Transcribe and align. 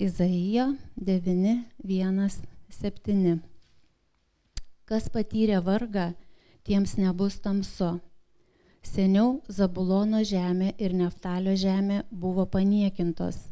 Izaijo 0.00 0.74
9, 0.96 1.64
1, 1.82 2.30
7. 2.70 3.38
Kas 4.86 5.08
patyrė 5.10 5.58
vargą, 5.58 6.12
tiems 6.62 6.94
nebus 7.02 7.40
tamsu. 7.42 7.96
Seniau 8.86 9.40
Zabulono 9.50 10.22
žemė 10.22 10.76
ir 10.78 10.94
Neftalio 10.94 11.56
žemė 11.58 12.04
buvo 12.14 12.46
paniekintos, 12.46 13.48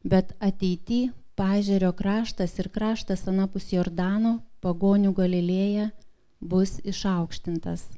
bet 0.00 0.32
ateity 0.40 1.10
Pažerio 1.36 1.92
kraštas 1.92 2.56
ir 2.56 2.72
kraštas 2.72 3.28
anapus 3.28 3.68
Jordano, 3.76 4.38
pagonių 4.64 5.12
Galilėja, 5.12 5.90
bus 6.40 6.78
išaukštintas. 6.88 7.90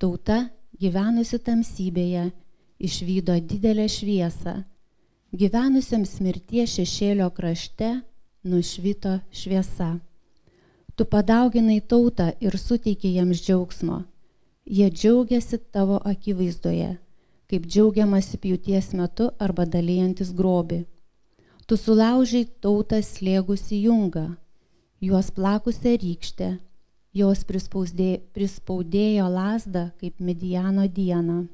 Tauta, 0.00 0.46
gyvenusi 0.80 1.36
tamsybėje, 1.36 2.30
išvydo 2.80 3.42
didelę 3.44 3.90
šviesą. 3.92 4.62
Gyvenusiems 5.34 6.20
mirties 6.22 6.76
šešėlio 6.76 7.24
krašte 7.34 7.88
nušvito 8.46 9.16
šviesa. 9.34 9.96
Tu 10.94 11.06
padauginai 11.10 11.80
tautą 11.92 12.28
ir 12.38 12.54
suteikė 12.54 13.10
jiems 13.16 13.40
džiaugsmo. 13.42 13.96
Jie 14.64 14.86
džiaugiasi 14.94 15.58
tavo 15.74 15.96
akivaizdoje, 16.10 16.92
kaip 17.50 17.66
džiaugiamasi 17.66 18.38
pjūties 18.44 18.92
metu 18.94 19.26
arba 19.42 19.66
dalyjantis 19.66 20.30
grobi. 20.38 20.84
Tu 21.66 21.80
sulaužiai 21.82 22.46
tautą 22.62 23.02
slėgusi 23.02 23.80
jungą, 23.88 24.28
juos 25.02 25.32
plakusią 25.34 25.96
rykštę, 26.04 26.52
jos 27.10 27.42
prispaudėjo 28.38 29.26
lasdą 29.34 29.88
kaip 29.98 30.22
mediano 30.22 30.86
dieną. 30.86 31.48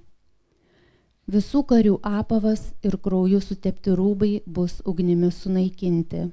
Visų 1.30 1.60
karių 1.70 1.98
apavas 2.02 2.62
ir 2.82 2.96
krauju 2.98 3.38
sutepti 3.44 3.92
rūbai 3.94 4.40
bus 4.50 4.80
ugnimi 4.82 5.28
sunaikinti. 5.30 6.24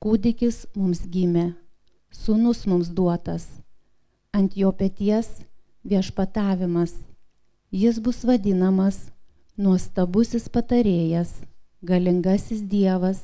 Kūdikis 0.00 0.62
mums 0.72 1.02
gimė, 1.12 1.50
sunus 2.08 2.62
mums 2.70 2.88
duotas, 2.88 3.44
ant 4.32 4.56
jo 4.56 4.70
pėties 4.72 5.28
viešpatavimas, 5.84 6.94
jis 7.68 8.00
bus 8.00 8.22
vadinamas 8.24 9.10
nuostabusis 9.60 10.48
patarėjas 10.48 11.34
galingasis 11.84 12.62
Dievas, 12.64 13.20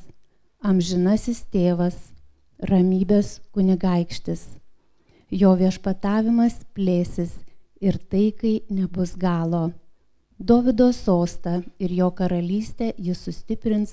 amžinasis 0.61 1.47
tėvas, 1.49 1.97
ramybės 2.61 3.39
kunigaikštis. 3.57 4.51
Jo 5.33 5.55
viešpatavimas 5.57 6.61
plėsis 6.77 7.39
ir 7.81 7.97
taikai 7.97 8.61
nebus 8.69 9.17
galo. 9.17 9.71
Davido 10.43 10.93
sostą 10.93 11.63
ir 11.79 11.93
jo 11.93 12.11
karalystę 12.11 12.89
jis 12.99 13.21
sustiprins 13.23 13.93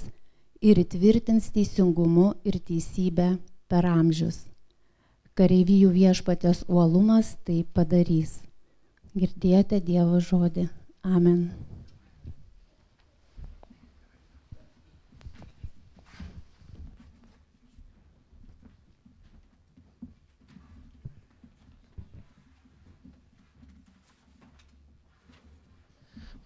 ir 0.65 0.81
įtvirtins 0.81 1.51
teisingumu 1.53 2.31
ir 2.41 2.57
teisybę 2.57 3.27
per 3.69 3.85
amžius. 3.85 4.47
Kareivijų 5.37 5.93
viešpatės 5.93 6.65
uolumas 6.65 7.35
tai 7.45 7.61
padarys. 7.77 8.39
Girdėjote 9.13 9.77
Dievo 9.91 10.17
žodį. 10.17 10.65
Amen. 11.05 11.51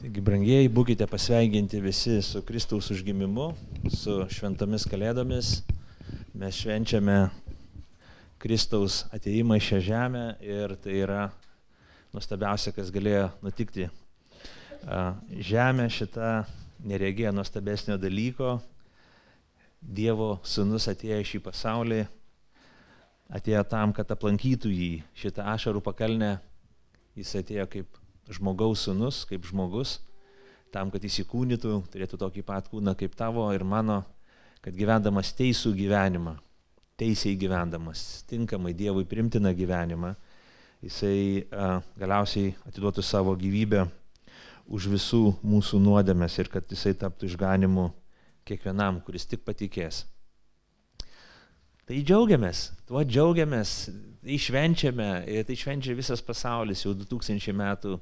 Taigi, 0.04 0.20
brangieji, 0.20 0.68
būkite 0.68 1.06
pasveikinti 1.08 1.80
visi 1.80 2.18
su 2.28 2.42
Kristaus 2.44 2.90
užgimimu, 2.92 3.46
su 3.88 4.18
šventomis 4.36 4.84
kalėdomis. 4.92 5.52
Mes 6.36 6.58
švenčiame 6.60 7.30
Kristaus 8.44 8.98
ateimą 9.16 9.56
į 9.62 9.64
šią 9.70 9.80
žemę 9.86 10.26
ir 10.44 10.74
tai 10.84 10.98
yra 11.06 11.22
nuostabiausia, 12.12 12.76
kas 12.76 12.92
galėjo 12.92 13.30
nutikti. 13.48 13.88
Žemė 15.54 15.88
šita 15.88 16.36
neregėjo 16.84 17.32
nuostabesnio 17.40 17.96
dalyko. 17.96 18.58
Dievo 19.80 20.34
sunus 20.44 20.92
atėjo 20.92 21.24
į 21.24 21.32
šį 21.32 21.46
pasaulį, 21.48 22.04
atėjo 23.40 23.64
tam, 23.72 23.96
kad 23.96 24.12
aplankytų 24.12 24.76
jį 24.76 24.94
šitą 25.16 25.48
ašarų 25.56 25.88
pakalnę. 25.88 26.36
Jis 27.16 27.38
atėjo 27.40 27.72
kaip 27.72 28.03
žmogaus 28.32 28.86
sunus, 28.88 29.24
kaip 29.28 29.46
žmogus, 29.48 29.98
tam, 30.74 30.92
kad 30.94 31.04
įsikūnytų, 31.04 31.78
turėtų 31.94 32.20
tokį 32.22 32.44
pat 32.48 32.70
kūną 32.72 32.96
kaip 32.98 33.16
tavo 33.18 33.46
ir 33.54 33.66
mano, 33.68 34.02
kad 34.64 34.76
gyvendamas 34.78 35.34
teisų 35.38 35.74
gyvenimą, 35.78 36.38
teisiai 37.00 37.36
gyvendamas, 37.40 38.24
tinkamai 38.30 38.74
Dievui 38.78 39.06
primtiną 39.10 39.52
gyvenimą, 39.58 40.14
jisai 40.84 41.44
a, 41.52 41.82
galiausiai 42.00 42.54
atiduotų 42.68 43.04
savo 43.06 43.36
gyvybę 43.40 43.86
už 44.68 44.88
visų 44.94 45.24
mūsų 45.44 45.82
nuodėmės 45.84 46.40
ir 46.40 46.50
kad 46.54 46.70
jisai 46.72 46.96
taptų 46.96 47.28
išganimu 47.30 47.90
kiekvienam, 48.48 49.02
kuris 49.04 49.28
tik 49.28 49.44
patikės. 49.44 50.06
Tai 51.84 52.00
džiaugiamės, 52.00 52.70
tuo 52.88 53.04
džiaugiamės, 53.04 53.72
tai 54.24 54.38
švenčiame 54.40 55.10
ir 55.28 55.44
tai 55.48 55.58
švenčia 55.60 55.96
visas 55.98 56.24
pasaulis 56.24 56.86
jau 56.86 56.94
2000 56.96 57.52
metų 57.60 57.98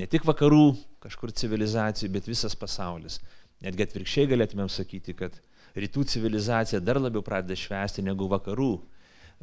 Ne 0.00 0.08
tik 0.08 0.24
vakarų 0.24 0.72
kažkur 1.02 1.32
civilizacijų, 1.36 2.10
bet 2.14 2.28
visas 2.30 2.56
pasaulis. 2.56 3.18
Netgi 3.62 3.84
atvirkščiai 3.84 4.30
galėtumėm 4.30 4.70
sakyti, 4.72 5.14
kad 5.18 5.36
rytų 5.78 6.06
civilizacija 6.14 6.80
dar 6.80 7.00
labiau 7.00 7.22
pradeda 7.24 7.56
švęsti 7.58 8.04
negu 8.06 8.28
vakarų, 8.30 8.72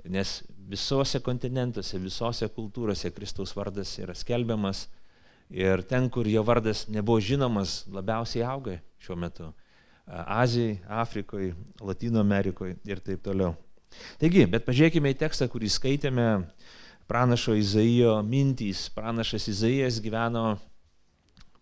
nes 0.10 0.40
visose 0.70 1.22
kontinentuose, 1.24 2.00
visose 2.02 2.50
kultūrose 2.56 3.12
Kristaus 3.14 3.54
vardas 3.58 3.96
yra 4.02 4.16
skelbiamas 4.16 4.88
ir 5.50 5.84
ten, 5.90 6.10
kur 6.14 6.28
jo 6.30 6.44
vardas 6.46 6.88
nebuvo 6.90 7.20
žinomas, 7.24 7.84
labiausiai 7.92 8.46
auga 8.48 8.78
šiuo 9.02 9.18
metu. 9.20 9.50
Azijai, 10.10 10.80
Afrikoje, 10.90 11.54
Latino 11.86 12.22
Amerikoje 12.22 12.80
ir 12.90 13.02
taip 13.06 13.22
toliau. 13.26 13.54
Taigi, 14.22 14.46
bet 14.50 14.66
pažiūrėkime 14.66 15.12
į 15.14 15.18
tekstą, 15.22 15.48
kurį 15.50 15.70
skaitėme 15.74 16.26
pranašo 17.10 17.56
Izaijo 17.58 18.20
mintys. 18.24 18.88
Pranašas 18.94 19.48
Izaijas 19.50 19.98
gyveno 20.04 20.60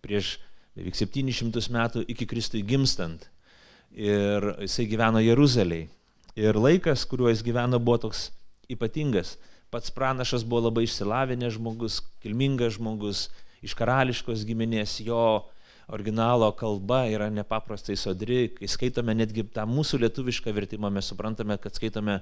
prieš 0.04 0.36
beveik 0.76 0.96
700 0.98 1.72
metų 1.74 2.04
iki 2.12 2.28
Kristui 2.28 2.62
gimstant. 2.62 3.26
Ir 3.96 4.52
jisai 4.62 4.86
gyveno 4.90 5.22
Jeruzalėje. 5.24 5.88
Ir 6.38 6.54
laikas, 6.54 7.02
kuriuo 7.08 7.32
jis 7.32 7.40
gyveno, 7.42 7.80
buvo 7.82 7.96
toks 8.04 8.28
ypatingas. 8.70 9.34
Pats 9.72 9.90
pranašas 9.90 10.44
buvo 10.46 10.68
labai 10.68 10.84
išsilavinęs 10.86 11.56
žmogus, 11.56 11.98
kilmingas 12.22 12.76
žmogus, 12.76 13.24
iš 13.64 13.74
karališkos 13.76 14.44
giminės, 14.46 15.00
jo 15.02 15.48
originalo 15.90 16.52
kalba 16.56 17.02
yra 17.10 17.26
nepaprastai 17.32 17.96
sodri. 17.98 18.52
Kai 18.54 18.68
skaitome 18.70 19.16
netgi 19.18 19.44
tą 19.56 19.64
mūsų 19.68 20.00
lietuvišką 20.04 20.54
vertimą, 20.54 20.92
mes 20.94 21.10
suprantame, 21.10 21.58
kad 21.58 21.74
skaitome 21.74 22.20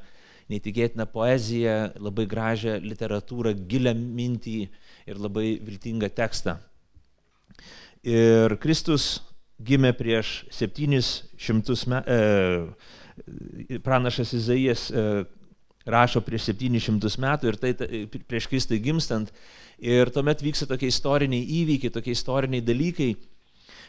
neįtikėtiną 0.52 1.06
poeziją, 1.10 1.76
labai 1.98 2.26
gražią 2.30 2.76
literatūrą, 2.84 3.54
gilę 3.68 3.94
mintį 3.96 4.58
ir 5.10 5.20
labai 5.22 5.56
viltingą 5.66 6.10
tekstą. 6.14 6.56
Ir 8.06 8.54
Kristus 8.62 9.16
gimė 9.58 9.92
prieš 9.96 10.44
700 10.54 11.86
metų, 11.90 12.18
e, 13.66 13.78
pranašas 13.82 14.34
Izaijas 14.36 14.86
e, 14.90 15.24
rašo 15.86 16.22
prieš 16.22 16.50
700 16.52 17.18
metų 17.22 17.50
ir 17.50 17.58
tai 17.62 17.72
prieš 18.28 18.48
Kristui 18.50 18.78
gimstant. 18.82 19.32
Ir 19.76 20.08
tuomet 20.12 20.40
vyksta 20.40 20.68
tokie 20.68 20.88
istoriniai 20.88 21.44
įvykiai, 21.60 21.92
tokie 21.92 22.14
istoriniai 22.16 22.64
dalykai, 22.64 23.10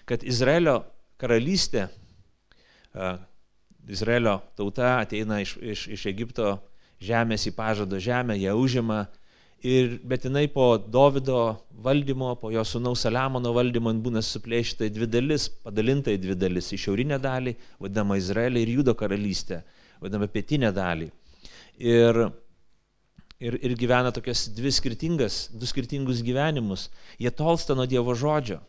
kad 0.08 0.24
Izraelio 0.28 0.82
karalystė, 1.22 1.88
Izraelio 3.88 4.40
tauta 4.58 4.98
ateina 5.02 5.40
iš, 5.42 5.56
iš, 5.62 5.88
iš 5.96 6.06
Egipto 6.10 6.58
žemės 7.04 7.48
į 7.48 7.54
pažado 7.56 8.00
žemę, 8.02 8.36
ją 8.42 8.56
užima, 8.58 9.06
ir, 9.64 9.98
bet 10.04 10.26
jinai 10.28 10.48
po 10.52 10.78
Davido 10.78 11.58
valdymo, 11.84 12.34
po 12.42 12.52
jo 12.52 12.64
sunaus 12.66 13.06
Saliamono 13.06 13.54
valdymo 13.56 13.94
būna 14.04 14.24
suplėšyta 14.26 14.90
į 14.90 14.96
dvi 14.96 15.10
dalis, 15.14 15.48
padalinta 15.64 16.14
į 16.14 16.22
dvi 16.24 16.36
dalis, 16.38 16.72
į 16.74 16.82
šiaurinę 16.86 17.22
dalį, 17.22 17.56
vadinamą 17.80 18.18
Izraelį, 18.20 18.64
ir 18.66 18.74
Judo 18.80 18.98
karalystę, 18.98 19.62
vadinamą 20.02 20.30
pietinę 20.34 20.74
dalį. 20.76 21.10
Ir, 21.78 22.24
ir, 23.40 23.60
ir 23.62 23.78
gyvena 23.78 24.12
tokias 24.14 24.48
dvi 24.58 24.74
skirtingas, 24.74 25.48
du 25.54 25.70
skirtingus 25.70 26.24
gyvenimus. 26.26 26.90
Jie 27.22 27.32
tolsta 27.32 27.78
nuo 27.78 27.86
Dievo 27.90 28.18
žodžio. 28.18 28.60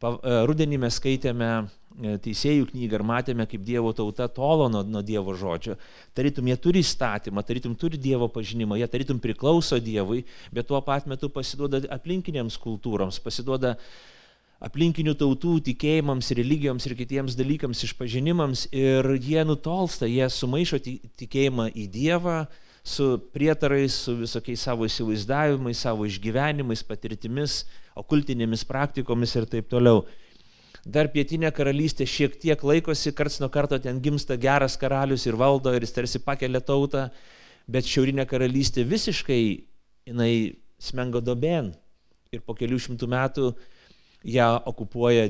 Pa, 0.00 0.16
e, 0.16 0.38
rudenį 0.48 0.80
mes 0.86 0.96
skaitėme 1.00 1.50
teisėjų 1.94 2.70
knygą 2.72 2.98
ir 2.98 3.04
matėme, 3.06 3.46
kaip 3.46 3.62
Dievo 3.66 3.92
tauta 3.94 4.26
tolo 4.32 4.66
nuo, 4.72 4.82
nuo 4.82 5.02
Dievo 5.06 5.34
žodžio. 5.38 5.76
Tarytum 6.14 6.48
jie 6.50 6.56
turi 6.58 6.82
įstatymą, 6.82 7.44
tarytum 7.46 7.76
turi 7.78 8.00
Dievo 8.00 8.28
pažinimą, 8.32 8.78
jie 8.80 8.88
tarytum 8.90 9.20
priklauso 9.22 9.78
Dievui, 9.78 10.24
bet 10.52 10.66
tuo 10.70 10.80
pat 10.82 11.06
metu 11.10 11.30
pasiduoda 11.30 11.84
aplinkinėms 11.94 12.58
kultūroms, 12.62 13.20
pasiduoda 13.22 13.76
aplinkinių 14.64 15.14
tautų 15.20 15.58
tikėjimams, 15.68 16.32
religijoms 16.38 16.88
ir 16.88 16.96
kitiems 16.98 17.38
dalykams, 17.38 17.84
išpažinimams 17.86 18.66
ir 18.74 19.06
jie 19.20 19.44
nutolsta, 19.46 20.08
jie 20.10 20.26
sumaišo 20.30 20.80
tikėjimą 20.82 21.70
į 21.74 21.88
Dievą 21.94 22.44
su 22.84 23.14
prietarais, 23.32 23.94
su 23.96 24.16
visokiais 24.18 24.60
savo 24.66 24.84
įsivaizdavimais, 24.88 25.80
savo 25.86 26.04
išgyvenimais, 26.08 26.82
patirtimis, 26.84 27.62
okultinėmis 27.96 28.66
praktikomis 28.68 29.32
ir 29.38 29.48
taip 29.48 29.70
toliau. 29.72 30.02
Dar 30.84 31.08
pietinė 31.08 31.48
karalystė 31.54 32.04
šiek 32.04 32.34
tiek 32.40 32.60
laikosi, 32.60 33.14
karts 33.16 33.38
nuo 33.40 33.48
karto 33.52 33.78
ten 33.80 34.02
gimsta 34.04 34.36
geras 34.36 34.76
karalius 34.76 35.24
ir 35.24 35.38
valdo 35.40 35.72
ir 35.72 35.84
jis 35.86 35.94
tarsi 35.96 36.20
pakelia 36.20 36.60
tautą, 36.60 37.06
bet 37.64 37.88
šiaurinė 37.88 38.26
karalystė 38.28 38.84
visiškai 38.84 39.40
jinai 40.04 40.34
smengo 40.76 41.22
dobėn 41.24 41.72
ir 42.34 42.42
po 42.44 42.56
kelių 42.58 42.80
šimtų 42.84 43.08
metų 43.08 43.52
ją 44.28 44.48
okupuoja 44.68 45.28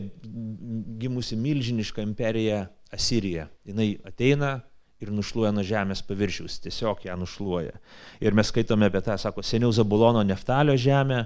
gimusi 0.98 1.38
milžiniška 1.38 2.02
imperija 2.02 2.64
Asirija. 2.94 3.48
Jis 3.66 4.00
ateina 4.06 4.56
ir 5.02 5.10
nušluoja 5.14 5.50
nuo 5.54 5.64
žemės 5.66 6.02
paviršiaus, 6.06 6.60
tiesiog 6.62 7.06
ją 7.08 7.16
nušluoja. 7.18 7.74
Ir 8.22 8.34
mes 8.34 8.50
skaitome 8.50 8.88
apie 8.88 9.02
tą, 9.04 9.16
sako, 9.18 9.42
seniau 9.42 9.72
Zabulono 9.74 10.22
Neftalio 10.26 10.76
žemė, 10.78 11.24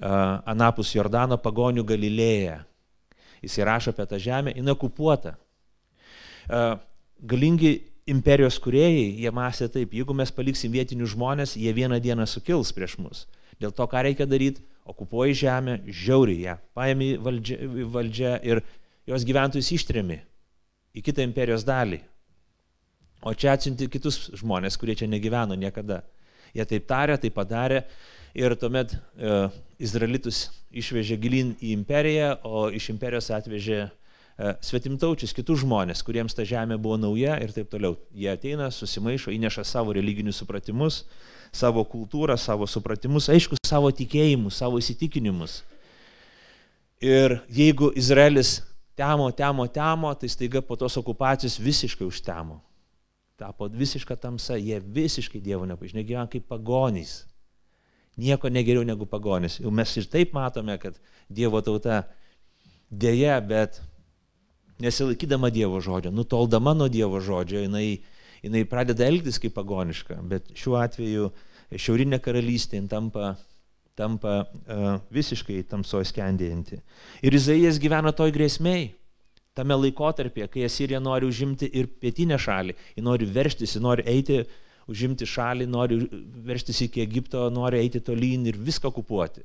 Anapus 0.00 0.94
Jordano 0.96 1.36
pagonių 1.40 1.84
Galilėja. 1.84 2.62
Jis 3.42 3.58
įrašo 3.58 3.92
apie 3.92 4.06
tą 4.06 4.18
žemę, 4.22 4.54
jinai 4.56 4.74
okupuota. 4.74 5.34
Galingi 7.22 7.72
imperijos 8.06 8.58
kuriejai, 8.62 9.08
jie 9.22 9.30
mąstė 9.34 9.68
taip, 9.76 9.94
jeigu 9.94 10.14
mes 10.16 10.32
paliksim 10.34 10.72
vietinius 10.74 11.14
žmonės, 11.14 11.56
jie 11.58 11.72
vieną 11.74 12.00
dieną 12.02 12.26
sukils 12.26 12.72
prieš 12.74 12.96
mus. 12.98 13.26
Dėl 13.62 13.74
to, 13.74 13.86
ką 13.86 14.02
reikia 14.06 14.26
daryti, 14.26 14.64
okupuoji 14.88 15.36
žemę, 15.44 15.76
žiauriai 15.86 16.46
ją, 16.48 16.56
paėmė 16.74 17.10
valdžia, 17.22 17.58
valdžia 17.94 18.32
ir 18.42 18.62
jos 19.06 19.26
gyventojus 19.26 19.70
ištrėmi 19.76 20.18
į 20.98 21.04
kitą 21.06 21.22
imperijos 21.26 21.66
dalį. 21.66 22.00
O 23.22 23.34
čia 23.38 23.54
atsinti 23.54 23.86
kitus 23.86 24.32
žmonės, 24.40 24.74
kurie 24.78 24.96
čia 24.98 25.06
negyveno 25.06 25.54
niekada. 25.54 26.00
Jie 26.52 26.66
taip 26.66 26.88
tarė, 26.90 27.14
taip 27.22 27.36
padarė 27.36 27.84
ir 28.34 28.54
tuomet 28.60 28.94
e, 28.96 29.40
Izraelitus 29.82 30.46
išvežė 30.72 31.18
gilin 31.20 31.56
į 31.60 31.74
imperiją, 31.76 32.36
o 32.46 32.68
iš 32.72 32.90
imperijos 32.94 33.30
atvežė 33.34 33.86
E, 34.42 34.54
svetimtaučius, 34.64 35.34
kitus 35.36 35.60
žmonės, 35.60 36.00
kuriems 36.02 36.32
ta 36.32 36.44
žemė 36.48 36.78
buvo 36.80 36.96
nauja 36.96 37.36
ir 37.44 37.52
taip 37.52 37.68
toliau. 37.72 37.98
Jie 38.16 38.30
ateina, 38.32 38.70
susimaišo, 38.72 39.32
įneša 39.34 39.64
savo 39.68 39.92
religinius 39.92 40.40
supratimus, 40.40 41.02
savo 41.52 41.84
kultūrą, 41.84 42.38
savo 42.40 42.66
supratimus, 42.66 43.28
aišku, 43.32 43.60
savo 43.66 43.92
tikėjimus, 43.92 44.56
savo 44.62 44.80
įsitikinimus. 44.80 45.60
Ir 47.02 47.36
jeigu 47.52 47.90
Izraelis 47.98 48.62
temo, 48.96 49.28
temo, 49.36 49.66
temo, 49.68 50.14
tai 50.16 50.30
staiga 50.32 50.62
po 50.64 50.78
tos 50.80 50.96
okupacijos 50.96 51.58
visiškai 51.60 52.08
užtemo. 52.08 52.62
Tapo 53.36 53.68
visiška 53.68 54.16
tamsa, 54.16 54.56
jie 54.56 54.78
visiškai 54.80 55.42
Dievo 55.42 55.66
nepažinė, 55.68 56.06
gyvena 56.06 56.28
kaip 56.30 56.46
pagonys. 56.48 57.22
Nieko 58.20 58.50
negeriau 58.52 58.84
negu 58.84 59.06
pagonys. 59.08 59.58
Jau 59.62 59.72
mes 59.72 59.96
ir 59.96 60.08
taip 60.12 60.34
matome, 60.36 60.76
kad 60.80 60.98
Dievo 61.32 61.62
tauta 61.64 62.02
dėja, 62.92 63.38
bet 63.40 63.80
nesilaikydama 64.82 65.50
Dievo 65.52 65.80
žodžio, 65.80 66.12
nutoldama 66.12 66.74
nuo 66.76 66.90
Dievo 66.92 67.22
žodžio, 67.24 67.62
jinai, 67.64 68.02
jinai 68.44 68.64
pradeda 68.68 69.06
elgtis 69.08 69.40
kaip 69.42 69.54
pagoniška, 69.56 70.18
bet 70.28 70.52
šiuo 70.58 70.76
atveju 70.82 71.30
šiaurinė 71.72 72.18
karalystė 72.20 72.82
tampa, 72.90 73.36
tampa 73.96 74.42
uh, 74.44 74.98
visiškai 75.14 75.62
tamsoje 75.70 76.10
skendėjanti. 76.10 76.82
Ir 77.24 77.38
Izaijas 77.38 77.80
gyvena 77.80 78.12
toj 78.16 78.34
grėsmiai, 78.34 78.90
tame 79.56 79.76
laikotarpyje, 79.76 80.48
kai 80.52 80.66
Asirija 80.68 81.00
nori 81.00 81.28
užimti 81.28 81.68
ir 81.68 81.88
pietinę 82.00 82.38
šalį, 82.40 82.76
ji 82.96 83.04
nori 83.04 83.28
verštis, 83.28 83.76
ji 83.76 83.84
nori 83.84 84.04
eiti, 84.08 84.42
užimti 84.90 85.28
šalį, 85.28 85.66
nori 85.70 85.98
verštis 86.46 86.84
iki 86.86 87.02
Egipto, 87.04 87.48
nori 87.54 87.80
eiti 87.82 88.02
tolyn 88.02 88.46
ir 88.50 88.58
viską 88.58 88.90
okupuoti. 88.90 89.44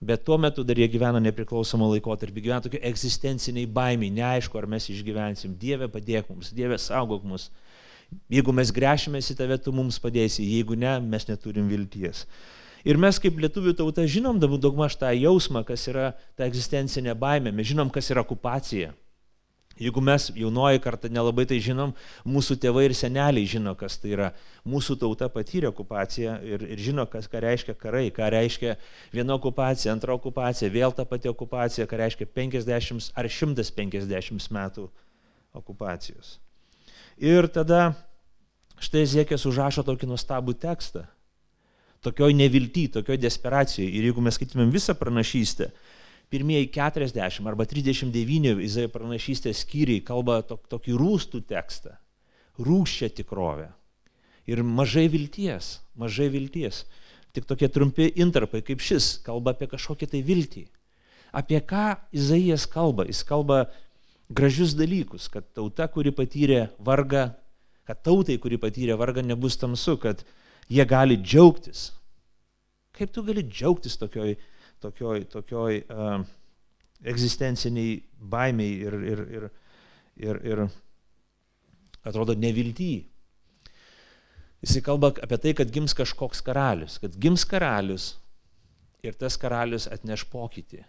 Bet 0.00 0.26
tuo 0.28 0.36
metu 0.36 0.60
dar 0.64 0.76
jie 0.76 0.88
gyveno 0.92 1.20
nepriklausomą 1.24 1.88
laikotarpį, 1.94 2.42
gyveno 2.44 2.60
tokie 2.66 2.82
egzistenciniai 2.84 3.68
baimiai, 3.78 4.12
neaišku, 4.18 4.58
ar 4.60 4.68
mes 4.68 4.90
išgyvensim. 4.92 5.54
Dieve 5.56 5.88
padėk 5.88 6.28
mums, 6.28 6.52
Dieve 6.52 6.76
saugok 6.80 7.24
mus. 7.24 7.48
Jeigu 8.30 8.52
mes 8.54 8.70
grešimės 8.70 9.32
į 9.32 9.38
tave, 9.38 9.56
tu 9.58 9.72
mums 9.74 9.96
padėsi, 10.02 10.44
jeigu 10.44 10.76
ne, 10.78 10.98
mes 11.00 11.24
neturim 11.26 11.66
vilties. 11.70 12.26
Ir 12.86 13.00
mes 13.02 13.16
kaip 13.18 13.40
lietuvių 13.40 13.72
tauta 13.80 14.04
žinom 14.06 14.36
daugmaž 14.38 14.94
tą 15.00 15.08
jausmą, 15.16 15.64
kas 15.66 15.88
yra 15.90 16.12
ta 16.36 16.46
egzistencinė 16.46 17.16
baimė, 17.18 17.50
mes 17.56 17.72
žinom, 17.72 17.90
kas 17.90 18.12
yra 18.12 18.22
okupacija. 18.22 18.92
Jeigu 19.76 20.00
mes 20.00 20.30
jaunoji 20.32 20.80
kartą 20.80 21.10
nelabai 21.12 21.44
tai 21.48 21.58
žinom, 21.60 21.90
mūsų 22.24 22.56
tėvai 22.62 22.86
ir 22.86 22.94
seneliai 22.96 23.44
žino, 23.48 23.74
kas 23.76 23.98
tai 24.00 24.14
yra. 24.14 24.30
Mūsų 24.64 24.96
tauta 25.02 25.28
patyrė 25.32 25.68
okupaciją 25.68 26.38
ir, 26.48 26.64
ir 26.64 26.80
žino, 26.80 27.04
kas, 27.12 27.28
ką 27.28 27.42
reiškia 27.44 27.74
karai, 27.76 28.06
ką 28.14 28.30
reiškia 28.32 28.78
viena 29.12 29.36
okupacija, 29.36 29.92
antra 29.92 30.16
okupacija, 30.16 30.72
vėl 30.72 30.96
ta 30.96 31.04
pati 31.04 31.28
okupacija, 31.28 31.84
ką 31.90 32.00
reiškia 32.00 32.28
50 32.38 33.10
ar 33.12 33.28
150 33.28 34.48
metų 34.56 34.86
okupacijos. 35.60 36.38
Ir 37.20 37.48
tada 37.52 37.90
štai 38.80 39.04
Ziekės 39.08 39.44
užrašo 39.48 39.84
tokį 39.84 40.08
nuostabų 40.08 40.56
tekstą. 40.60 41.04
Tokioj 42.04 42.32
nevilty, 42.36 42.86
tokioj 42.92 43.20
desperacijai. 43.20 43.88
Ir 43.92 44.08
jeigu 44.08 44.24
mes 44.24 44.36
skaitytumėm 44.36 44.72
visą 44.72 44.96
pranašystę, 44.96 45.70
pirmieji 46.30 46.70
40 46.74 47.46
arba 47.46 47.66
39 47.68 48.62
Izaijo 48.64 48.90
pranašystės 48.94 49.62
skyriai 49.64 50.02
kalba 50.04 50.40
tok, 50.46 50.66
tokį 50.70 50.96
rūstų 50.98 51.42
tekstą, 51.46 51.96
rūščią 52.58 53.10
tikrovę. 53.20 53.70
Ir 54.46 54.62
mažai 54.62 55.06
vilties, 55.10 55.80
mažai 55.98 56.28
vilties. 56.30 56.84
Tik 57.34 57.46
tokie 57.48 57.68
trumpi 57.68 58.08
intarpai 58.16 58.62
kaip 58.64 58.80
šis 58.80 59.18
kalba 59.26 59.52
apie 59.54 59.68
kažkokią 59.70 60.08
tai 60.14 60.22
viltį. 60.24 60.66
Apie 61.36 61.60
ką 61.60 61.96
Izaijas 62.16 62.64
kalba? 62.70 63.04
Jis 63.10 63.20
kalba 63.26 63.66
gražius 64.32 64.74
dalykus, 64.78 65.28
kad 65.30 65.44
tauta, 65.54 65.86
kuri 65.90 66.14
patyrė 66.14 66.68
vargą, 66.82 67.28
kad 67.86 68.02
tautai, 68.06 68.38
kuri 68.42 68.58
patyrė 68.58 68.96
vargą, 68.98 69.22
nebus 69.26 69.58
tamsu, 69.60 69.98
kad 70.00 70.24
jie 70.72 70.86
gali 70.88 71.18
džiaugtis. 71.20 71.90
Kaip 72.96 73.12
tu 73.12 73.22
gali 73.26 73.44
džiaugtis 73.44 73.98
tokioj 74.00 74.38
tokioj, 74.82 75.24
tokioj 75.32 75.78
uh, 75.86 76.24
egzistenciniai 77.04 78.00
baimiai 78.18 78.78
ir, 78.86 78.96
ir, 79.12 79.22
ir, 79.38 79.48
ir, 80.28 80.40
ir 80.52 80.64
atrodo 82.06 82.36
nevilty. 82.38 83.06
Jisai 84.64 84.82
kalba 84.82 85.12
apie 85.22 85.38
tai, 85.42 85.52
kad 85.58 85.72
gims 85.72 85.94
kažkoks 85.96 86.40
karalius, 86.44 86.96
kad 87.02 87.16
gims 87.20 87.44
karalius 87.48 88.14
ir 89.04 89.14
tas 89.18 89.36
karalius 89.38 89.86
atneš 89.92 90.24
pokytį, 90.32 90.80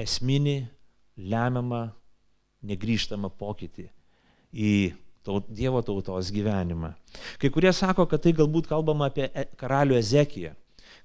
esminį, 0.00 0.58
lemiamą, 1.18 1.82
negryžtamą 2.64 3.32
pokytį 3.36 3.88
į 4.52 4.72
taut, 5.26 5.48
Dievo 5.50 5.82
tautos 5.84 6.30
gyvenimą. 6.34 6.92
Kai 7.42 7.50
kurie 7.52 7.72
sako, 7.74 8.06
kad 8.10 8.22
tai 8.22 8.34
galbūt 8.36 8.70
kalbama 8.70 9.10
apie 9.10 9.28
e, 9.28 9.46
karalių 9.58 9.98
Ezekiją. 9.98 10.54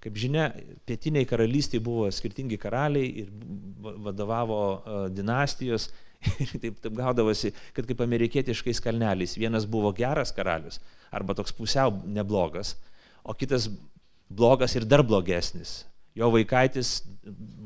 Kaip 0.03 0.17
žinia, 0.19 0.49
pietiniai 0.87 1.27
karalystiai 1.29 1.81
buvo 1.83 2.09
skirtingi 2.13 2.59
karaliai 2.61 3.23
ir 3.23 3.31
vadovavo 4.05 4.59
dinastijos 5.13 5.89
ir 6.43 6.53
taip, 6.61 6.79
taip 6.83 6.95
gaudavosi, 6.97 7.53
kad 7.75 7.87
kaip 7.89 8.01
amerikietiškais 8.05 8.81
kalneliais. 8.83 9.37
Vienas 9.39 9.67
buvo 9.69 9.93
geras 9.95 10.33
karalius 10.35 10.81
arba 11.13 11.35
toks 11.37 11.53
pusiau 11.55 11.93
neblogas, 12.03 12.75
o 13.23 13.33
kitas 13.37 13.69
blogas 14.29 14.75
ir 14.75 14.85
dar 14.85 15.05
blogesnis. 15.07 15.85
Jo 16.17 16.31
vaikaitis 16.33 17.03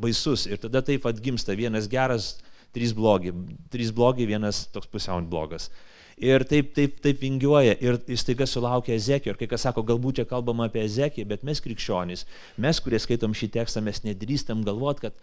baisus 0.03 0.45
ir 0.49 0.59
tada 0.59 0.81
taip 0.83 1.07
atgimsta 1.07 1.55
vienas 1.55 1.87
geras, 1.89 2.35
trys 2.75 2.91
blogi, 2.95 3.31
trys 3.71 3.91
blogi, 3.95 4.27
vienas 4.27 4.65
toks 4.71 4.89
pusiau 4.91 5.21
blogas 5.23 5.69
ir 6.17 6.45
taip, 6.47 6.73
taip, 6.77 6.97
taip 7.03 7.21
vingiuoja 7.21 7.77
ir 7.83 7.99
jis 8.09 8.25
taiga 8.27 8.47
sulaukia 8.49 8.95
Ezekio 8.97 9.33
ir 9.33 9.39
kai 9.39 9.49
kas 9.51 9.67
sako, 9.67 9.83
galbūt 9.87 10.21
čia 10.21 10.25
kalbama 10.29 10.67
apie 10.69 10.83
Ezekiją, 10.85 11.27
bet 11.29 11.45
mes 11.47 11.61
krikščionys, 11.63 12.25
mes, 12.57 12.81
kurie 12.83 12.99
skaitom 13.01 13.35
šį 13.37 13.51
tekstą, 13.57 13.83
mes 13.85 14.03
nedrįstam 14.05 14.65
galvot, 14.67 15.01
kad 15.03 15.17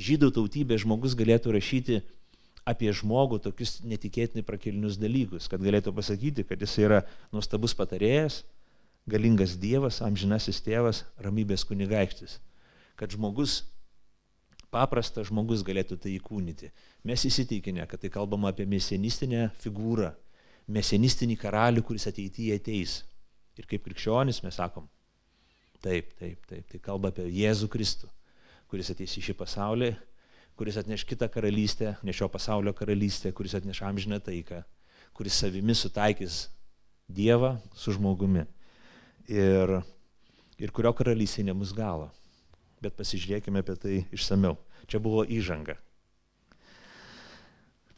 žydų 0.00 0.32
tautybės 0.38 0.84
žmogus 0.86 1.16
galėtų 1.18 1.54
rašyti 1.56 2.00
apie 2.68 2.92
žmogų 2.94 3.40
tokius 3.42 3.80
netikėtinai 3.86 4.44
prakilnius 4.46 4.98
dalykus, 5.00 5.48
kad 5.50 5.62
galėtų 5.62 5.94
pasakyti, 5.96 6.46
kad 6.46 6.60
jis 6.62 6.78
yra 6.84 7.02
nuostabus 7.34 7.74
patarėjas, 7.74 8.42
galingas 9.10 9.56
Dievas, 9.58 9.98
amžinasis 10.04 10.62
tėvas, 10.62 11.02
ramybės 11.18 11.66
kunigaikštis. 11.66 12.38
Kad 12.98 13.16
žmogus, 13.16 13.64
paprastas 14.70 15.28
žmogus 15.30 15.64
galėtų 15.66 15.98
tai 16.00 16.14
įkūnyti. 16.16 16.70
Mes 17.08 17.24
įsitikinę, 17.26 17.86
kad 17.90 18.04
tai 18.04 18.12
kalbama 18.14 18.52
apie 18.52 18.66
mesianistinę 18.68 19.50
figūrą, 19.62 20.12
mesenistinį 20.72 21.36
karalių, 21.40 21.84
kuris 21.86 22.08
ateityje 22.10 22.56
ateis. 22.60 23.00
Ir 23.58 23.68
kaip 23.68 23.84
krikščionis 23.84 24.40
mes 24.44 24.56
sakom, 24.56 24.86
taip, 25.84 26.14
taip, 26.20 26.40
taip, 26.48 26.64
tai 26.70 26.80
kalba 26.80 27.10
apie 27.12 27.26
Jėzų 27.28 27.68
Kristų, 27.72 28.08
kuris 28.72 28.88
ateis 28.94 29.12
į 29.18 29.26
šį 29.28 29.36
pasaulį, 29.36 29.90
kuris 30.56 30.78
atneš 30.80 31.04
kitą 31.08 31.28
karalystę, 31.32 31.96
ne 32.02 32.14
šio 32.16 32.30
pasaulio 32.32 32.72
karalystę, 32.76 33.32
kuris 33.36 33.56
atneš 33.58 33.82
amžiną 33.84 34.20
taiką, 34.24 34.62
kuris 35.16 35.36
savimi 35.36 35.76
sutaikys 35.76 36.46
Dievą 37.12 37.58
su 37.76 37.92
žmogumi. 37.92 38.46
Ir, 39.28 39.72
ir 40.56 40.72
kurio 40.72 40.94
karalystė 40.96 41.44
nebus 41.44 41.74
galo. 41.76 42.08
Bet 42.80 42.96
pasižiūrėkime 42.96 43.60
apie 43.60 43.74
tai 43.76 43.96
išsameu. 44.14 44.56
Čia 44.88 45.00
buvo 45.02 45.26
įžanga. 45.28 45.76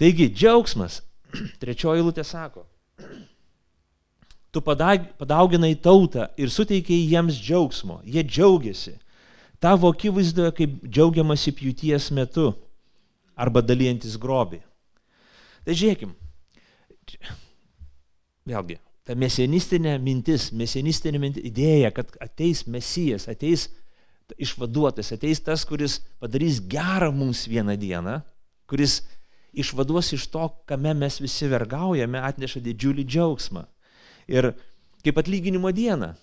Taigi, 0.01 0.27
džiaugsmas. 0.35 0.99
Trečioji 1.63 2.05
lūtė 2.05 2.25
sako. 2.27 2.65
Tu 4.55 4.63
padauginai 4.63 5.75
tautą 5.83 6.29
ir 6.39 6.53
suteikiai 6.53 7.09
jiems 7.11 7.41
džiaugsmo. 7.41 8.01
Jie 8.07 8.23
džiaugiasi. 8.23 8.95
Tavo 9.63 9.91
akivaizdoje 9.91 10.53
kaip 10.55 10.77
džiaugiamasi 10.85 11.55
pjūties 11.57 12.11
metu 12.15 12.53
arba 13.35 13.63
dalyjantis 13.65 14.19
grobį. 14.21 14.61
Tai 15.65 15.75
žiūrėkim. 15.75 16.13
Vėlgi, 18.45 18.77
ta 19.09 19.17
mesenistinė 19.17 19.97
mintis, 20.05 20.51
mesenistinė 20.53 21.21
mintis, 21.21 21.47
idėja, 21.49 21.91
kad 21.97 22.13
ateis 22.23 22.67
mesijas, 22.69 23.27
ateis 23.33 23.71
išvaduotas, 24.41 25.13
ateis 25.17 25.41
tas, 25.45 25.65
kuris 25.69 25.99
padarys 26.21 26.61
gerą 26.61 27.11
mums 27.13 27.45
vieną 27.49 27.77
dieną, 27.81 28.19
kuris 28.69 29.01
išvaduos 29.61 30.13
iš 30.17 30.27
to, 30.33 30.49
kame 30.69 30.95
mes 30.99 31.21
visi 31.23 31.49
vergaujame, 31.51 32.21
atneša 32.21 32.63
didžiulį 32.65 33.07
džiaugsmą. 33.09 33.65
Ir 34.33 34.53
kaip 35.05 35.19
atlyginimo 35.21 35.73
diena. 35.75 36.15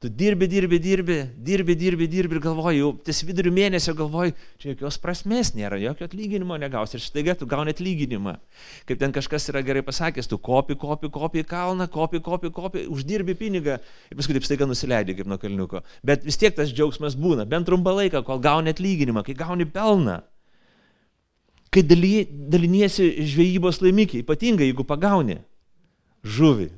Tu 0.00 0.08
dirbi, 0.08 0.46
dirbi, 0.48 0.78
dirbi, 0.78 1.16
dirbi, 1.36 1.74
dirbi, 1.76 2.06
dirbi 2.08 2.34
ir 2.34 2.40
galvoji, 2.40 2.78
jau 2.80 2.94
ties 3.04 3.18
vidurių 3.28 3.50
mėnesio 3.52 3.92
galvoji, 3.98 4.32
čia 4.56 4.70
jokios 4.70 4.96
prasmės 5.02 5.50
nėra, 5.52 5.76
jokio 5.76 6.06
atlyginimo 6.08 6.56
negausi 6.56 6.96
ir 6.96 7.02
štai 7.04 7.34
tu 7.36 7.44
gauni 7.44 7.74
atlyginimą. 7.74 8.38
Kaip 8.88 9.02
ten 9.02 9.12
kažkas 9.12 9.50
yra 9.52 9.60
gerai 9.60 9.82
pasakęs, 9.84 10.30
tu 10.30 10.38
kopi, 10.40 10.78
kopi, 10.80 11.10
kopi 11.12 11.42
į 11.44 11.48
kalną, 11.50 11.84
kopi, 11.92 12.22
kopi, 12.24 12.48
kopi, 12.48 12.86
uždirbi 12.88 13.36
pinigą 13.36 13.76
ir 13.76 14.16
paskui 14.16 14.38
taip 14.38 14.48
staiga 14.48 14.64
nusileidži 14.70 15.18
kaip 15.20 15.28
nuo 15.28 15.36
kalniuko. 15.42 15.84
Bet 16.00 16.24
vis 16.24 16.40
tiek 16.40 16.56
tas 16.56 16.72
džiaugsmas 16.72 17.20
būna, 17.20 17.44
bent 17.44 17.68
trumpą 17.68 17.92
laiką, 18.00 18.24
kol 18.24 18.40
gauni 18.40 18.72
atlyginimą, 18.72 19.20
kai 19.28 19.36
gauni 19.36 19.68
pelną. 19.68 20.22
Kai 21.70 21.84
daliniesi 21.86 23.12
žvejybos 23.30 23.78
laimikiai, 23.84 24.24
ypatingai 24.24 24.66
jeigu 24.66 24.82
pagauni 24.86 25.38
žuvį, 26.26 26.70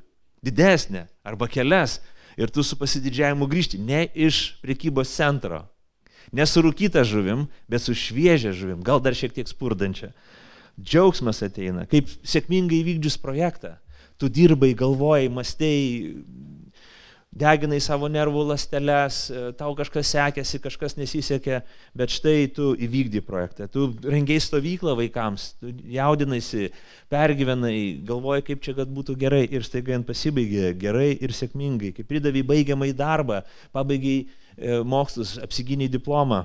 didesnę 0.45 1.07
arba 1.25 1.49
kelias, 1.49 2.01
ir 2.37 2.53
tu 2.53 2.65
su 2.65 2.77
pasididžiavimu 2.77 3.49
grįžti 3.49 3.81
ne 3.81 4.05
iš 4.15 4.59
prekybos 4.63 5.13
centro, 5.13 5.65
ne 6.33 6.47
su 6.47 6.63
rūkyta 6.65 7.05
žuvim, 7.09 7.47
bet 7.69 7.85
su 7.85 7.97
šviežia 7.97 8.53
žuvim, 8.57 8.83
gal 8.85 9.01
dar 9.03 9.17
šiek 9.17 9.35
tiek 9.37 9.49
spurdančia. 9.49 10.13
Džiaugsmas 10.81 11.43
ateina, 11.45 11.85
kaip 11.89 12.09
sėkmingai 12.25 12.81
įvykdžius 12.81 13.19
projektą. 13.21 13.77
Tu 14.21 14.29
dirbai, 14.33 14.71
galvojai, 14.79 15.29
mastėjai, 15.33 16.23
deginai 17.33 17.81
savo 17.81 18.11
nervų 18.13 18.45
lasteles, 18.51 19.25
tau 19.57 19.73
kažkas 19.77 20.11
sekėsi, 20.13 20.61
kažkas 20.63 20.99
nesisekė, 20.99 21.63
bet 21.97 22.13
štai 22.13 22.51
tu 22.53 22.73
įvykdy 22.77 23.23
projektą, 23.25 23.69
tu 23.73 23.89
rengiai 24.05 24.41
stovyklą 24.43 24.95
vaikams, 25.01 25.49
tu 25.61 25.73
jaudinaisi, 25.95 26.69
pergyvenai, 27.13 28.05
galvoji, 28.09 28.47
kaip 28.51 28.65
čia 28.65 28.77
kad 28.77 28.93
būtų 28.93 29.17
gerai 29.25 29.47
ir 29.49 29.65
staiga 29.65 29.97
ant 29.97 30.09
pasibaigė 30.09 30.75
gerai 30.81 31.11
ir 31.17 31.33
sėkmingai, 31.37 31.95
kai 31.97 32.05
pridavai 32.09 32.45
baigiamą 32.53 32.91
į 32.93 32.97
darbą, 33.01 33.41
pabaigiai 33.73 34.27
e, 34.27 34.83
mokslus, 34.85 35.39
apsiginiai 35.41 35.93
diplomą, 35.93 36.45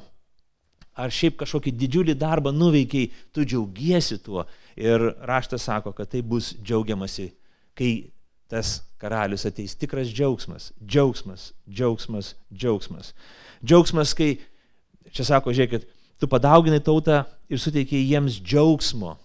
ar 0.98 1.14
šiaip 1.14 1.36
kažkokį 1.44 1.76
didžiulį 1.78 2.16
darbą 2.18 2.54
nuveikiai, 2.56 3.12
tu 3.36 3.44
džiaugiesi 3.46 4.22
tuo. 4.24 4.48
Ir 4.78 5.04
raštas 5.26 5.68
sako, 5.68 5.92
kad 5.98 6.10
tai 6.10 6.24
bus 6.26 6.54
džiaugiamasi, 6.62 7.32
kai 7.78 7.92
tas 8.50 8.82
karalius 9.02 9.46
ateis 9.46 9.76
tikras 9.78 10.10
džiaugsmas, 10.10 10.72
džiaugsmas, 10.82 11.52
džiaugsmas, 11.70 12.34
džiaugsmas. 12.54 13.14
Džiaugsmas, 13.64 14.14
kai, 14.18 14.38
čia 15.12 15.28
sako, 15.28 15.54
žiūrėkit, 15.56 15.88
tu 16.18 16.30
padauginai 16.32 16.82
tautą 16.84 17.24
ir 17.52 17.62
suteikiai 17.62 18.06
jiems 18.08 18.40
džiaugsmo. 18.42 19.18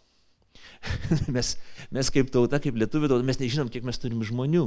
mes, 1.35 1.55
mes 1.95 2.11
kaip 2.13 2.33
tauta, 2.35 2.61
kaip 2.63 2.77
lietuvių 2.79 3.13
tauta, 3.13 3.27
mes 3.27 3.39
nežinom, 3.41 3.71
kiek 3.73 3.87
mes 3.87 4.01
turim 4.03 4.25
žmonių. 4.27 4.67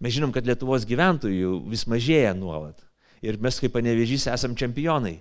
Mes 0.00 0.14
žinom, 0.16 0.32
kad 0.32 0.46
Lietuvos 0.48 0.86
gyventojų 0.88 1.58
vis 1.68 1.84
mažėja 1.88 2.32
nuolat. 2.36 2.78
Ir 3.20 3.36
mes 3.40 3.58
kaip 3.60 3.74
panevežys 3.74 4.24
esam 4.32 4.56
čempionai. 4.56 5.18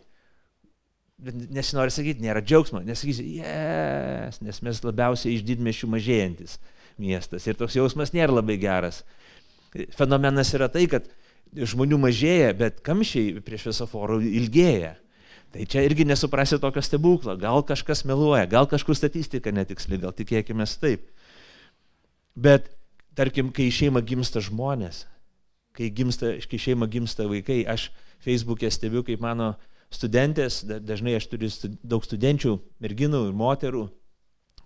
Nesinori 1.20 1.92
sakyti, 1.92 2.24
nėra 2.24 2.40
džiaugsmo, 2.40 2.80
nesakysi, 2.88 3.26
yes, 3.42 4.40
nes 4.40 4.62
mes 4.64 4.80
labiausiai 4.88 5.34
iš 5.36 5.44
didmešių 5.44 5.90
mažėjantis 5.92 6.56
miestas 7.02 7.48
ir 7.48 7.58
toks 7.60 7.78
jausmas 7.80 8.14
nėra 8.16 8.40
labai 8.40 8.58
geras. 8.62 9.04
Fenomenas 9.96 10.54
yra 10.58 10.70
tai, 10.72 10.88
kad 10.92 11.08
žmonių 11.54 12.00
mažėja, 12.02 12.54
bet 12.58 12.82
kamščiai 12.86 13.40
prie 13.46 13.60
šviesoforų 13.62 14.22
ilgėja. 14.28 14.96
Tai 15.50 15.66
čia 15.66 15.82
irgi 15.82 16.06
nesuprasi 16.06 16.60
tokio 16.62 16.82
stebuklo. 16.86 17.34
Gal 17.42 17.64
kažkas 17.66 18.04
meluoja, 18.06 18.46
gal 18.50 18.68
kažkur 18.70 18.98
statistika 18.98 19.54
netiksli, 19.54 19.98
gal 20.02 20.14
tikėkime 20.14 20.68
taip. 20.82 21.08
Bet 22.38 22.70
tarkim, 23.18 23.50
kai 23.52 23.72
šeima 23.74 24.04
gimsta 24.06 24.44
žmonės, 24.46 25.08
kai, 25.74 25.90
gimsta, 25.90 26.36
kai 26.50 26.60
šeima 26.62 26.88
gimsta 26.92 27.26
vaikai, 27.30 27.64
aš 27.66 27.90
Facebook'e 28.22 28.70
stebiu, 28.72 29.02
kaip 29.08 29.24
mano 29.24 29.56
studentės, 29.90 30.62
dažnai 30.64 31.18
aš 31.18 31.30
turiu 31.32 31.50
daug 31.82 32.06
studenčių, 32.06 32.60
merginų 32.84 33.24
ir 33.30 33.36
moterų, 33.38 33.88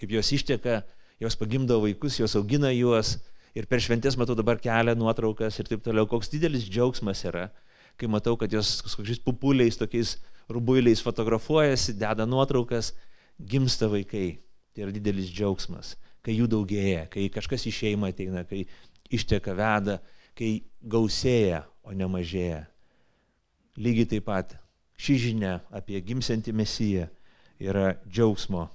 kaip 0.01 0.11
jos 0.17 0.33
išteka 0.35 0.81
jos 1.19 1.37
pagimdo 1.39 1.79
vaikus, 1.81 2.19
jos 2.19 2.35
augina 2.39 2.71
juos 2.73 3.17
ir 3.53 3.67
per 3.69 3.81
šventės 3.83 4.17
matau 4.17 4.35
dabar 4.37 4.59
kelia 4.61 4.95
nuotraukas 4.97 5.59
ir 5.59 5.69
taip 5.69 5.83
toliau. 5.85 6.07
Koks 6.09 6.31
didelis 6.33 6.65
džiaugsmas 6.67 7.23
yra, 7.29 7.49
kai 7.97 8.09
matau, 8.09 8.35
kad 8.39 8.53
jos 8.53 8.79
kažkokiais 8.85 9.21
pupuliais, 9.23 9.77
tokiais 9.79 10.17
rubuiliais 10.51 11.03
fotografuojasi, 11.05 11.95
deda 11.99 12.25
nuotraukas, 12.29 12.93
gimsta 13.39 13.89
vaikai. 13.91 14.39
Tai 14.73 14.87
yra 14.87 14.95
didelis 14.95 15.29
džiaugsmas, 15.29 15.93
kai 16.25 16.33
jų 16.39 16.49
daugėja, 16.49 17.05
kai 17.13 17.27
kažkas 17.33 17.67
į 17.69 17.75
šeimą 17.77 18.09
ateina, 18.09 18.41
kai 18.49 18.63
išteka 19.13 19.53
veda, 19.57 19.99
kai 20.33 20.63
gausėja, 20.81 21.61
o 21.85 21.93
ne 21.93 22.07
mažėja. 22.09 22.63
Lygiai 23.77 24.09
taip 24.09 24.25
pat 24.25 24.55
ši 24.97 25.17
žinia 25.27 25.57
apie 25.73 25.99
gimsiantį 26.01 26.53
mesiją 26.55 27.09
yra 27.61 27.93
džiaugsmo 28.07 28.67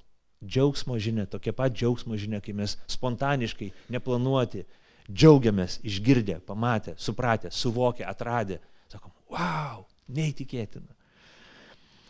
Džiaugsmo 0.44 0.98
žinia, 1.02 1.26
tokia 1.26 1.52
pat 1.52 1.74
džiaugsmo 1.74 2.16
žinia, 2.16 2.38
kai 2.40 2.52
mes 2.54 2.76
spontaniškai, 2.90 3.72
neplanuoti, 3.90 4.62
džiaugiamės, 5.10 5.80
išgirdę, 5.82 6.38
pamatę, 6.46 6.94
supratę, 7.00 7.50
suvokę, 7.50 8.06
atradę. 8.06 8.60
Sakom, 8.92 9.10
wow, 9.32 9.82
neįtikėtina. 10.14 10.94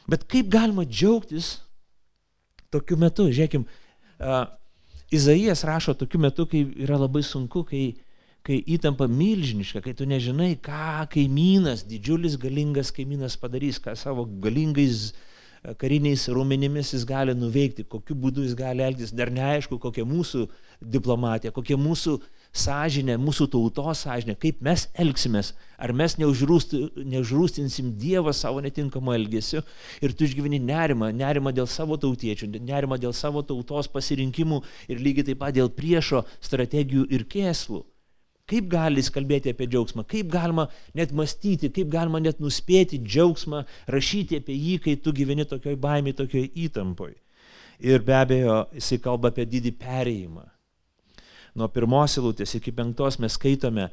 Bet 0.09 0.27
kaip 0.29 0.51
galima 0.53 0.85
džiaugtis 0.85 1.57
tokiu 2.73 2.99
metu? 3.01 3.31
Žiūrėkim, 3.33 3.65
uh, 3.65 4.45
Izaijas 5.09 5.65
rašo 5.65 5.95
tokiu 5.97 6.21
metu, 6.21 6.45
kai 6.45 6.67
yra 6.85 6.99
labai 7.01 7.23
sunku, 7.25 7.63
kai, 7.65 7.95
kai 8.45 8.59
įtampa 8.77 9.07
milžiniška, 9.09 9.81
kai 9.81 9.97
tu 9.97 10.05
nežinai, 10.09 10.53
ką 10.61 11.09
kaimynas, 11.15 11.87
didžiulis 11.89 12.37
galingas 12.41 12.93
kaimynas 12.93 13.39
padarys, 13.41 13.81
ką 13.81 13.97
savo 13.97 14.27
galingais 14.45 15.09
uh, 15.15 15.25
kariniais 15.79 16.29
raumenimis 16.29 16.93
jis 16.95 17.05
gali 17.09 17.35
nuveikti, 17.35 17.85
kokiu 17.85 18.17
būdu 18.17 18.45
jis 18.47 18.55
gali 18.59 18.85
elgtis, 18.85 19.13
dar 19.15 19.31
neaišku, 19.35 19.79
kokia 19.83 20.05
mūsų 20.09 20.47
diplomatija, 20.81 21.53
kokia 21.55 21.77
mūsų 21.81 22.19
sąžinė, 22.55 23.19
mūsų 23.21 23.49
tautos 23.53 24.05
sąžinė, 24.07 24.37
kaip 24.41 24.63
mes 24.65 24.87
elgsimės, 24.99 25.53
ar 25.79 25.93
mes 25.93 26.17
neužrūstinsim 26.21 27.93
Dievą 28.01 28.33
savo 28.37 28.63
netinkamu 28.65 29.13
elgesiu 29.19 29.63
ir 30.03 30.15
tu 30.17 30.25
išgyveni 30.25 30.59
nerimą, 30.63 31.13
nerimą 31.13 31.53
dėl 31.57 31.69
savo 31.71 31.99
tautiečių, 32.01 32.51
nerimą 32.59 32.99
dėl 33.03 33.13
savo 33.17 33.43
tautos 33.43 33.91
pasirinkimų 33.93 34.63
ir 34.89 35.05
lygiai 35.05 35.31
taip 35.31 35.39
pat 35.45 35.55
dėl 35.59 35.69
priešo 35.75 36.25
strategijų 36.41 37.07
ir 37.13 37.29
kėslų. 37.29 37.85
Kaip 38.49 38.69
gali 38.73 39.03
jis 39.03 39.11
kalbėti 39.13 39.53
apie 39.53 39.67
džiaugsmą, 39.69 40.07
kaip 40.09 40.31
galima 40.33 40.69
net 40.97 41.13
mąstyti, 41.13 41.69
kaip 41.75 41.91
galima 41.93 42.21
net 42.25 42.39
nuspėti 42.41 43.01
džiaugsmą, 43.05 43.65
rašyti 43.93 44.39
apie 44.41 44.57
jį, 44.57 44.77
kai 44.85 44.95
tu 45.05 45.13
gyveni 45.13 45.45
tokioj 45.49 45.77
baimiai, 45.81 46.17
tokioj 46.17 46.47
įtampoj. 46.65 47.13
Ir 47.85 48.03
be 48.07 48.15
abejo, 48.17 48.63
jisai 48.75 48.99
kalba 49.05 49.29
apie 49.31 49.45
didį 49.47 49.75
perėjimą. 49.83 50.47
Nuo 51.59 51.69
pirmos 51.75 52.17
eilutės 52.17 52.57
iki 52.57 52.73
penktos 52.73 53.19
mes 53.21 53.37
skaitome 53.37 53.91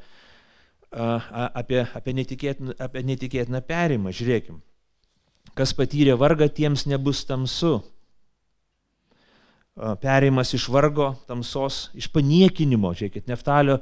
apie, 0.95 1.83
apie, 1.83 2.15
netikėtiną, 2.15 2.77
apie 2.79 3.03
netikėtiną 3.03 3.61
perėjimą. 3.67 4.13
Žiūrėkim, 4.15 4.61
kas 5.57 5.75
patyrė 5.75 6.15
vargą, 6.21 6.47
tiems 6.47 6.87
nebus 6.87 7.25
tamsu 7.27 7.81
perėjimas 9.75 10.53
iš 10.55 10.69
vargo, 10.71 11.11
tamsos, 11.27 11.89
iš 11.97 12.07
paniekinimo, 12.13 12.93
žiūrėkit, 12.95 13.27
neftalio, 13.27 13.81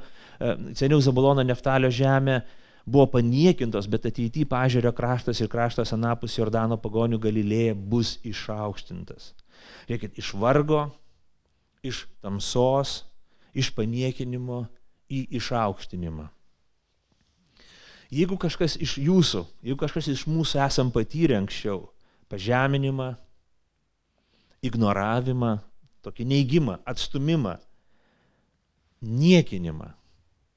seniau 0.74 0.98
Zabulono 1.02 1.44
neftalio 1.46 1.90
žemė 1.94 2.40
buvo 2.84 3.06
paniekintos, 3.14 3.86
bet 3.88 4.08
ateityje 4.10 4.48
pažiūrio 4.50 4.90
kraštas 4.96 5.40
ir 5.40 5.48
kraštas 5.52 5.94
anapus 5.94 6.34
Jordano 6.36 6.76
pagonių 6.82 7.20
Galilėje 7.22 7.76
bus 7.78 8.16
išaukštintas. 8.26 9.32
Reikia 9.88 10.10
iš 10.18 10.34
vargo, 10.36 10.88
iš 11.86 12.04
tamsos, 12.24 13.04
iš 13.54 13.70
paniekinimo 13.76 14.64
į 15.08 15.28
išaukštinimą. 15.38 16.26
Jeigu 18.14 18.36
kažkas 18.38 18.74
iš 18.82 18.98
jūsų, 19.00 19.44
jeigu 19.64 19.78
kažkas 19.80 20.10
iš 20.10 20.26
mūsų 20.30 20.58
esam 20.66 20.90
patyrę 20.94 21.38
anksčiau 21.38 21.86
pažeminimą, 22.30 23.14
ignoravimą, 24.64 25.54
tokį 26.04 26.26
neigimą, 26.30 26.78
atstumimą, 26.88 27.58
niekinimą, 29.04 29.90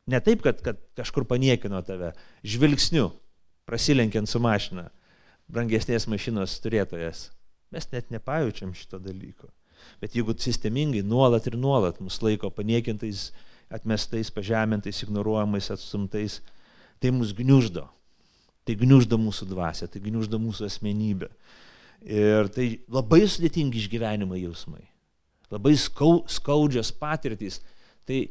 Ne 0.08 0.20
taip, 0.24 0.42
kad, 0.42 0.62
kad 0.64 0.80
kažkur 0.96 1.26
paniekino 1.28 1.82
tave, 1.84 2.14
žvilgsniu, 2.48 3.10
prasilenkiant 3.68 4.30
su 4.32 4.40
mašina, 4.40 4.88
brangesnės 5.52 6.08
mašinos 6.08 6.56
turėtojas. 6.64 7.28
Mes 7.76 7.90
net 7.92 8.08
nepajaučiam 8.16 8.72
šito 8.76 9.02
dalyko. 9.04 9.52
Bet 10.00 10.16
jeigu 10.16 10.32
sistemingai 10.40 11.04
nuolat 11.04 11.50
ir 11.52 11.60
nuolat 11.60 12.00
mus 12.00 12.22
laiko 12.24 12.50
paniekintais, 12.56 13.34
atmestais, 13.68 14.32
pažemintais, 14.32 15.04
ignoruojamais, 15.04 15.68
atstumtais, 15.76 16.40
tai 17.04 17.12
mus 17.12 17.36
gniuždo. 17.36 17.84
Tai 18.64 18.80
gniuždo 18.80 19.20
mūsų 19.20 19.52
dvasę, 19.52 19.92
tai 19.92 20.00
gniuždo 20.08 20.40
mūsų 20.40 20.72
asmenybę. 20.72 21.28
Ir 22.08 22.48
tai 22.56 22.78
labai 22.88 23.26
sudėtingi 23.28 23.84
išgyvenimo 23.84 24.40
jausmai. 24.40 24.86
Labai 25.52 25.76
skau, 25.80 26.24
skaudžios 26.28 26.92
patirtys. 26.92 27.62
Tai 28.08 28.26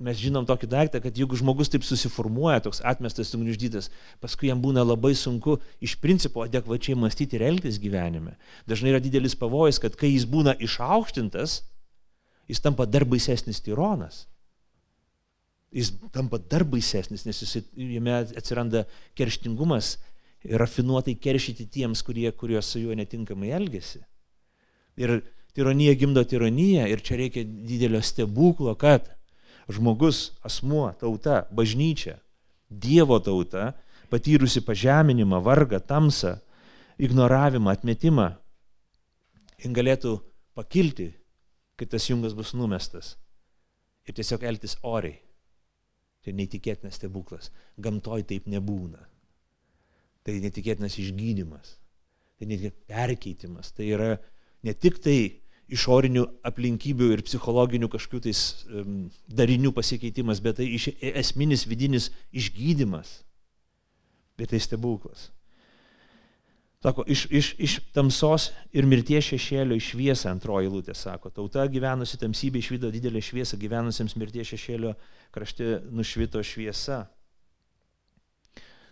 mes 0.00 0.16
žinom 0.16 0.46
tokį 0.48 0.68
daiktą, 0.70 1.00
kad 1.04 1.16
jeigu 1.16 1.36
žmogus 1.36 1.70
taip 1.72 1.84
susiformuoja, 1.84 2.62
toks 2.64 2.80
atmestas, 2.88 3.30
sugniuždytas, 3.32 3.90
paskui 4.22 4.48
jam 4.48 4.60
būna 4.62 4.84
labai 4.84 5.12
sunku 5.18 5.58
iš 5.84 5.98
principo 6.00 6.44
adekvačiai 6.46 6.96
mąstyti 6.98 7.36
ir 7.36 7.44
elgtis 7.50 7.78
gyvenime. 7.82 8.36
Dažnai 8.68 8.94
yra 8.94 9.02
didelis 9.04 9.36
pavojus, 9.36 9.80
kad 9.82 9.96
kai 10.00 10.14
jis 10.14 10.24
būna 10.28 10.56
išaukštintas, 10.56 11.60
jis 12.50 12.64
tampa 12.64 12.88
dar 12.88 13.04
baisesnis 13.08 13.60
tyronas. 13.64 14.24
Jis 15.70 15.92
tampa 16.14 16.40
dar 16.50 16.64
baisesnis, 16.66 17.26
nes 17.28 17.44
jis, 17.44 17.60
jame 17.76 18.22
atsiranda 18.24 18.86
kerštingumas 19.18 19.98
rafinuotai 20.44 21.14
keršyti 21.20 21.68
tiems, 21.68 22.00
kurie, 22.02 22.30
kurie 22.32 22.60
su 22.64 22.80
juo 22.80 22.96
netinkamai 22.96 23.52
elgesi. 23.54 24.00
Ir 25.00 25.20
tironija 25.54 25.94
gimdo 25.98 26.24
tironiją 26.24 26.86
ir 26.90 27.02
čia 27.04 27.18
reikia 27.20 27.44
didelio 27.44 28.02
stebuklo, 28.02 28.74
kad 28.78 29.08
žmogus, 29.70 30.30
asmuo, 30.46 30.90
tauta, 31.00 31.44
bažnyčia, 31.54 32.18
Dievo 32.70 33.16
tauta, 33.18 33.72
patyrusi 34.10 34.60
pažeminimą, 34.62 35.40
vargą, 35.42 35.80
tamsą, 35.82 36.36
ignoravimą, 37.02 37.72
atmetimą, 37.72 38.28
jin 39.58 39.74
galėtų 39.74 40.20
pakilti, 40.54 41.08
kai 41.74 41.88
tas 41.90 42.06
jungas 42.06 42.36
bus 42.36 42.52
numestas 42.54 43.16
ir 44.06 44.16
tiesiog 44.16 44.44
elgtis 44.46 44.76
oriai. 44.86 45.18
Tai 46.20 46.34
neįtikėtinas 46.36 46.98
stebuklas. 47.00 47.48
Gamtoj 47.80 48.26
taip 48.28 48.48
nebūna. 48.50 49.00
Tai 50.20 50.34
netikėtinas 50.44 50.98
išgydymas. 51.00 51.78
Tai 52.36 52.48
netikėtinas 52.50 52.90
perkeitimas. 52.90 53.70
Tai 53.72 53.86
yra 53.88 54.10
ne 54.66 54.74
tik 54.76 54.98
tai 55.00 55.39
išorinių 55.70 56.24
aplinkybių 56.46 57.10
ir 57.14 57.22
psichologinių 57.26 57.88
kažkokių 57.92 58.22
tais 58.26 58.40
darinių 59.30 59.72
pasikeitimas, 59.76 60.42
bet 60.42 60.58
tai 60.60 60.68
esminis 61.14 61.66
vidinis 61.70 62.10
išgydymas. 62.34 63.20
Bet 64.40 64.52
tai 64.54 64.60
stebuklas. 64.62 65.28
Sako, 66.80 67.04
iš, 67.12 67.26
iš, 67.28 67.48
iš 67.60 67.74
tamsos 67.92 68.48
ir 68.72 68.86
mirties 68.88 69.26
šešėlio 69.34 69.76
į 69.76 69.82
šviesą 69.84 70.30
antroji 70.32 70.70
lūtė, 70.72 70.94
sako, 70.96 71.28
tauta 71.28 71.66
gyvenusi 71.68 72.16
tamsybė 72.20 72.62
išvydo 72.62 72.88
didelę 72.94 73.20
šviesą, 73.20 73.58
gyvenusiems 73.60 74.16
mirties 74.16 74.48
šešėlio 74.54 74.94
krašte 75.34 75.82
nušvito 75.92 76.40
šviesa. 76.40 77.02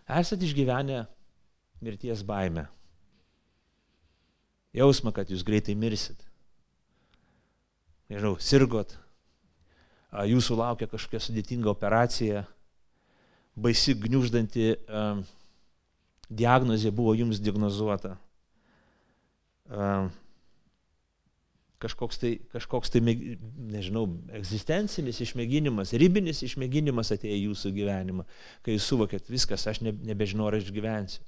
Esate 0.05 0.45
išgyvenę 0.45 1.07
mirties 1.81 2.21
baimę. 2.29 2.69
Jausmą, 4.77 5.15
kad 5.17 5.33
jūs 5.33 5.41
greitai 5.49 5.73
mirsit 5.73 6.28
nežinau, 8.09 8.37
sirgot, 8.41 8.95
jūsų 10.13 10.57
laukia 10.59 10.89
kažkokia 10.89 11.21
sudėtinga 11.21 11.71
operacija, 11.71 12.47
baisi 13.59 13.95
gniuždanti 13.99 14.71
um, 14.87 15.25
diagnozė 16.31 16.93
buvo 16.95 17.15
jums 17.19 17.41
diagnozuota. 17.43 18.17
Um, 19.69 20.09
kažkoks 21.79 22.19
tai, 22.19 22.33
kažkoks 22.55 22.91
tai, 22.91 23.03
nežinau, 23.05 24.07
egzistencinis 24.35 25.21
išmėginimas, 25.23 25.93
ribinis 26.01 26.43
išmėginimas 26.47 27.13
atėjo 27.15 27.37
į 27.37 27.45
jūsų 27.51 27.75
gyvenimą, 27.77 28.25
kai 28.67 28.75
jūs 28.75 28.89
suvokėt 28.91 29.29
viskas, 29.31 29.67
aš 29.71 29.83
ne, 29.85 29.93
nebežinau, 30.09 30.49
ar 30.49 30.59
aš 30.59 30.73
gyvensiu. 30.75 31.23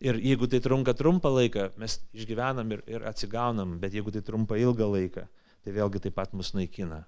Ir 0.00 0.16
jeigu 0.16 0.48
tai 0.48 0.62
trunka 0.64 0.94
trumpą 0.96 1.28
laiką, 1.28 1.66
mes 1.76 1.98
išgyvenam 2.16 2.70
ir, 2.72 2.80
ir 2.88 3.02
atsigaunam, 3.04 3.76
bet 3.82 3.92
jeigu 3.92 4.12
tai 4.14 4.22
trumpa 4.24 4.56
ilgą 4.56 4.86
laiką, 4.88 5.26
tai 5.60 5.74
vėlgi 5.76 6.00
taip 6.06 6.16
pat 6.16 6.32
mus 6.32 6.54
naikina. 6.56 7.02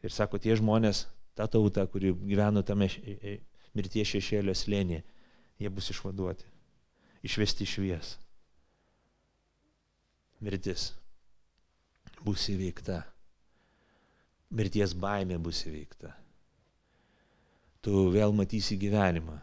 Ir 0.00 0.14
sako, 0.14 0.40
tie 0.40 0.56
žmonės, 0.56 1.04
ta 1.36 1.44
tauta, 1.44 1.84
kuri 1.92 2.14
gyveno 2.16 2.62
tame 2.64 2.88
mirties 3.76 4.14
šešėlio 4.14 4.54
slėnyje, 4.56 5.02
jie 5.60 5.72
bus 5.72 5.90
išvaduoti, 5.92 6.48
išvesti 7.28 7.68
iš 7.68 7.74
vies. 7.84 8.14
Mirtis 10.40 10.90
bus 12.24 12.48
įveikta. 12.52 13.02
Mirties 14.56 14.96
baimė 14.96 15.36
bus 15.42 15.62
įveikta. 15.68 16.14
Tu 17.84 18.08
vėl 18.12 18.32
matysi 18.36 18.76
gyvenimą. 18.80 19.36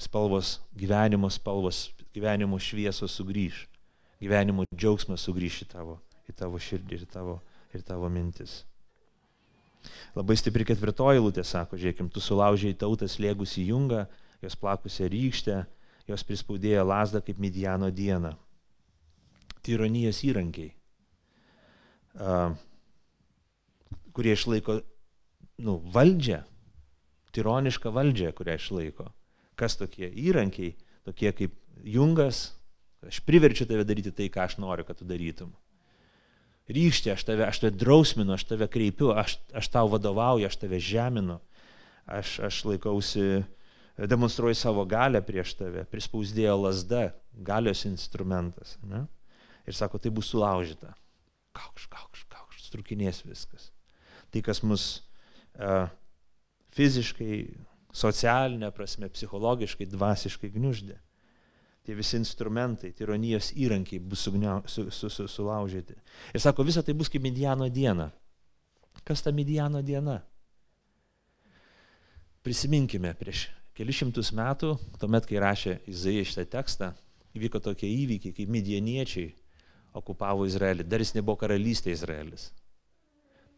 Spalvos, 0.00 0.58
gyvenimo 0.74 1.28
spalvos 1.30 1.90
gyvenimo 2.14 2.58
šviesos 2.60 3.14
sugrįž, 3.18 3.66
gyvenimo 4.22 4.66
džiaugsmas 4.74 5.24
sugrįž 5.26 5.62
į 5.64 5.68
tavo, 5.74 6.00
į 6.30 6.36
tavo 6.36 6.58
širdį 6.60 6.98
ir 6.98 7.06
tavo, 7.10 7.38
ir 7.74 7.84
tavo 7.86 8.10
mintis. 8.12 8.64
Labai 10.14 10.36
stipri 10.36 10.66
ketvirtoji 10.68 11.22
lūtė 11.22 11.44
sako, 11.46 11.78
žiūrėkim, 11.80 12.10
tu 12.12 12.20
sulaužiai 12.20 12.76
tautas 12.76 13.16
lėgusi 13.22 13.64
jungą, 13.70 14.04
jos 14.42 14.56
plakusią 14.60 15.08
rykštę, 15.12 15.56
jos 16.10 16.24
prispaudėjo 16.26 16.84
lasdą 16.84 17.22
kaip 17.24 17.40
Midiano 17.40 17.90
dieną. 17.94 18.34
Tironijos 19.60 20.22
įrankiai, 20.24 20.70
kurie 24.16 24.32
išlaiko 24.32 24.78
nu, 25.60 25.76
valdžią, 25.92 26.40
tironišką 27.36 27.92
valdžią, 27.92 28.32
kurią 28.36 28.56
išlaiko. 28.56 29.10
Kas 29.60 29.76
tokie 29.76 30.08
įrankiai, 30.08 30.72
tokie 31.04 31.32
kaip 31.36 31.59
jungas, 31.84 32.52
aš 33.06 33.20
priverčiu 33.24 33.66
tave 33.68 33.84
daryti 33.88 34.12
tai, 34.14 34.28
ką 34.32 34.44
aš 34.44 34.58
noriu, 34.60 34.84
kad 34.86 34.98
tu 34.98 35.06
darytum. 35.08 35.52
Rykštė, 36.70 37.14
aš 37.16 37.24
tave, 37.26 37.46
aš 37.48 37.62
tave 37.62 37.72
drausminu, 37.74 38.34
aš 38.36 38.44
tave 38.46 38.68
kreipiu, 38.70 39.10
aš, 39.16 39.38
aš 39.56 39.70
tau 39.72 39.88
vadovauju, 39.90 40.46
aš 40.46 40.58
tave 40.60 40.78
žeminu, 40.78 41.40
aš, 42.06 42.36
aš 42.46 42.60
laikausi, 42.68 43.42
demonstruoju 43.98 44.58
savo 44.58 44.84
galę 44.88 45.22
prieš 45.26 45.56
tave, 45.58 45.82
prispausdėjo 45.90 46.54
lasda, 46.60 47.08
galios 47.34 47.82
instrumentas. 47.88 48.76
Ne? 48.86 49.06
Ir 49.66 49.76
sako, 49.76 49.98
tai 49.98 50.14
bus 50.14 50.30
sulaužyta. 50.30 50.94
Kaukš, 51.58 51.88
kaukš, 51.90 52.24
kaukš, 52.30 52.62
strukinės 52.68 53.24
viskas. 53.26 53.72
Tai, 54.30 54.44
kas 54.46 54.62
mus 54.62 54.86
uh, 55.58 55.90
fiziškai, 56.76 57.42
socialinė 57.90 58.70
prasme, 58.70 59.10
psichologiškai, 59.10 59.90
dvasiškai 59.90 60.52
gniuždė 60.54 61.00
tie 61.86 61.96
visi 61.96 62.18
instrumentai, 62.20 62.92
tironijos 62.96 63.52
įrankiai 63.56 64.02
bus 64.02 64.24
sugniau, 64.26 64.60
su, 64.68 64.88
su, 64.94 65.10
su, 65.10 65.26
sulaužyti. 65.28 65.96
Ir 66.34 66.42
sako, 66.42 66.66
visa 66.68 66.84
tai 66.84 66.94
bus 66.94 67.08
kaip 67.12 67.24
Midiano 67.24 67.68
diena. 67.72 68.10
Kas 69.04 69.24
ta 69.24 69.32
Midiano 69.32 69.82
diena? 69.82 70.20
Prisiminkime, 72.44 73.12
prieš 73.20 73.48
kelišimtus 73.76 74.32
metų, 74.36 74.74
tuomet, 75.00 75.26
kai 75.28 75.40
rašė 75.40 75.78
Izaija 75.88 76.24
šitą 76.28 76.46
tekstą, 76.52 76.90
įvyko 77.36 77.60
tokie 77.64 77.88
įvykiai, 77.88 78.34
kaip 78.36 78.50
midieniečiai 78.52 79.30
okupavo 79.96 80.46
Izraelį. 80.48 80.84
Dar 80.88 81.02
jis 81.02 81.14
nebuvo 81.16 81.38
karalystė 81.40 81.94
Izraelis. 81.94 82.50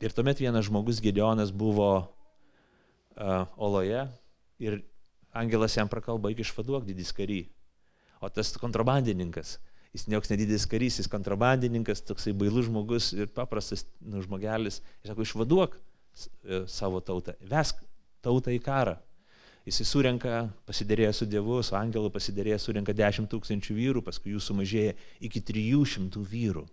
Ir 0.03 0.15
tuomet 0.15 0.41
vienas 0.43 0.67
žmogus, 0.67 0.99
Gideonas, 1.03 1.53
buvo 1.55 1.91
uh, 2.03 3.47
oloje 3.57 4.07
ir 4.63 4.81
angelas 5.31 5.77
jam 5.79 5.91
prakalba, 5.91 6.33
eik 6.33 6.43
išvaduok 6.43 6.87
didis 6.89 7.13
kary. 7.15 7.45
O 8.23 8.31
tas 8.31 8.53
kontrabandininkas, 8.55 9.57
jis 9.91 10.07
ne 10.07 10.15
joks 10.15 10.31
nedidis 10.31 10.67
karys, 10.71 11.01
jis 11.01 11.11
kontrabandininkas, 11.11 12.05
toksai 12.07 12.35
bailus 12.39 12.69
žmogus 12.69 13.11
ir 13.17 13.31
paprastas 13.35 13.83
nu, 13.99 14.23
žmogelis. 14.23 14.79
Jis 15.03 15.11
sako, 15.11 15.27
išvaduok 15.27 15.75
e, 15.75 16.61
savo 16.71 17.01
tautą. 17.03 17.35
Vesk 17.51 17.83
tautą 18.23 18.55
į 18.55 18.61
karą. 18.63 18.95
Jisai 19.67 19.87
surenka, 19.87 20.37
pasidėrėja 20.67 21.13
su 21.15 21.27
Dievu, 21.31 21.61
su 21.63 21.75
angelu 21.79 22.11
pasidėrėja, 22.15 22.59
surenka 22.63 22.95
10 22.99 23.29
tūkstančių 23.31 23.77
vyrų, 23.77 24.05
paskui 24.07 24.35
jų 24.35 24.43
sumažėja 24.43 24.95
iki 25.23 25.43
300 25.53 26.23
vyrų. 26.31 26.65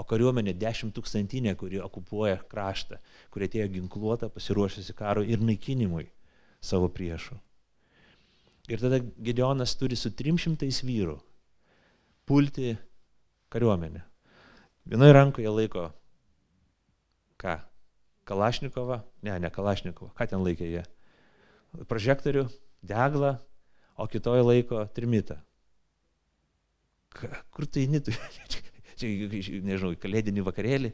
O 0.00 0.04
kariuomenė 0.08 0.54
10 0.56 0.92
tūkstantinė, 0.96 1.54
kuri 1.60 1.80
okupuoja 1.80 2.40
kraštą, 2.48 3.00
kuri 3.32 3.48
atėjo 3.48 3.68
ginkluota, 3.76 4.28
pasiruošusi 4.32 4.96
karui 4.96 5.28
ir 5.32 5.44
naikinimui 5.44 6.08
savo 6.60 6.88
priešų. 6.92 7.36
Ir 8.70 8.78
tada 8.78 9.00
Gedeonas 9.18 9.74
turi 9.78 9.98
su 9.98 10.12
300 10.14 10.68
vyrų 10.86 11.16
pulti 12.30 12.76
kariuomenę. 13.50 14.04
Vienoje 14.86 15.12
rankoje 15.16 15.50
laiko 15.50 15.88
ką? 17.40 17.58
Kalašnikovą? 18.30 19.00
Ne, 19.26 19.38
ne 19.42 19.50
Kalašnikovą. 19.50 20.12
Ką 20.14 20.26
ten 20.30 20.42
laikė 20.44 20.68
jie? 20.70 20.82
Prožektorių, 21.90 22.44
deglą, 22.86 23.34
o 23.98 24.06
kitoje 24.06 24.44
laiko 24.46 24.84
trimitą. 24.94 25.40
Kur 27.50 27.66
tu, 27.66 27.82
čia, 29.00 29.08
nežinau, 29.66 29.96
kalėdinį 29.98 30.44
vakarėlį? 30.46 30.92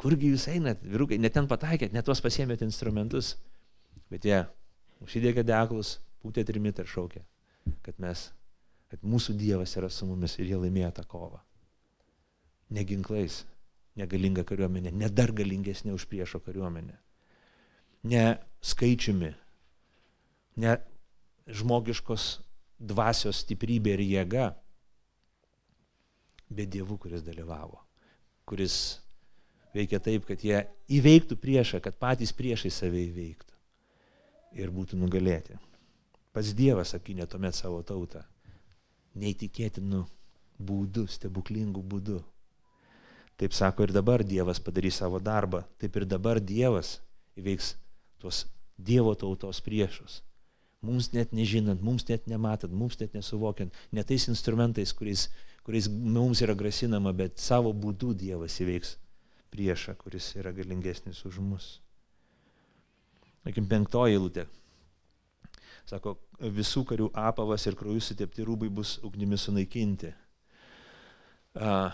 Kurgi 0.00 0.30
jūs 0.30 0.46
einat, 0.52 0.84
vyrukai, 0.86 1.18
net 1.20 1.34
ten 1.34 1.50
pataikėt, 1.50 1.92
net 1.92 2.06
tuos 2.06 2.22
pasiemėt 2.24 2.62
instrumentus, 2.64 3.34
bet 4.12 4.24
jie 4.24 4.38
užsidėkė 5.04 5.44
deglus, 5.44 5.98
pūtė 6.22 6.44
trimitą 6.46 6.84
ir 6.84 6.90
šaukė, 6.90 7.22
kad 7.84 7.98
mes, 8.02 8.28
kad 8.92 9.04
mūsų 9.06 9.36
Dievas 9.38 9.76
yra 9.78 9.90
su 9.92 10.08
mumis 10.08 10.36
ir 10.38 10.50
jie 10.50 10.58
laimėjo 10.60 10.92
tą 10.98 11.06
kovą. 11.08 11.40
Ne 12.70 12.84
ginklais, 12.86 13.42
negalinga 13.98 14.44
kariuomenė, 14.46 14.92
ne 14.94 15.10
dar 15.10 15.32
galingesnė 15.34 15.94
už 15.96 16.06
priešo 16.10 16.40
kariuomenę. 16.44 16.96
Ne 18.10 18.24
skaičiumi, 18.64 19.32
ne 20.62 20.76
žmogiškos 21.50 22.30
dvasios 22.80 23.42
stiprybė 23.44 23.96
ir 23.98 24.04
jėga, 24.06 24.48
bet 26.50 26.70
Dievu, 26.72 26.96
kuris 26.98 27.22
dalyvavo, 27.26 27.82
kuris 28.48 29.00
veikia 29.74 30.00
taip, 30.02 30.26
kad 30.26 30.42
jie 30.42 30.64
įveiktų 30.90 31.38
priešą, 31.38 31.82
kad 31.84 31.98
patys 32.00 32.32
priešai 32.34 32.72
save 32.74 33.04
įveiktų 33.06 34.58
ir 34.58 34.72
būtų 34.74 34.98
nugalėti. 34.98 35.58
Pats 36.30 36.52
Dievas 36.54 36.94
apginė 36.94 37.26
tuomet 37.26 37.56
savo 37.58 37.80
tautą 37.82 38.22
neįtikėtinų 39.18 40.04
būdų, 40.62 41.06
stebuklingų 41.10 41.82
būdų. 41.82 42.20
Taip 43.40 43.56
sako 43.56 43.86
ir 43.86 43.94
dabar 43.96 44.22
Dievas 44.22 44.60
padarys 44.62 45.00
savo 45.00 45.18
darbą, 45.18 45.64
taip 45.80 45.96
ir 45.96 46.06
dabar 46.06 46.38
Dievas 46.38 46.98
įveiks 47.40 47.74
tuos 48.20 48.44
Dievo 48.78 49.14
tautos 49.18 49.60
priešus. 49.64 50.20
Mums 50.84 51.10
net 51.12 51.34
nežinant, 51.36 51.82
mums 51.84 52.06
net 52.08 52.28
nematant, 52.30 52.72
mums 52.72 52.96
net 53.00 53.12
nesuvokiant, 53.16 53.74
ne 53.92 54.04
tais 54.06 54.28
instrumentais, 54.32 54.94
kuriais, 54.96 55.26
kuriais 55.66 55.90
mums 55.90 56.40
yra 56.44 56.54
grasinama, 56.56 57.12
bet 57.16 57.40
savo 57.40 57.74
būdu 57.76 58.14
Dievas 58.16 58.56
įveiks 58.62 58.94
priešą, 59.52 59.96
kuris 60.00 60.30
yra 60.40 60.54
galingesnis 60.56 61.24
už 61.28 61.40
mus. 61.44 61.68
Sakim, 63.44 63.66
penktoji 63.68 64.16
eilutė. 64.16 64.46
Sako, 65.88 66.16
visų 66.40 66.84
karių 66.88 67.08
apavas 67.18 67.64
ir 67.66 67.76
krauju 67.78 68.02
sutepti 68.04 68.44
rūbai 68.46 68.68
bus 68.72 68.98
ugnimi 69.06 69.38
sunaikinti. 69.40 70.12
Uh, 71.56 71.90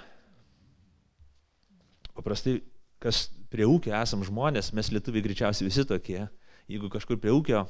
Paprastai, 2.16 2.60
kas 3.02 3.26
prie 3.52 3.66
ūkio 3.68 3.92
esam 3.96 4.22
žmonės, 4.24 4.72
mes 4.76 4.88
lietuviai 4.92 5.24
greičiausiai 5.26 5.68
visi 5.68 5.84
tokie, 5.88 6.22
jeigu 6.70 6.88
kažkur 6.92 7.20
prie 7.20 7.32
ūkio, 7.34 7.66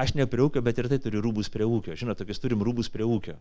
aš 0.00 0.14
ne 0.18 0.26
prie 0.28 0.44
ūkio, 0.44 0.60
bet 0.64 0.80
ir 0.80 0.88
tai 0.92 1.00
turiu 1.00 1.22
rūbus 1.24 1.48
prie 1.52 1.64
ūkio. 1.64 1.96
Žinote, 1.96 2.22
tokius 2.22 2.42
turim 2.42 2.64
rūbus 2.64 2.92
prie 2.92 3.06
ūkio. 3.08 3.38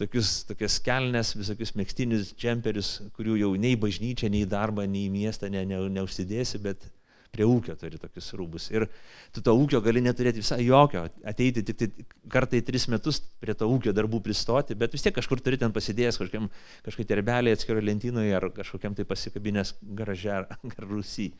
Tokius, 0.00 0.46
tokias 0.48 0.78
kelnes, 0.80 1.34
visokius 1.36 1.74
mėgstinius 1.76 2.32
džemperius, 2.32 2.94
kurių 3.16 3.36
jau 3.42 3.50
nei 3.60 3.76
bažnyčia, 3.76 4.30
nei 4.32 4.46
darbą, 4.48 4.86
nei 4.88 5.10
miestą 5.12 5.50
ne, 5.52 5.66
ne, 5.68 5.82
neužsidėsi, 5.92 6.62
bet 6.64 6.86
prie 7.30 7.46
ūkio 7.46 7.76
turi 7.78 7.98
tokius 8.00 8.32
rūbus. 8.38 8.68
Ir 8.74 8.86
tu 9.34 9.42
to 9.44 9.54
ūkio 9.54 9.80
gali 9.84 10.02
neturėti 10.02 10.42
visai 10.42 10.60
jokio, 10.66 11.04
ateiti 11.30 11.62
tik 11.66 11.78
tai 11.78 11.88
kartą 12.32 12.58
į 12.58 12.64
tris 12.66 12.88
metus 12.90 13.20
prie 13.42 13.54
to 13.58 13.68
ūkio 13.70 13.94
darbų 13.96 14.22
pristoti, 14.24 14.76
bet 14.78 14.96
vis 14.96 15.06
tiek 15.06 15.14
kažkur 15.14 15.42
turi 15.44 15.60
ten 15.60 15.74
pasidėjęs 15.74 16.18
kažkokiam, 16.20 16.50
kažkokiai 16.86 17.10
terbeliai 17.12 17.56
atskiro 17.56 17.82
lentynoje 17.84 18.34
ar 18.36 18.48
kažkokiam 18.56 18.98
tai 18.98 19.06
pasikabinės 19.08 19.76
garaže 20.00 20.34
ar 20.40 20.48
rusy 20.90 21.30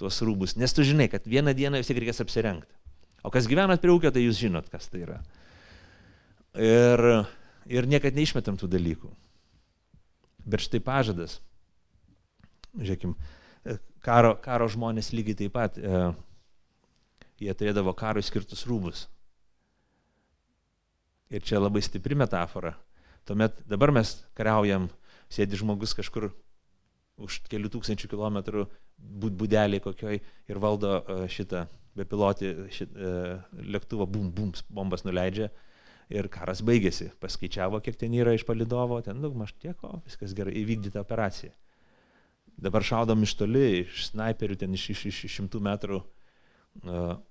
tuos 0.00 0.20
rūbus. 0.24 0.58
Nes 0.60 0.76
tu 0.76 0.84
žinai, 0.86 1.08
kad 1.12 1.24
vieną 1.28 1.56
dieną 1.56 1.80
vis 1.80 1.90
tiek 1.90 2.02
reikės 2.02 2.24
apsirengti. 2.24 2.72
O 3.22 3.30
kas 3.30 3.46
gyvenat 3.48 3.80
prie 3.82 3.92
ūkio, 3.94 4.10
tai 4.12 4.26
jūs 4.26 4.40
žinot, 4.42 4.68
kas 4.70 4.90
tai 4.90 5.04
yra. 5.06 5.20
Ir, 6.58 7.00
ir 7.70 7.86
niekad 7.88 8.16
neišmetam 8.18 8.58
tų 8.60 8.68
dalykų. 8.72 9.12
Bet 10.42 10.64
štai 10.64 10.82
pažadas. 10.82 11.38
Žiūrėkim, 12.74 13.14
karo, 14.04 14.36
karo 14.42 14.68
žmonės 14.70 15.12
lygiai 15.14 15.38
taip 15.42 15.54
pat, 15.56 15.78
e, 15.78 16.04
jie 17.42 17.54
turėdavo 17.54 17.94
karui 17.98 18.24
skirtus 18.24 18.66
rūbus. 18.68 19.06
Ir 21.32 21.44
čia 21.46 21.62
labai 21.62 21.82
stipri 21.84 22.18
metafora. 22.18 22.74
Tuomet 23.26 23.62
dabar 23.70 23.92
mes 23.94 24.18
kariaujam, 24.36 24.90
sėdi 25.32 25.58
žmogus 25.60 25.94
kažkur 25.96 26.30
už 27.22 27.38
kelių 27.48 27.70
tūkstančių 27.72 28.10
kilometrų 28.10 28.66
būdelį 28.98 29.80
kokioj 29.84 30.18
ir 30.20 30.60
valdo 30.62 30.98
e, 31.00 31.22
šitą 31.32 31.66
bepilotį 31.98 32.52
šit, 32.72 32.94
e, 32.96 33.38
lėktuvą, 33.74 34.06
bum, 34.10 34.30
bum, 34.34 34.52
bombas 34.72 35.04
nuleidžia 35.06 35.50
ir 36.12 36.28
karas 36.32 36.62
baigėsi. 36.64 37.10
Paskaičiavo, 37.22 37.80
kiek 37.84 37.98
ten 38.00 38.14
yra 38.16 38.34
iš 38.36 38.44
palidovo, 38.48 39.00
ten 39.04 39.20
daug 39.22 39.36
maž 39.38 39.54
tiek, 39.60 39.76
o 39.84 40.00
viskas 40.06 40.34
gerai, 40.36 40.54
įvykdyta 40.62 41.02
operacija. 41.04 41.52
Dabar 42.60 42.84
šaudom 42.84 43.22
iš 43.24 43.34
toli, 43.38 43.82
iš 43.82 44.08
snaiperių, 44.10 44.58
ten 44.60 44.74
iš, 44.76 44.90
iš, 44.94 45.06
iš 45.08 45.38
šimtų 45.38 45.60
metrų, 45.64 46.02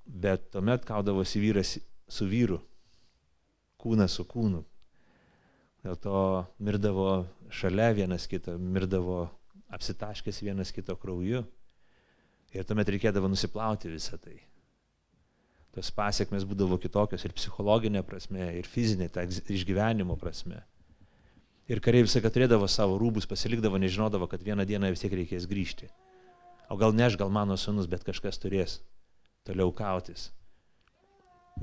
bet 0.06 0.50
tuomet 0.54 0.86
kaudavosi 0.88 1.42
vyras 1.42 1.78
su 2.12 2.28
vyru, 2.28 2.60
kūnas 3.82 4.18
su 4.18 4.26
kūnu. 4.28 4.64
Dėl 5.82 5.98
to 5.98 6.18
mirdavo 6.62 7.24
šalia 7.50 7.90
vienas 7.98 8.28
kito, 8.30 8.54
mirdavo 8.60 9.24
apsitaškęs 9.74 10.44
vienas 10.44 10.74
kito 10.76 10.96
krauju. 11.00 11.42
Ir 12.52 12.68
tuomet 12.68 12.90
reikėdavo 12.92 13.30
nusiplauti 13.32 13.90
visą 13.90 14.20
tai. 14.22 14.36
Tos 15.72 15.88
pasiekmes 15.96 16.44
būdavo 16.44 16.76
kitokios 16.84 17.24
ir 17.24 17.34
psichologinė 17.34 18.04
prasme, 18.04 18.44
ir 18.60 18.68
fizinė, 18.68 19.08
ta 19.08 19.24
išgyvenimo 19.24 20.18
prasme. 20.20 20.60
Ir 21.72 21.80
kariai 21.80 22.04
visą 22.04 22.20
laiką 22.20 22.34
turėdavo 22.36 22.68
savo 22.68 22.98
rūbus, 23.00 23.24
pasilikdavo, 23.32 23.80
nežinodavo, 23.80 24.28
kad 24.28 24.42
vieną 24.44 24.66
dieną 24.68 24.90
vis 24.92 25.04
tiek 25.06 25.14
reikės 25.16 25.46
grįžti. 25.48 25.88
O 26.68 26.76
gal 26.80 26.92
ne 26.96 27.06
aš, 27.06 27.16
gal 27.20 27.32
mano 27.32 27.56
sunus, 27.56 27.88
bet 27.88 28.04
kažkas 28.04 28.40
turės 28.44 28.82
toliau 29.48 29.72
kautis. 29.76 30.30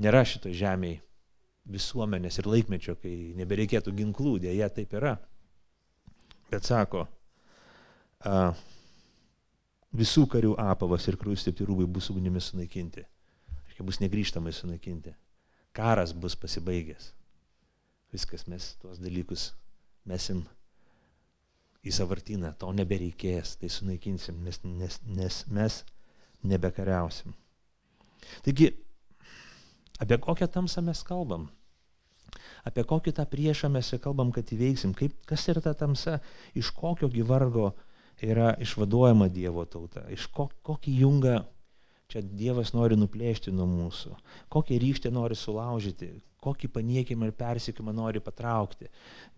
Nėra 0.01 0.23
šito 0.25 0.49
žemėje 0.49 1.03
visuomenės 1.69 2.39
ir 2.41 2.49
laikmečio, 2.49 2.95
kai 2.97 3.13
nebereikėtų 3.37 3.93
ginklų, 3.99 4.39
dėja 4.47 4.71
taip 4.73 4.97
yra. 4.97 5.13
Bet 6.49 6.65
sako, 6.65 7.05
a, 8.25 8.51
visų 9.93 10.25
karių 10.33 10.55
apavas 10.65 11.05
ir 11.11 11.19
krūstėpti 11.21 11.69
rūbai 11.69 11.85
bus 11.85 12.09
ugnimi 12.09 12.41
sunaikinti. 12.41 13.05
Aiškiai, 13.67 13.85
bus 13.85 14.01
negryžtamai 14.01 14.57
sunaikinti. 14.57 15.13
Karas 15.77 16.17
bus 16.17 16.33
pasibaigęs. 16.39 17.11
Viskas 18.09 18.47
mes 18.49 18.73
tuos 18.81 18.97
dalykus 18.97 19.51
mesim 20.07 20.43
į 21.83 21.93
savartyną, 21.95 22.53
to 22.59 22.71
nebereikės, 22.75 23.55
tai 23.59 23.69
sunaikinsim, 23.71 24.41
nes, 24.43 24.59
nes, 24.63 24.99
nes 25.07 25.43
mes 25.47 25.79
nebekariausim. 26.43 27.33
Taigi, 28.43 28.73
apie 29.99 30.19
kokią 30.19 30.49
tamsą 30.51 30.83
mes 30.85 31.03
kalbam? 31.07 31.47
Apie 32.67 32.83
kokį 32.83 33.13
tą 33.17 33.25
priešą 33.29 33.69
mes 33.71 33.93
kalbam, 34.03 34.33
kad 34.35 34.51
įveiksim? 34.53 34.93
Kaip, 34.97 35.15
kas 35.27 35.47
yra 35.51 35.63
ta 35.63 35.73
tamsa? 35.77 36.19
Iš 36.59 36.71
kokio 36.75 37.09
gyvargo 37.11 37.71
yra 38.21 38.51
išvaduojama 38.61 39.29
Dievo 39.31 39.63
tauta? 39.65 40.03
Iš 40.11 40.27
ko, 40.35 40.49
kokį 40.67 40.95
jungą 40.99 41.37
čia 42.09 42.23
Dievas 42.25 42.73
nori 42.73 42.97
nuplėšti 42.99 43.53
nuo 43.55 43.67
mūsų? 43.69 44.15
Kokią 44.53 44.81
ryštę 44.81 45.13
nori 45.13 45.37
sulaužyti? 45.37 46.17
kokį 46.43 46.69
paniekimą 46.75 47.29
ir 47.29 47.35
persikimą 47.35 47.93
nori 47.95 48.21
patraukti 48.23 48.89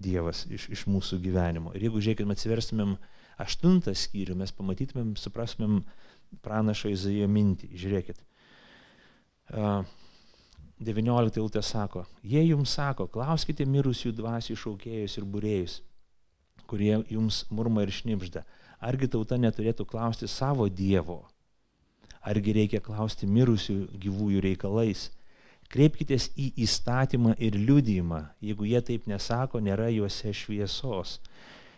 Dievas 0.01 0.45
iš, 0.49 0.67
iš 0.69 0.85
mūsų 0.89 1.19
gyvenimo. 1.23 1.73
Ir 1.75 1.87
jeigu, 1.87 2.01
žiūrėkime, 2.01 2.35
atsiverstumėm 2.35 2.95
aštuntą 3.41 3.93
skyrių, 3.97 4.37
mes 4.37 4.53
pamatytumėm, 4.53 5.15
suprastumėm 5.17 5.81
pranašo 6.45 6.91
Izaijo 6.93 7.27
mintį. 7.31 7.71
Žiūrėkit. 7.81 8.21
19 10.81 11.41
eilutė 11.41 11.61
sako, 11.65 12.05
jie 12.25 12.41
jums 12.45 12.73
sako, 12.77 13.07
klauskite 13.11 13.65
mirusių 13.69 14.13
dvasių 14.17 14.55
šaukėjus 14.57 15.17
ir 15.19 15.27
būrėjus, 15.33 15.81
kurie 16.69 16.93
jums 17.11 17.43
murma 17.51 17.83
ir 17.85 17.91
šnipžda. 17.93 18.45
Argi 18.81 19.09
tauta 19.11 19.37
neturėtų 19.37 19.85
klausti 19.85 20.29
savo 20.31 20.65
Dievo, 20.69 21.25
Argi 22.21 22.53
reikia 22.53 22.81
klausti 22.85 23.25
mirusių 23.25 23.77
gyvųjų 24.01 24.43
reikalais? 24.45 25.09
Kreipkitės 25.71 26.27
į 26.35 26.51
įstatymą 26.65 27.33
ir 27.39 27.55
liudijimą. 27.55 28.25
Jeigu 28.43 28.67
jie 28.67 28.81
taip 28.85 29.07
nesako, 29.07 29.61
nėra 29.63 29.87
juose 29.89 30.33
šviesos. 30.35 31.17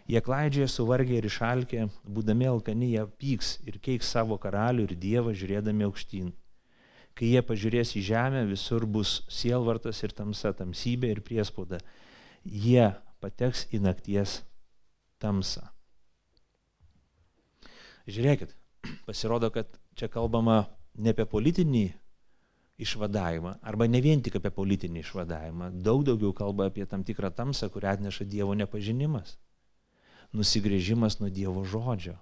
Jie 0.09 0.19
klaidžioja 0.19 0.67
suvargę 0.67 1.15
ir 1.15 1.27
išalkę, 1.29 1.85
būdami 2.03 2.49
alkani, 2.49 2.89
jie 2.91 3.03
pyks 3.21 3.53
ir 3.69 3.77
keiks 3.79 4.09
savo 4.11 4.35
karalių 4.41 4.89
ir 4.89 4.95
dievą 4.99 5.31
žiūrėdami 5.31 5.87
aukštyn. 5.87 6.33
Kai 7.13 7.29
jie 7.29 7.43
pažiūrės 7.45 7.93
į 7.95 8.01
žemę, 8.09 8.41
visur 8.49 8.87
bus 8.89 9.21
sielvartas 9.31 10.01
ir 10.03 10.15
tamsa, 10.17 10.51
tamsybė 10.57 11.13
ir 11.13 11.21
priespauda. 11.23 11.79
Jie 12.43 12.89
pateks 13.23 13.67
į 13.71 13.83
nakties 13.85 14.41
tamsą. 15.23 15.69
Žiūrėkit, 18.09 18.51
pasirodo, 19.07 19.53
kad 19.53 19.69
čia 19.95 20.09
kalbama 20.11 20.65
ne 20.95 21.13
apie 21.13 21.25
politinį 21.29 21.85
išvadavimą, 22.83 23.57
arba 23.61 23.87
ne 23.87 24.01
vien 24.01 24.21
tik 24.23 24.39
apie 24.39 24.51
politinį 24.53 25.03
išvadavimą, 25.03 25.69
daug 25.85 26.03
daugiau 26.07 26.33
kalba 26.35 26.69
apie 26.71 26.85
tam 26.89 27.05
tikrą 27.05 27.29
tamsą, 27.33 27.69
kurią 27.69 27.97
atneša 27.97 28.25
Dievo 28.25 28.55
nepažinimas. 28.57 29.37
Nusigrėžimas 30.33 31.19
nuo 31.21 31.29
Dievo 31.29 31.61
žodžio, 31.69 32.15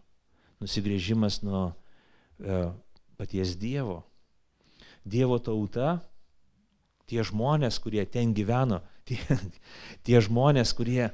nusigrėžimas 0.60 1.40
nuo 1.48 1.72
e, 2.40 2.64
paties 3.18 3.56
Dievo. 3.56 4.02
Dievo 5.08 5.40
tauta, 5.40 6.02
tie 7.08 7.24
žmonės, 7.24 7.80
kurie 7.82 8.04
ten 8.06 8.36
gyveno, 8.36 8.82
tie, 9.08 9.20
tie 10.04 10.20
žmonės, 10.20 10.76
kurie 10.76 11.08
e, 11.08 11.12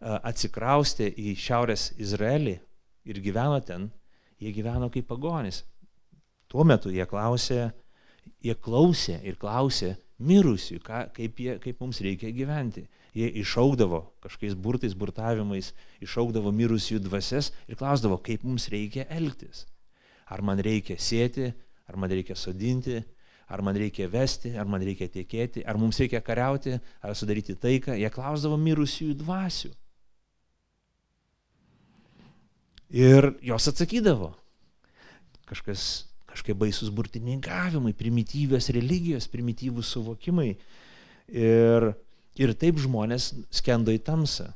atsikraustė 0.00 1.10
į 1.10 1.34
Šiaurės 1.34 1.90
Izraelį 1.98 2.60
ir 3.06 3.22
gyveno 3.22 3.58
ten, 3.66 3.90
jie 4.38 4.54
gyveno 4.54 4.88
kaip 4.94 5.10
pagonis. 5.10 5.64
Tuo 6.50 6.64
metu 6.66 6.92
jie 6.94 7.06
klausė, 7.08 7.70
jie 8.44 8.54
klausė 8.54 9.18
ir 9.26 9.38
klausė 9.40 9.96
mirusių, 10.22 10.78
ką, 10.84 11.00
kaip, 11.16 11.40
jie, 11.42 11.56
kaip 11.62 11.80
mums 11.82 12.00
reikia 12.04 12.30
gyventi. 12.34 12.86
Jie 13.16 13.30
išaugdavo 13.40 14.02
kažkokiais 14.24 14.56
burtais, 14.60 14.94
burtavimais, 14.96 15.72
išaugdavo 16.04 16.52
mirusių 16.52 17.00
dvasias 17.04 17.50
ir 17.68 17.78
klausdavo, 17.80 18.18
kaip 18.20 18.44
mums 18.44 18.68
reikia 18.72 19.06
elgtis. 19.12 19.64
Ar 20.28 20.42
man 20.44 20.60
reikia 20.60 20.98
sėti, 21.00 21.52
ar 21.88 21.96
man 22.00 22.12
reikia 22.12 22.36
sodinti, 22.36 22.98
ar 23.48 23.62
man 23.62 23.78
reikia 23.78 24.08
vesti, 24.10 24.52
ar 24.58 24.68
man 24.68 24.82
reikia 24.84 25.08
tiekėti, 25.12 25.64
ar 25.64 25.78
mums 25.80 26.00
reikia 26.02 26.20
kariauti, 26.24 26.76
ar 27.00 27.14
sudaryti 27.16 27.56
taiką. 27.62 27.96
Jie 27.96 28.10
klausdavo 28.12 28.58
mirusių 28.60 29.14
dvasių. 29.22 29.72
Ir 32.96 33.32
jos 33.42 33.70
atsakydavo. 33.70 34.32
Kažkas, 35.46 36.06
kažkaip 36.36 36.58
baisus 36.60 36.92
burtininkavimai, 36.94 37.94
primityvios 37.96 38.70
religijos, 38.76 39.26
primityvūs 39.32 39.94
suvokimai. 39.96 40.52
Ir, 41.32 41.88
ir 42.38 42.52
taip 42.60 42.78
žmonės 42.82 43.32
skendo 43.58 43.94
į 43.94 44.02
tamsą. 44.06 44.52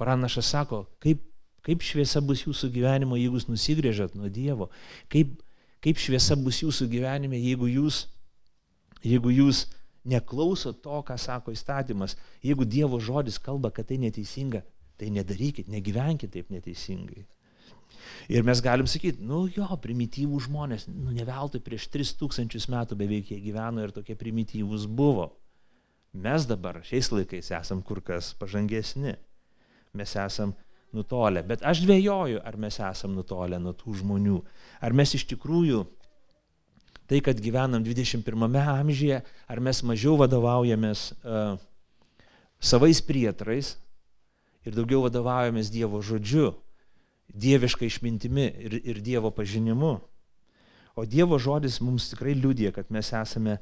Pranašas 0.00 0.50
sako, 0.50 0.84
kaip, 1.02 1.22
kaip 1.64 1.86
šviesa 1.86 2.20
bus 2.24 2.44
jūsų 2.44 2.72
gyvenimo, 2.74 3.16
jeigu 3.16 3.38
jūs 3.38 3.48
nusigrėžat 3.48 4.18
nuo 4.18 4.28
Dievo. 4.28 4.68
Kaip, 5.12 5.38
kaip 5.84 6.02
šviesa 6.02 6.36
bus 6.36 6.60
jūsų 6.64 6.90
gyvenime, 6.90 7.38
jeigu 7.38 7.70
jūs, 7.70 8.04
jeigu 9.06 9.32
jūs 9.32 9.68
neklausot 10.04 10.82
to, 10.84 11.00
ką 11.06 11.16
sako 11.16 11.54
įstatymas. 11.54 12.18
Jeigu 12.44 12.66
Dievo 12.68 13.00
žodis 13.00 13.38
kalba, 13.40 13.70
kad 13.72 13.88
tai 13.88 14.02
neteisinga, 14.02 14.64
Tai 14.96 15.10
nedarykit, 15.10 15.68
negyvenkit 15.68 16.30
taip 16.30 16.50
neteisingai. 16.54 17.24
Ir 18.32 18.44
mes 18.46 18.60
galim 18.64 18.88
sakyti, 18.90 19.22
nu 19.24 19.44
jo, 19.52 19.66
primityvų 19.82 20.40
žmonės, 20.46 20.86
nu 20.88 21.12
ne 21.14 21.24
veltui 21.28 21.60
prieš 21.64 21.88
3000 21.92 22.68
metų 22.72 22.98
beveik 22.98 23.32
jie 23.32 23.40
gyveno 23.44 23.84
ir 23.84 23.94
tokie 23.94 24.16
primityvūs 24.18 24.86
buvo. 24.88 25.30
Mes 26.14 26.46
dabar 26.46 26.80
šiais 26.86 27.10
laikais 27.10 27.50
esam 27.56 27.82
kur 27.82 28.00
kas 28.04 28.32
pažangesni. 28.38 29.16
Mes 29.94 30.14
esam 30.18 30.54
nutolę. 30.94 31.42
Bet 31.46 31.64
aš 31.66 31.82
dvėjoju, 31.84 32.40
ar 32.46 32.56
mes 32.60 32.78
esam 32.78 33.14
nutolę 33.18 33.58
nuo 33.62 33.74
tų 33.76 33.98
žmonių. 34.00 34.40
Ar 34.84 34.94
mes 34.94 35.14
iš 35.18 35.26
tikrųjų 35.34 35.82
tai, 37.10 37.20
kad 37.20 37.40
gyvenam 37.42 37.82
21 37.84 38.58
amžiuje, 38.62 39.20
ar 39.50 39.60
mes 39.60 39.82
mažiau 39.84 40.14
vadovaujamės 40.22 41.10
uh, 41.20 41.58
savais 42.62 43.02
prietrais, 43.04 43.74
ir 44.64 44.76
daugiau 44.76 45.04
vadovaujamės 45.04 45.70
Dievo 45.72 46.00
žodžiu, 46.04 46.52
dieviška 47.28 47.86
išmintimi 47.86 48.48
ir, 48.66 48.80
ir 48.84 49.00
Dievo 49.00 49.30
pažinimu. 49.30 49.98
O 50.94 51.04
Dievo 51.06 51.38
žodis 51.38 51.80
mums 51.82 52.10
tikrai 52.12 52.36
liūdė, 52.38 52.70
kad 52.74 52.90
mes 52.94 53.10
esame, 53.16 53.58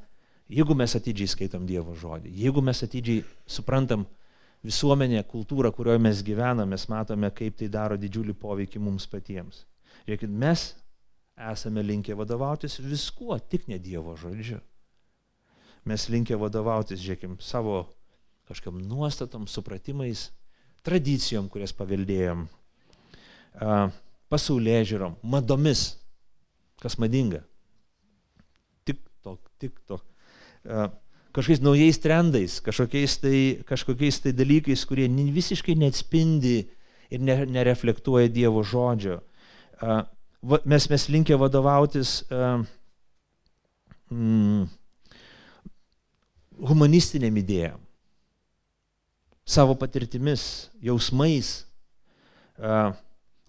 jeigu 0.53 0.77
mes 0.77 0.96
atidžiai 0.98 1.31
skaitom 1.33 1.64
Dievo 1.68 1.94
žodį, 1.96 2.33
jeigu 2.42 2.64
mes 2.64 2.83
atidžiai 2.85 3.22
suprantam 3.48 4.05
visuomenę, 4.62 5.22
kultūrą, 5.31 5.72
kurioje 5.75 6.03
mes 6.03 6.20
gyvename, 6.22 6.75
mes 6.75 6.85
matome, 6.92 7.31
kaip 7.35 7.57
tai 7.59 7.70
daro 7.72 7.96
didžiulį 7.98 8.37
poveikį 8.38 8.83
mums 8.83 9.09
patiems. 9.11 9.64
Žiūrėkit, 10.05 10.31
mes 10.31 10.68
esame 11.53 11.83
linkę 11.83 12.14
vadovautis 12.18 12.79
viskuo, 12.83 13.38
tik 13.38 13.66
ne 13.70 13.81
Dievo 13.83 14.14
žodžiu. 14.18 14.61
Mes 15.88 16.07
linkę 16.12 16.37
vadovautis, 16.38 17.01
žiūrėkim, 17.03 17.40
savo 17.42 17.87
kažkam 18.46 18.77
nuostatom, 18.87 19.48
supratimais, 19.51 20.29
tradicijom, 20.87 21.48
kurias 21.51 21.72
paveldėjom, 21.75 22.44
pasaulyje 24.32 24.82
žiūrom, 24.92 25.16
madomis, 25.22 25.96
kas 26.82 26.98
madinga. 27.00 27.42
Tik 28.88 29.00
to, 29.22 29.36
tik 29.60 29.76
to. 29.86 30.00
Kažkokiais 31.32 31.62
naujais 31.64 31.98
trendais, 32.00 32.58
kažkokiais 32.64 33.16
tai, 33.22 33.38
kažkokiais 33.68 34.20
tai 34.20 34.32
dalykais, 34.36 34.84
kurie 34.88 35.08
visiškai 35.08 35.76
neatspindi 35.80 36.56
ir 37.12 37.20
ne, 37.20 37.36
nereflektuoja 37.48 38.28
Dievo 38.32 38.64
žodžio. 38.64 39.20
Mes, 40.42 40.88
mes 40.90 41.08
linkę 41.08 41.38
vadovautis 41.38 42.20
mm, 44.10 44.66
humanistiniam 46.68 47.36
idėjom 47.40 47.80
savo 49.52 49.74
patirtimis, 49.74 50.70
jausmais, 50.80 51.64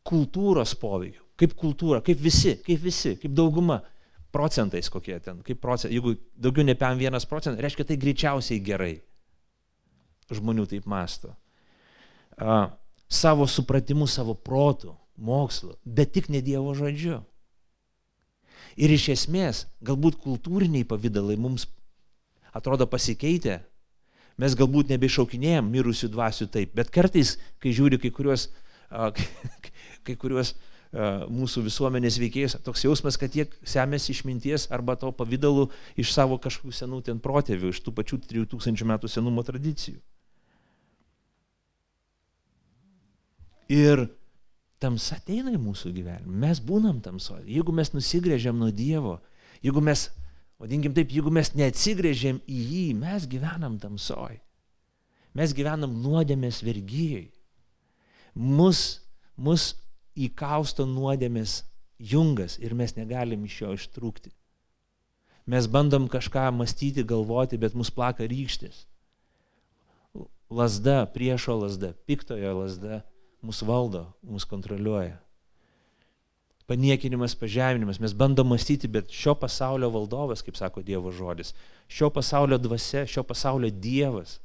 kultūros 0.07 0.75
poveikiu. 0.79 1.21
Kaip 1.39 1.55
kultūra, 1.57 2.01
kaip 2.05 2.19
visi, 2.21 2.57
kaip 2.65 2.81
visi, 2.83 3.15
kaip 3.19 3.33
dauguma 3.33 3.81
procentais 4.33 4.89
kokie 4.89 5.15
ten, 5.21 5.41
kaip 5.45 5.59
procentai, 5.61 5.97
jeigu 5.97 6.15
daugiau 6.37 6.65
ne 6.65 6.75
1 6.75 7.29
procentas, 7.29 7.61
reiškia 7.61 7.85
tai 7.89 7.97
greičiausiai 8.01 8.61
gerai. 8.63 8.93
Žmonių 10.33 10.65
taip 10.71 10.87
masto. 10.89 11.33
A, 12.37 12.73
savo 13.09 13.45
supratimu, 13.49 14.07
savo 14.09 14.33
protu, 14.33 14.95
mokslu, 15.17 15.75
bet 15.85 16.13
tik 16.15 16.29
ne 16.33 16.41
Dievo 16.41 16.73
žodžiu. 16.73 17.21
Ir 18.73 18.89
iš 18.89 19.11
esmės, 19.13 19.67
galbūt 19.85 20.17
kultūriniai 20.23 20.87
pavydalai 20.89 21.37
mums 21.37 21.67
atrodo 22.53 22.87
pasikeitę, 22.89 23.59
mes 24.41 24.57
galbūt 24.57 24.89
nebešaukinėjom 24.93 25.69
mirusių 25.69 26.09
dvasių 26.13 26.49
taip, 26.53 26.73
bet 26.73 26.89
kartais, 26.93 27.35
kai 27.61 27.73
žiūri 27.75 28.01
kai 28.01 28.09
kuriuos, 28.13 28.47
kai 29.13 29.72
kuriuos 30.07 30.53
mūsų 31.33 31.63
visuomenės 31.65 32.19
veikėjus, 32.21 32.59
toks 32.61 32.83
jausmas, 32.85 33.17
kad 33.17 33.33
jie 33.33 33.47
semėsi 33.65 34.11
išminties 34.13 34.67
arba 34.75 34.93
to 34.99 35.09
pavydalu 35.15 35.71
iš 35.97 36.11
savo 36.13 36.37
kažkokių 36.37 36.75
senų 36.77 36.99
ten 37.07 37.21
protėvių, 37.23 37.71
iš 37.73 37.79
tų 37.81 37.95
pačių 37.97 38.19
3000 38.29 38.85
metų 38.91 39.09
senumo 39.09 39.41
tradicijų. 39.47 39.97
Ir 43.73 44.05
tamsa 44.83 45.17
ateina 45.17 45.55
į 45.55 45.63
mūsų 45.63 45.95
gyvenimą. 45.95 46.35
Mes 46.45 46.61
būnam 46.61 46.99
tamsoje. 47.01 47.47
Jeigu 47.49 47.73
mes 47.73 47.89
nusigrėžiam 47.95 48.59
nuo 48.59 48.69
Dievo, 48.69 49.17
jeigu 49.65 49.81
mes 49.81 50.11
Vadinkim 50.63 50.93
taip, 50.95 51.09
jeigu 51.11 51.31
mes 51.33 51.49
neatsigrėžėm 51.59 52.37
į 52.47 52.57
jį, 52.69 52.83
mes 52.95 53.25
gyvenam 53.27 53.73
tamsoj. 53.81 54.37
Mes 55.35 55.51
gyvenam 55.51 55.91
nuodėmės 55.99 56.61
vergyjai. 56.63 57.25
Mus, 58.33 59.01
mus 59.35 59.73
įkausto 60.15 60.85
nuodėmės 60.89 61.63
jungas 61.99 62.57
ir 62.59 62.75
mes 62.77 62.95
negalim 62.97 63.45
iš 63.45 63.59
jo 63.61 63.73
ištrūkti. 63.77 64.33
Mes 65.49 65.67
bandom 65.67 66.07
kažką 66.07 66.47
mąstyti, 66.55 67.03
galvoti, 67.03 67.59
bet 67.59 67.75
mus 67.75 67.91
plaka 67.91 68.23
rykštis. 68.23 68.85
Lasda, 70.53 71.03
priešo 71.09 71.57
lasda, 71.59 71.91
piktojo 72.07 72.53
lasda 72.61 73.01
mus 73.43 73.59
valdo, 73.65 74.05
mus 74.23 74.45
kontroliuoja 74.47 75.23
paniekinimas, 76.65 77.35
pažeminimas. 77.35 77.99
Mes 77.99 78.13
bandom 78.13 78.47
mąstyti, 78.47 78.87
bet 78.87 79.11
šio 79.11 79.35
pasaulio 79.35 79.89
valdovas, 79.93 80.41
kaip 80.41 80.57
sako 80.57 80.81
Dievo 80.81 81.11
žodis, 81.11 81.53
šio 81.87 82.09
pasaulio 82.13 82.57
dvasia, 82.57 83.05
šio 83.07 83.23
pasaulio 83.27 83.69
Dievas, 83.69 84.39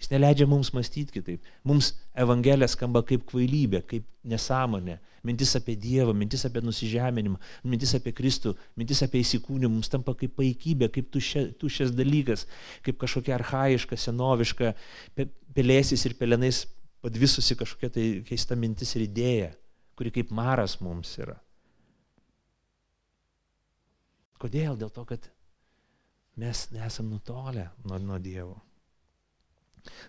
Jis 0.00 0.08
neleidžia 0.08 0.46
mums 0.48 0.70
mąstyti 0.72 1.12
kitaip. 1.18 1.44
Mums 1.68 1.92
Evangelija 2.16 2.68
skamba 2.72 3.02
kaip 3.06 3.26
kvailybė, 3.28 3.82
kaip 3.88 4.06
nesąmonė. 4.24 4.96
Mintis 5.28 5.52
apie 5.58 5.74
Dievą, 5.76 6.14
mintis 6.16 6.46
apie 6.48 6.62
nusižeminimą, 6.64 7.36
mintis 7.68 7.92
apie 7.98 8.14
Kristų, 8.16 8.54
mintis 8.80 9.02
apie 9.04 9.20
įsikūnimą 9.20 9.68
mums 9.74 9.92
tampa 9.92 10.14
kaip 10.16 10.32
paikybė, 10.38 10.88
kaip 10.94 11.10
tuščias 11.12 11.92
dalykas, 11.92 12.46
kaip 12.86 12.96
kažkokia 13.02 13.34
arhaiška, 13.36 13.98
senoviška, 14.00 14.72
pelėsis 15.52 16.06
ir 16.08 16.16
pelenais 16.16 16.62
padvisusi 17.04 17.58
kažkokia 17.60 17.92
tai 17.92 18.06
keista 18.24 18.56
mintis 18.56 18.94
ir 18.96 19.04
idėja, 19.04 19.52
kuri 20.00 20.14
kaip 20.16 20.32
maras 20.32 20.78
mums 20.80 21.12
yra. 21.20 21.36
Kodėl? 24.40 24.80
Dėl 24.80 24.88
to, 24.88 25.04
kad 25.04 25.28
mes 26.40 26.64
nesam 26.72 27.12
nutolę 27.12 27.68
nuo, 27.84 28.00
nuo 28.00 28.16
Dievo. 28.16 28.56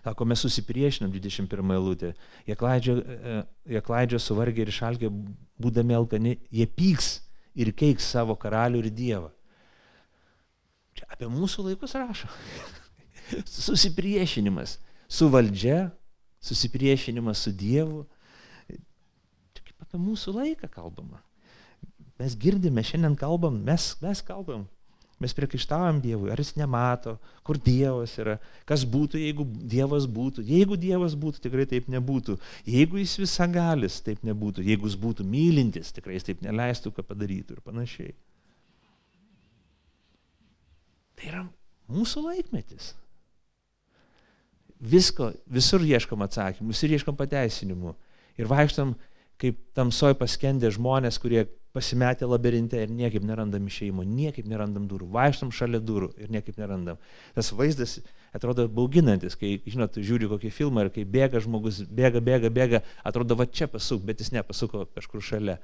Sako, 0.04 0.26
mes 0.28 0.42
susipriešinam 0.44 1.12
21 1.12 1.74
eilutė. 1.76 2.12
Jie 2.46 2.56
klaidžia, 2.58 2.96
e, 2.98 3.36
jie 3.74 3.82
klaidžia 3.84 4.20
suvargę 4.20 4.64
ir 4.64 4.72
išalgę, 4.72 5.10
būdami 5.62 5.96
alkani, 5.96 6.36
jie 6.52 6.66
pyks 6.66 7.14
ir 7.54 7.72
keiks 7.76 8.10
savo 8.14 8.36
karalių 8.36 8.82
ir 8.82 8.90
dievą. 8.92 9.30
Čia 10.98 11.08
apie 11.14 11.28
mūsų 11.32 11.70
laikus 11.70 11.96
rašo. 11.96 12.28
susipriešinimas 13.68 14.78
su 15.08 15.28
valdžia, 15.32 15.90
susipriešinimas 16.44 17.44
su 17.46 17.52
Dievu. 17.56 18.04
Čia 19.56 19.64
kaip 19.64 19.86
apie 19.86 20.00
mūsų 20.00 20.36
laiką 20.36 20.68
kalbama. 20.72 21.22
Mes 22.20 22.36
girdime, 22.38 22.84
šiandien 22.84 23.16
kalbam, 23.18 23.56
mes, 23.66 23.94
mes 24.04 24.20
kalbam 24.24 24.68
Mes 25.22 25.34
priekaištavom 25.36 26.00
Dievui, 26.02 26.30
ar 26.34 26.40
jis 26.42 26.56
nemato, 26.58 27.14
kur 27.46 27.58
Dievas 27.62 28.16
yra, 28.18 28.38
kas 28.66 28.82
būtų, 28.88 29.20
jeigu 29.22 29.46
Dievas 29.46 30.08
būtų. 30.10 30.42
Jeigu 30.48 30.78
Dievas 30.80 31.14
būtų, 31.18 31.44
tikrai 31.44 31.66
taip 31.70 31.86
nebūtų. 31.92 32.36
Jeigu 32.66 32.98
jis 32.98 33.14
visagalis, 33.22 34.00
taip 34.02 34.24
nebūtų. 34.26 34.64
Jeigu 34.66 34.90
jis 34.90 34.98
būtų 34.98 35.26
mylintis, 35.28 35.94
tikrai 35.94 36.18
jis 36.18 36.26
taip 36.26 36.42
neleistų, 36.42 36.90
ką 36.96 37.06
padarytų 37.06 37.54
ir 37.54 37.62
panašiai. 37.62 38.16
Tai 41.18 41.30
yra 41.30 41.44
mūsų 41.92 42.24
laikmetis. 42.26 42.92
Visko, 44.82 45.30
visur 45.46 45.84
ieškom 45.86 46.24
atsakymų, 46.26 46.72
visur 46.74 46.90
ieškom 46.90 47.14
pateisinimų. 47.14 47.94
Ir 48.40 48.48
vaikštam 48.50 48.96
kaip 49.42 49.58
tamsoj 49.76 50.14
paskendę 50.20 50.70
žmonės, 50.72 51.18
kurie 51.22 51.46
pasimetę 51.72 52.28
labirinte 52.28 52.78
ir 52.84 52.90
niekaip 52.92 53.24
nerandam 53.24 53.66
išeimo, 53.66 54.04
niekaip 54.04 54.46
nerandam 54.48 54.84
durų, 54.90 55.08
vaikštam 55.14 55.52
šalia 55.56 55.80
durų 55.80 56.12
ir 56.20 56.30
niekaip 56.32 56.58
nerandam. 56.60 57.00
Tas 57.34 57.48
vaizdas 57.56 57.98
atrodo 58.36 58.68
bauginantis, 58.68 59.36
kai, 59.40 59.54
žinot, 59.66 59.96
žiūri 59.96 60.28
kokį 60.30 60.52
filmą 60.52 60.86
ir 60.86 60.92
kai 60.94 61.06
bėga 61.08 61.40
žmogus, 61.44 61.82
bėga, 61.88 62.22
bėga, 62.24 62.52
bėga, 62.52 62.82
atrodo 63.08 63.38
va 63.40 63.48
čia 63.48 63.70
pasuk, 63.72 64.04
bet 64.08 64.20
jis 64.20 64.34
nepasuko 64.36 64.84
kažkur 64.92 65.24
šalia. 65.24 65.58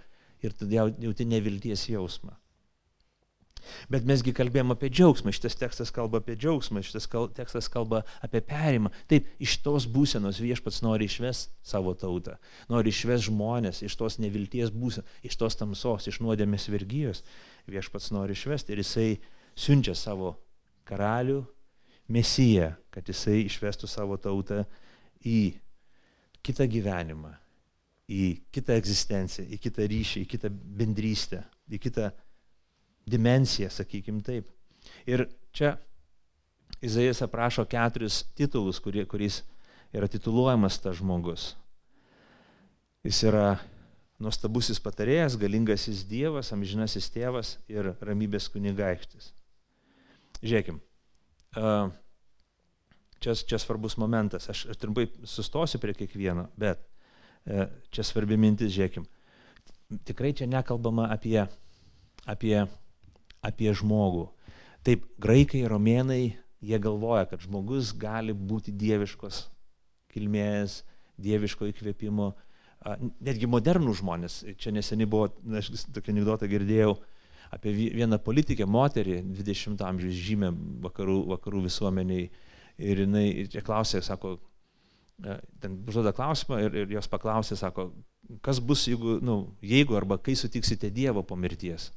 Ir 0.45 0.53
tu 0.55 0.69
jauti 0.71 1.27
nevilties 1.27 1.89
jausmą. 1.91 2.37
Bet 3.93 4.07
mesgi 4.09 4.35
kalbėjom 4.37 4.75
apie 4.75 4.91
džiaugsmą, 4.93 5.33
šitas 5.35 5.59
tekstas 5.59 5.93
kalba 5.95 6.23
apie 6.23 6.37
džiaugsmą, 6.39 6.83
šitas 6.87 7.09
kal, 7.11 7.29
tekstas 7.35 7.71
kalba 7.73 8.03
apie 8.25 8.43
perimą. 8.45 8.93
Taip, 9.11 9.29
iš 9.43 9.59
tos 9.65 9.89
būsenos 9.91 10.41
viešpats 10.43 10.83
nori 10.87 11.09
išvesti 11.11 11.55
savo 11.67 11.95
tautą, 11.99 12.39
nori 12.73 12.95
išvesti 12.95 13.29
žmonės 13.29 13.83
iš 13.87 13.99
tos 14.01 14.19
nevilties 14.23 14.73
būsenos, 14.75 15.21
iš 15.27 15.39
tos 15.41 15.59
tamsos, 15.61 16.09
iš 16.11 16.21
nuodėmės 16.25 16.69
vergyjos. 16.73 17.25
Viešpats 17.69 18.13
nori 18.17 18.37
išvesti 18.37 18.75
ir 18.75 18.83
jisai 18.85 19.09
siunčia 19.59 19.95
savo 19.99 20.37
karalių, 20.89 21.43
mesiją, 22.09 22.73
kad 22.95 23.09
jisai 23.09 23.43
išvestų 23.47 23.89
savo 23.91 24.17
tautą 24.21 24.63
į 25.27 25.59
kitą 26.45 26.67
gyvenimą, 26.71 27.35
į 28.09 28.25
kitą 28.55 28.79
egzistenciją, 28.79 29.45
į 29.53 29.59
kitą 29.61 29.89
ryšį, 29.91 30.25
į 30.25 30.31
kitą 30.33 30.51
bendrystę, 30.51 31.43
į 31.69 31.81
kitą 31.85 32.09
dimensiją, 33.11 33.71
sakykim 33.73 34.23
taip. 34.25 34.49
Ir 35.09 35.27
čia 35.53 35.77
Izaijas 36.85 37.25
aprašo 37.25 37.65
keturis 37.67 38.23
titulus, 38.39 38.79
kurie, 38.79 39.03
kuriais 39.09 39.41
yra 39.91 40.07
tituluojamas 40.07 40.79
tas 40.79 41.01
žmogus. 41.01 41.49
Jis 43.03 43.23
yra 43.27 43.57
nuostabusis 44.23 44.79
patarėjas, 44.83 45.39
galingasis 45.41 46.05
Dievas, 46.07 46.53
amžinasis 46.55 47.09
tėvas 47.15 47.57
ir 47.71 47.93
ramybės 48.05 48.47
kunigaikštis. 48.53 49.33
Žiūrėkim, 50.39 50.79
čia, 53.19 53.35
čia 53.35 53.59
svarbus 53.59 53.99
momentas, 53.99 54.47
aš, 54.51 54.69
aš 54.71 54.79
trumpai 54.79 55.09
sustosiu 55.27 55.81
prie 55.83 55.97
kiekvieno, 55.99 56.47
bet 56.59 56.83
čia 57.95 58.07
svarbi 58.07 58.39
mintis, 58.39 58.75
žiūrėkim, 58.77 59.07
tikrai 60.07 60.35
čia 60.37 60.47
nekalbama 60.51 61.09
apie, 61.15 61.41
apie 62.27 62.67
apie 63.45 63.73
žmogų. 63.77 64.29
Taip, 64.87 65.05
graikai, 65.21 65.65
romėnai, 65.69 66.39
jie 66.65 66.79
galvoja, 66.83 67.27
kad 67.31 67.43
žmogus 67.45 67.93
gali 67.99 68.35
būti 68.35 68.73
dieviškos 68.75 69.47
kilmės, 70.13 70.83
dieviško 71.21 71.69
įkvėpimo. 71.73 72.33
Netgi 73.21 73.49
modernų 73.51 73.95
žmonės, 73.99 74.41
čia 74.59 74.73
neseniai 74.75 75.11
buvo, 75.11 75.29
aš 75.59 75.73
tokią 75.93 76.15
anegdotą 76.15 76.49
girdėjau 76.51 76.95
apie 77.55 77.73
vieną 77.73 78.19
politikę, 78.23 78.67
moterį, 78.69 79.23
20 79.39 79.83
amžiaus 79.85 80.21
žymę 80.29 80.53
vakarų, 80.85 81.23
vakarų 81.35 81.65
visuomeniai. 81.67 82.29
Ir 82.79 83.01
jinai 83.03 83.49
čia 83.51 83.63
klausė, 83.67 83.99
sako, 84.07 84.37
ten 85.59 85.81
užduoda 85.89 86.13
klausimą 86.15 86.61
ir, 86.63 86.77
ir 86.85 86.93
jos 86.95 87.09
paklausė, 87.11 87.57
sako, 87.59 87.89
kas 88.45 88.61
bus, 88.63 88.85
jeigu, 88.87 89.17
nu, 89.25 89.41
jeigu 89.65 89.97
arba 89.99 90.21
kai 90.23 90.37
sutiksite 90.39 90.93
Dievo 90.95 91.25
po 91.27 91.35
mirties. 91.37 91.91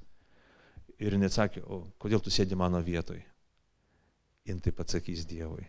Ir 1.02 1.16
jis 1.18 1.32
atsakė, 1.32 1.64
o 1.66 1.84
kodėl 2.02 2.22
tu 2.22 2.34
sėdi 2.34 2.58
mano 2.58 2.82
vietoj? 2.86 3.22
Jis 4.46 4.62
taip 4.62 4.82
atsakys 4.84 5.26
Dievui. 5.30 5.66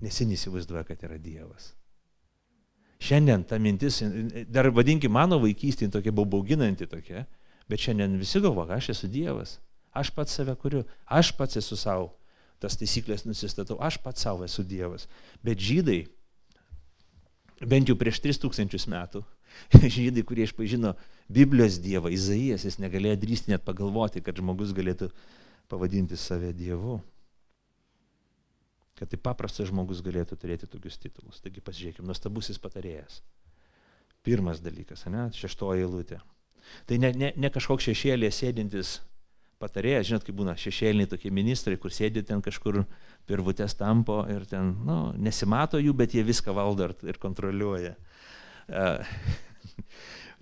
Nes 0.00 0.16
jis 0.16 0.32
įsivaizduoja, 0.38 0.86
kad 0.88 1.02
yra 1.04 1.18
Dievas. 1.20 1.74
Šiandien 3.00 3.44
ta 3.48 3.56
mintis, 3.60 4.02
dar 4.52 4.68
vadinkim 4.76 5.12
mano 5.12 5.38
vaikystė, 5.40 5.88
tokia 5.92 6.12
buvo 6.12 6.36
bauginanti 6.36 6.88
tokia, 6.88 7.24
bet 7.68 7.80
šiandien 7.80 8.18
visi 8.20 8.40
galvoja, 8.44 8.76
aš 8.76 8.90
esu 8.92 9.08
Dievas, 9.08 9.56
aš 9.96 10.10
pats 10.16 10.36
save 10.36 10.52
kuriu, 10.60 10.82
aš 11.08 11.32
pats 11.36 11.56
esu 11.60 11.78
savo, 11.80 12.10
tas 12.60 12.76
taisyklės 12.76 13.24
nusistatau, 13.24 13.78
aš 13.80 13.96
pats 14.04 14.26
savo 14.26 14.44
esu 14.44 14.64
Dievas. 14.68 15.08
Bet 15.44 15.60
žydai, 15.64 16.02
bent 17.64 17.88
jau 17.88 17.96
prieš 17.96 18.20
3000 18.20 18.88
metų, 18.92 19.24
žydai, 19.96 20.24
kurie 20.26 20.46
išpažino 20.48 20.94
Biblijos 21.30 21.78
Dievą, 21.82 22.10
Izaijas, 22.14 22.66
jis 22.66 22.80
negalėjo 22.82 23.18
drįsti 23.22 23.54
net 23.54 23.64
pagalvoti, 23.66 24.22
kad 24.24 24.38
žmogus 24.38 24.74
galėtų 24.76 25.10
pavadinti 25.70 26.18
save 26.18 26.52
Dievu. 26.56 26.98
Kad 28.98 29.12
tai 29.12 29.20
paprastas 29.22 29.70
žmogus 29.70 30.02
galėtų 30.04 30.36
turėti 30.36 30.68
tokius 30.68 30.98
titulus. 31.00 31.40
Taigi 31.40 31.62
pasižiūrėkime, 31.64 32.08
nuostabusis 32.10 32.60
patarėjas. 32.60 33.22
Pirmas 34.26 34.60
dalykas, 34.60 35.06
ne, 35.08 35.30
šeštoji 35.32 35.86
eilutė. 35.86 36.18
Tai 36.86 36.98
ne, 37.00 37.14
ne, 37.16 37.30
ne 37.40 37.50
kažkoks 37.52 37.86
šešėlė 37.88 38.28
sėdintis 38.34 38.98
patarėjas, 39.60 40.08
žinot, 40.08 40.24
kaip 40.24 40.36
būna 40.36 40.56
šešėliniai 40.60 41.08
tokie 41.08 41.32
ministrai, 41.34 41.76
kur 41.80 41.92
sėdi 41.92 42.22
ten 42.26 42.40
kažkur 42.44 42.82
pirvutės 43.28 43.76
tampo 43.76 44.22
ir 44.32 44.46
ten, 44.48 44.72
nu, 44.86 44.98
nesimato 45.20 45.80
jų, 45.80 45.94
bet 45.96 46.16
jie 46.16 46.24
viską 46.26 46.54
valdo 46.56 46.88
ir 47.08 47.20
kontroliuoja. 47.20 47.94
Uh, 48.70 49.02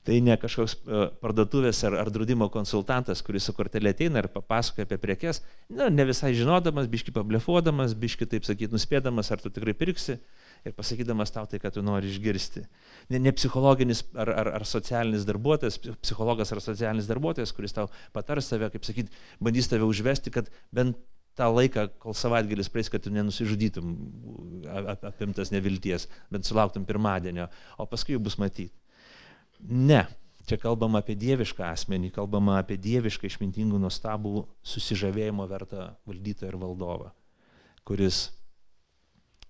Tai 0.08 0.16
ne 0.24 0.32
kažkoks 0.40 0.72
e, 0.72 1.00
parduotuvės 1.20 1.82
ar, 1.84 1.98
ar 2.00 2.08
draudimo 2.08 2.46
konsultantas, 2.48 3.20
kuris 3.20 3.44
su 3.44 3.52
kortelė 3.52 3.90
ateina 3.92 4.22
ir 4.22 4.30
papasakoja 4.32 4.86
apie 4.88 4.96
prekes, 5.02 5.42
na, 5.68 5.90
ne 5.92 6.06
visai 6.08 6.30
žinodamas, 6.38 6.88
biški 6.88 7.12
pablefuodamas, 7.12 7.92
biški 7.92 8.24
taip 8.32 8.46
sakyti, 8.48 8.72
nuspėdamas, 8.72 9.28
ar 9.34 9.42
tu 9.44 9.52
tikrai 9.52 9.74
pirksi 9.76 10.16
ir 10.64 10.76
pasakydamas 10.78 11.34
tau 11.34 11.44
tai, 11.50 11.60
ką 11.60 11.74
tu 11.74 11.84
nori 11.84 12.08
išgirsti. 12.08 12.64
Ne, 13.12 13.20
ne 13.20 13.34
psichologinis 13.36 14.00
ar, 14.16 14.32
ar, 14.32 14.52
ar 14.62 14.64
socialinis 14.70 15.28
darbuotojas, 15.28 15.76
psichologas 16.00 16.56
ar 16.56 16.64
socialinis 16.64 17.10
darbuotojas, 17.12 17.52
kuris 17.52 17.76
tau 17.76 17.90
patars 18.16 18.48
tave, 18.48 18.72
kaip 18.72 18.88
sakyti, 18.88 19.12
bandys 19.44 19.68
tave 19.68 19.84
užvesti, 19.84 20.32
kad 20.32 20.48
bent 20.72 20.96
tą 21.38 21.48
laiką, 21.54 21.86
kol 22.02 22.16
savaitgalis 22.16 22.70
praeis, 22.72 22.90
kad 22.92 23.04
tu 23.04 23.12
nenusižudytum 23.14 23.92
apimtas 25.08 25.52
nevilties, 25.54 26.08
bent 26.32 26.48
sulauktum 26.48 26.86
pirmadienio, 26.88 27.48
o 27.78 27.86
paskui 27.88 28.16
jau 28.16 28.22
bus 28.22 28.38
matyti. 28.40 28.74
Ne. 29.60 30.06
Čia 30.48 30.56
kalbama 30.56 31.02
apie 31.02 31.12
dievišką 31.18 31.60
asmenį, 31.68 32.08
kalbama 32.16 32.54
apie 32.62 32.78
dievišką 32.80 33.28
išmintingų 33.28 33.76
nuostabų 33.82 34.46
susižavėjimo 34.64 35.44
vertą 35.50 35.90
valdytoją 36.08 36.54
ir 36.54 36.56
valdovą, 36.62 37.10
kuris, 37.84 38.22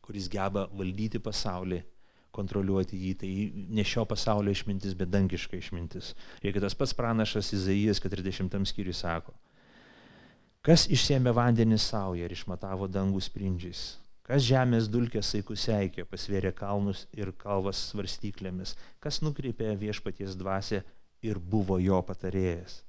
kuris 0.03 0.27
geba 0.33 0.65
valdyti 0.75 1.21
pasaulį, 1.23 1.85
kontroliuoti 2.35 2.99
jį. 2.99 3.13
Tai 3.21 3.31
ne 3.79 3.85
šio 3.87 4.03
pasaulio 4.11 4.51
išmintis, 4.51 4.99
bet 4.99 5.13
dangiška 5.15 5.61
išmintis. 5.61 6.17
Ir 6.43 6.59
tas 6.59 6.75
pats 6.75 6.97
pranašas 6.99 7.53
Izaijas 7.55 8.03
40 8.03 8.67
skyriui 8.67 8.97
sako, 8.99 9.37
kas 10.69 10.85
išsėmė 10.93 11.33
vandenį 11.33 11.81
savo 11.81 12.19
ir 12.21 12.35
išmatavo 12.37 12.91
dangų 12.93 13.25
sprindžiais, 13.25 13.87
Kas 14.29 14.45
žemės 14.45 14.91
dulkės 14.93 15.31
saikus 15.33 15.63
seikė, 15.65 16.05
pasvėrė 16.05 16.51
kalnus 16.53 17.07
ir 17.17 17.31
kalvas 17.41 17.79
svarstyklėmis, 17.89 18.75
kas 19.01 19.23
nukreipė 19.25 19.71
viešpaties 19.81 20.35
dvasę 20.37 20.83
ir 21.25 21.39
buvo 21.41 21.79
jo 21.81 22.03
patarėjas, 22.05 22.83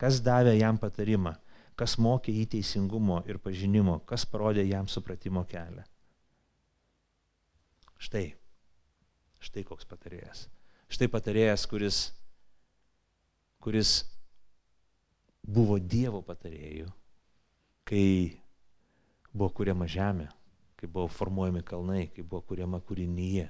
kas 0.00 0.22
davė 0.24 0.54
jam 0.56 0.80
patarimą, 0.80 1.34
kas 1.76 1.98
mokė 2.00 2.32
į 2.40 2.46
teisingumo 2.54 3.20
ir 3.28 3.36
pažinimo, 3.36 3.98
kas 4.08 4.24
parodė 4.24 4.64
jam 4.64 4.88
supratimo 4.88 5.44
kelią. 5.50 5.84
Štai, 8.00 8.24
štai 9.44 9.66
koks 9.68 9.84
patarėjas. 9.90 10.46
Štai 10.88 11.10
patarėjas, 11.12 11.66
kuris, 11.68 11.98
kuris 13.60 13.92
buvo 15.44 15.76
Dievo 15.76 16.24
patarėjų, 16.24 16.88
kai 17.88 18.36
buvo 19.32 19.50
kuriama 19.56 19.88
žemė, 19.88 20.28
kai 20.78 20.88
buvo 20.90 21.08
formuojami 21.12 21.62
kalnai, 21.66 22.08
kai 22.12 22.24
buvo 22.24 22.42
kuriama 22.50 22.80
kūrinyje. 22.84 23.48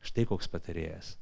Štai 0.00 0.24
koks 0.28 0.48
patarėjas. 0.48 1.14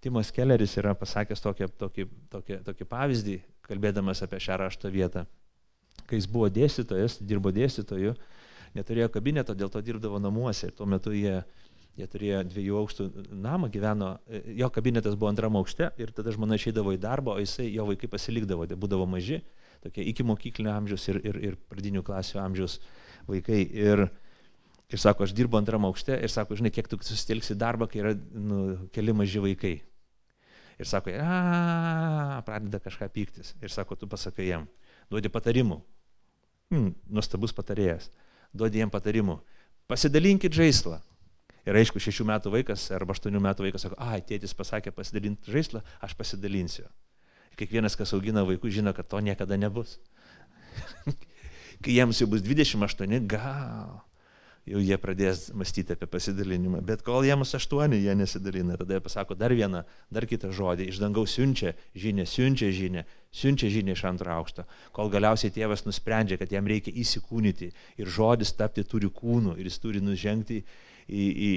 Timas 0.00 0.30
Kelleris 0.32 0.76
yra 0.78 0.94
pasakęs 0.96 1.42
tokį, 1.42 1.68
tokį, 1.80 2.04
tokį, 2.32 2.58
tokį 2.68 2.86
pavyzdį, 2.88 3.36
kalbėdamas 3.66 4.22
apie 4.24 4.38
šią 4.40 4.60
rašto 4.62 4.90
vietą. 4.94 5.26
Kai 6.08 6.20
jis 6.20 6.28
buvo 6.30 6.46
dėstytojas, 6.54 7.18
dirbo 7.20 7.50
dėstytoju, 7.52 8.14
neturėjo 8.78 9.08
kabineto, 9.12 9.56
dėl 9.58 9.72
to 9.72 9.82
dirbdavo 9.84 10.20
namuose 10.22 10.70
ir 10.70 10.76
tuo 10.78 10.86
metu 10.88 11.12
jie, 11.12 11.40
jie 11.98 12.06
turėjo 12.08 12.44
dviejų 12.52 12.78
aukštų 12.78 13.08
namą, 13.34 13.68
gyveno, 13.74 14.12
jo 14.56 14.70
kabinetas 14.72 15.18
buvo 15.18 15.32
antram 15.32 15.58
aukšte 15.58 15.90
ir 15.98 16.14
tada 16.14 16.32
žmona 16.32 16.56
išeidavo 16.56 16.94
į 16.94 17.02
darbą, 17.02 17.34
o 17.34 17.42
jisai, 17.42 17.66
jo 17.74 17.88
vaikai 17.90 18.08
pasilikdavo, 18.12 18.68
tai 18.70 18.78
būdavo 18.78 19.08
maži, 19.10 19.42
tokie 19.84 20.06
iki 20.10 20.26
mokyklinio 20.26 20.72
amžiaus 20.74 21.04
ir, 21.10 21.20
ir, 21.26 21.42
ir 21.50 21.58
pradinių 21.70 22.02
klasių 22.06 22.40
amžiaus 22.44 22.78
vaikai. 23.28 23.62
Ir, 23.74 24.08
Ir 24.88 24.96
sako, 24.96 25.26
aš 25.26 25.34
dirbu 25.36 25.58
antram 25.58 25.84
aukšte 25.84 26.16
ir 26.16 26.32
sako, 26.32 26.56
žinai, 26.56 26.70
kiek 26.72 26.86
tu 26.88 26.96
susitelksi 27.04 27.52
darbą, 27.60 27.84
kai 27.92 28.00
yra 28.00 28.14
nu, 28.16 28.88
keli 28.88 29.12
maži 29.12 29.42
vaikai. 29.44 29.74
Ir 30.80 30.88
sako, 30.88 31.12
a, 31.20 32.38
pradeda 32.46 32.80
kažką 32.80 33.10
pyktis. 33.12 33.52
Ir 33.60 33.74
sako, 33.74 33.98
tu 34.00 34.08
pasakai 34.08 34.46
jam, 34.48 34.64
duodi 35.12 35.28
patarimų. 35.28 35.76
Hmm, 36.72 36.94
nuostabus 37.04 37.52
patarėjas. 37.52 38.08
Duodi 38.56 38.80
jam 38.80 38.92
patarimų. 38.92 39.36
Pasidalinkit 39.92 40.56
žaislą. 40.56 41.02
Ir 41.68 41.76
aišku, 41.76 42.00
šešių 42.00 42.24
metų 42.30 42.54
vaikas 42.54 42.86
arba 42.96 43.12
aštuonių 43.12 43.44
metų 43.44 43.66
vaikas 43.66 43.84
sako, 43.84 43.98
ai, 44.00 44.22
tėtis 44.24 44.56
pasakė 44.56 44.94
pasidalinti 44.96 45.52
žaislą, 45.52 45.82
aš 46.00 46.16
pasidalinsiu. 46.16 46.86
Kiekvienas, 47.58 47.96
kas 47.98 48.14
augina 48.16 48.44
vaikų, 48.46 48.70
žino, 48.72 48.94
kad 48.96 49.08
to 49.10 49.20
niekada 49.24 49.58
nebus. 49.58 49.96
Kai 51.82 51.94
jiems 51.94 52.20
jau 52.22 52.28
bus 52.30 52.44
28, 52.46 53.26
gal 53.30 53.98
jau 54.68 54.80
jie 54.82 54.96
pradės 55.00 55.48
mąstyti 55.56 55.94
apie 55.94 56.08
pasidalinimą. 56.10 56.80
Bet 56.86 57.02
kol 57.06 57.26
jiems 57.26 57.54
aštuoni, 57.56 58.00
jie 58.02 58.14
nesidalina. 58.18 58.76
Tada 58.80 58.98
jie 58.98 59.04
pasako 59.04 59.36
dar 59.38 59.54
vieną, 59.56 59.82
dar 60.12 60.26
kitą 60.28 60.50
žodį. 60.54 60.88
Iš 60.92 61.00
dangaus 61.02 61.34
siunčia 61.36 61.74
žinę, 61.96 62.26
siunčia 62.28 62.70
žinę, 62.74 63.04
siunčia 63.34 63.70
žinę 63.72 63.96
iš 63.96 64.04
antro 64.08 64.34
aukšto. 64.36 64.66
Kol 64.96 65.12
galiausiai 65.12 65.54
tėvas 65.54 65.86
nusprendžia, 65.86 66.38
kad 66.40 66.52
jam 66.52 66.68
reikia 66.68 66.94
įsikūnyti 66.94 67.70
ir 67.98 68.12
žodis 68.12 68.54
tapti 68.58 68.84
turi 68.88 69.10
kūnų 69.12 69.56
ir 69.58 69.70
jis 69.70 69.80
turi 69.82 70.04
nužengti 70.04 70.60
į, 71.08 71.24
į, 71.48 71.52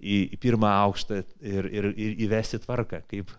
į 0.00 0.40
pirmą 0.42 0.72
aukštą 0.86 1.22
ir, 1.40 1.70
ir, 1.70 1.92
ir 1.94 2.26
įvesti 2.26 2.62
tvarką. 2.66 3.04
Kaip, 3.10 3.32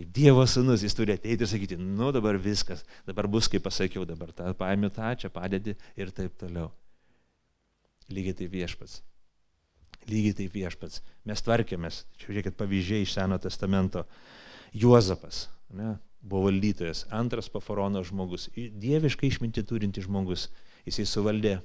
kaip 0.00 0.12
Dievo 0.16 0.46
sunus, 0.48 0.82
jis 0.82 0.96
turi 0.96 1.12
ateiti 1.12 1.44
ir 1.44 1.50
sakyti, 1.50 1.76
nu 1.76 2.10
dabar 2.12 2.38
viskas, 2.40 2.84
dabar 3.06 3.28
bus 3.28 3.48
kaip 3.48 3.64
pasakiau, 3.66 4.06
dabar 4.08 4.32
tą 4.32 4.50
paėmė 4.56 4.90
tą, 4.94 5.12
čia 5.20 5.30
padedi 5.30 5.76
ir 5.96 6.10
taip 6.10 6.36
toliau. 6.40 6.70
Lygiai 8.10 8.34
taip 8.34 8.50
viešpats. 8.50 9.00
Lygiai 10.08 10.34
taip 10.34 10.54
viešpats. 10.56 11.02
Mes 11.28 11.42
tvarkėmės. 11.44 12.04
Čia 12.18 12.30
žiūrėkit 12.30 12.56
pavyzdžiai 12.58 13.04
iš 13.04 13.14
Seno 13.14 13.38
testamento. 13.38 14.06
Juozapas 14.72 15.48
ne, 15.76 15.98
buvo 16.22 16.48
valdytojas, 16.48 17.04
antras 17.14 17.50
paforono 17.52 18.02
žmogus, 18.06 18.48
dieviškai 18.56 19.30
išminti 19.30 19.64
turinti 19.66 20.02
žmogus. 20.06 20.48
Jisai 20.88 21.06
suvaldė 21.06 21.58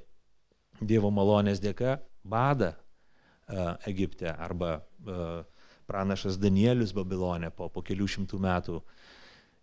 Dievo 0.84 1.08
malonės 1.08 1.62
dėka 1.64 2.02
badą 2.28 2.74
uh, 2.76 3.78
Egipte 3.88 4.28
arba 4.28 4.82
uh, 4.82 5.46
pranašas 5.88 6.40
Danielius 6.42 6.94
Babilone 6.96 7.52
po, 7.54 7.70
po 7.70 7.84
kelių 7.86 8.08
šimtų 8.18 8.42
metų. 8.42 8.82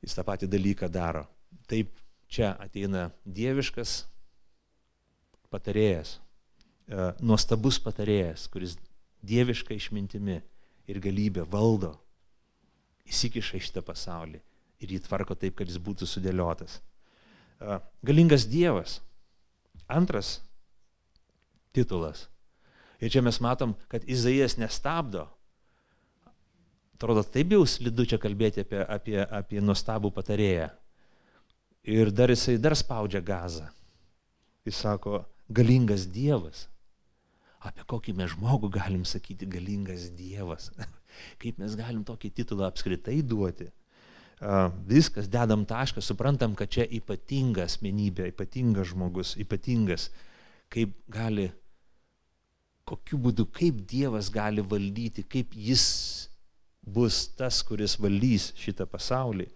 Jis 0.02 0.16
tą 0.18 0.24
patį 0.26 0.48
dalyką 0.50 0.88
daro. 0.90 1.26
Taip 1.70 1.92
čia 2.32 2.54
ateina 2.62 3.10
dieviškas 3.26 4.02
patarėjas, 5.52 6.16
E, 6.92 7.12
nuostabus 7.22 7.78
patarėjas, 7.82 8.48
kuris 8.50 8.74
dieviška 9.24 9.74
išmintimi 9.76 10.40
ir 10.90 10.98
galybė 11.02 11.44
valdo, 11.48 11.94
įsikiša 13.08 13.58
į 13.58 13.62
šitą 13.68 13.82
pasaulį 13.86 14.40
ir 14.82 14.94
jį 14.96 14.98
tvarko 15.06 15.36
taip, 15.38 15.54
kad 15.58 15.70
jis 15.70 15.78
būtų 15.78 16.08
sudėliotas. 16.10 16.80
E, 17.62 17.78
galingas 18.02 18.48
Dievas. 18.50 18.98
Antras 19.86 20.40
titulas. 21.76 22.26
Ir 23.02 23.10
čia 23.12 23.22
mes 23.24 23.38
matom, 23.42 23.76
kad 23.90 24.04
Izaijas 24.08 24.58
nestabdo. 24.58 25.26
Atrodo, 27.02 27.24
taip 27.26 27.50
jau 27.50 27.64
slidu 27.66 28.06
čia 28.06 28.20
kalbėti 28.22 28.62
apie, 28.62 28.78
apie, 28.86 29.18
apie 29.26 29.62
nuostabų 29.64 30.12
patarėją. 30.14 30.68
Ir 31.90 32.12
dar 32.14 32.30
jisai 32.30 32.60
dar 32.62 32.78
spaudžia 32.78 33.18
gazą. 33.26 33.66
Jis 34.62 34.78
sako, 34.84 35.24
galingas 35.50 36.06
Dievas 36.06 36.68
apie 37.66 37.84
kokį 37.88 38.14
mes 38.18 38.32
žmogų 38.34 38.70
galim 38.74 39.04
sakyti 39.08 39.46
galingas 39.50 40.08
Dievas. 40.16 40.70
Kaip 41.42 41.60
mes 41.62 41.76
galim 41.78 42.02
tokį 42.06 42.32
titulą 42.40 42.68
apskritai 42.68 43.20
duoti. 43.22 43.68
Viskas, 44.90 45.28
dedam 45.30 45.62
tašką, 45.68 46.02
suprantam, 46.02 46.56
kad 46.58 46.72
čia 46.74 46.82
ypatinga 46.98 47.62
asmenybė, 47.68 48.32
ypatingas 48.32 48.88
žmogus, 48.90 49.36
ypatingas, 49.38 50.08
kaip 50.72 50.96
gali, 51.06 51.44
kokiu 52.88 53.20
būdu, 53.22 53.46
kaip 53.54 53.84
Dievas 53.86 54.32
gali 54.34 54.64
valdyti, 54.66 55.22
kaip 55.22 55.54
jis 55.54 55.84
bus 56.82 57.28
tas, 57.38 57.62
kuris 57.66 57.96
valdys 58.00 58.50
šitą 58.58 58.86
pasaulį. 58.90 59.46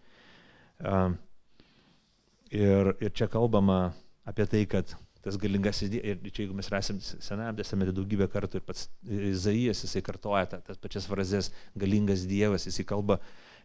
Ir, 2.54 2.92
ir 3.02 3.10
čia 3.10 3.26
kalbama 3.30 3.90
apie 4.26 4.46
tai, 4.46 4.62
kad 4.70 4.94
tas 5.24 5.38
galingasis. 5.40 5.90
Ir 5.98 6.20
čia 6.30 6.44
jeigu 6.44 6.54
mes 6.54 6.70
rasim 6.70 7.00
Senajame 7.02 7.58
testamente 7.58 7.94
daugybę 7.96 8.28
kartų 8.30 8.60
ir 8.60 8.66
pats 8.66 8.86
Izaijas, 9.02 9.82
jisai 9.82 10.04
kartoja 10.06 10.46
ta, 10.52 10.60
tas 10.62 10.78
pačias 10.78 11.08
frazes 11.10 11.50
galingas 11.74 12.26
Dievas, 12.30 12.68
jisai 12.68 12.86
kalba 12.86 13.18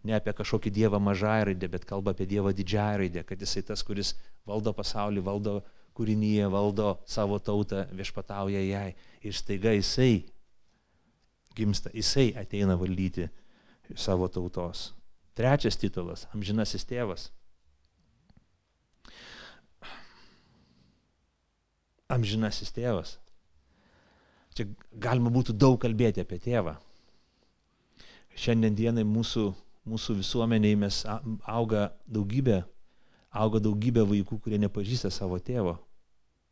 ne 0.08 0.16
apie 0.18 0.34
kažkokį 0.34 0.74
Dievą 0.74 0.98
mažąją 1.04 1.52
raidę, 1.52 1.70
bet 1.70 1.86
kalba 1.86 2.16
apie 2.16 2.26
Dievą 2.26 2.54
didžiąją 2.58 2.98
raidę, 3.04 3.24
kad 3.30 3.42
jisai 3.42 3.62
tas, 3.68 3.86
kuris 3.86 4.16
valdo 4.50 4.74
pasaulį, 4.74 5.22
valdo 5.22 5.60
kūrinyje, 5.94 6.48
valdo 6.50 6.96
savo 7.06 7.38
tautą, 7.38 7.86
viešpatauja 7.94 8.64
jai. 8.66 8.96
Ir 9.22 9.38
staiga 9.38 9.76
jisai 9.76 10.24
gimsta, 11.54 11.92
jisai 11.94 12.32
ateina 12.42 12.80
valdyti 12.80 13.28
savo 13.96 14.28
tautos. 14.28 14.92
Trečias 15.36 15.78
titulas- 15.80 16.28
amžinasis 16.36 16.86
tėvas. 16.86 17.32
amžinasis 22.12 22.72
tėvas. 22.76 23.16
Čia 24.56 24.68
galima 25.00 25.32
būtų 25.32 25.56
daug 25.56 25.80
kalbėti 25.82 26.24
apie 26.24 26.40
tėvą. 26.44 26.76
Šiandien 28.36 28.76
dienai 28.76 29.06
mūsų, 29.08 29.52
mūsų 29.88 30.18
visuomeniai 30.20 30.78
mes 30.80 31.02
auga 31.08 31.92
daugybė, 32.08 32.62
auga 33.32 33.62
daugybė 33.64 34.04
vaikų, 34.08 34.40
kurie 34.44 34.60
nepažįsta 34.60 35.12
savo 35.12 35.40
tėvo. 35.40 35.78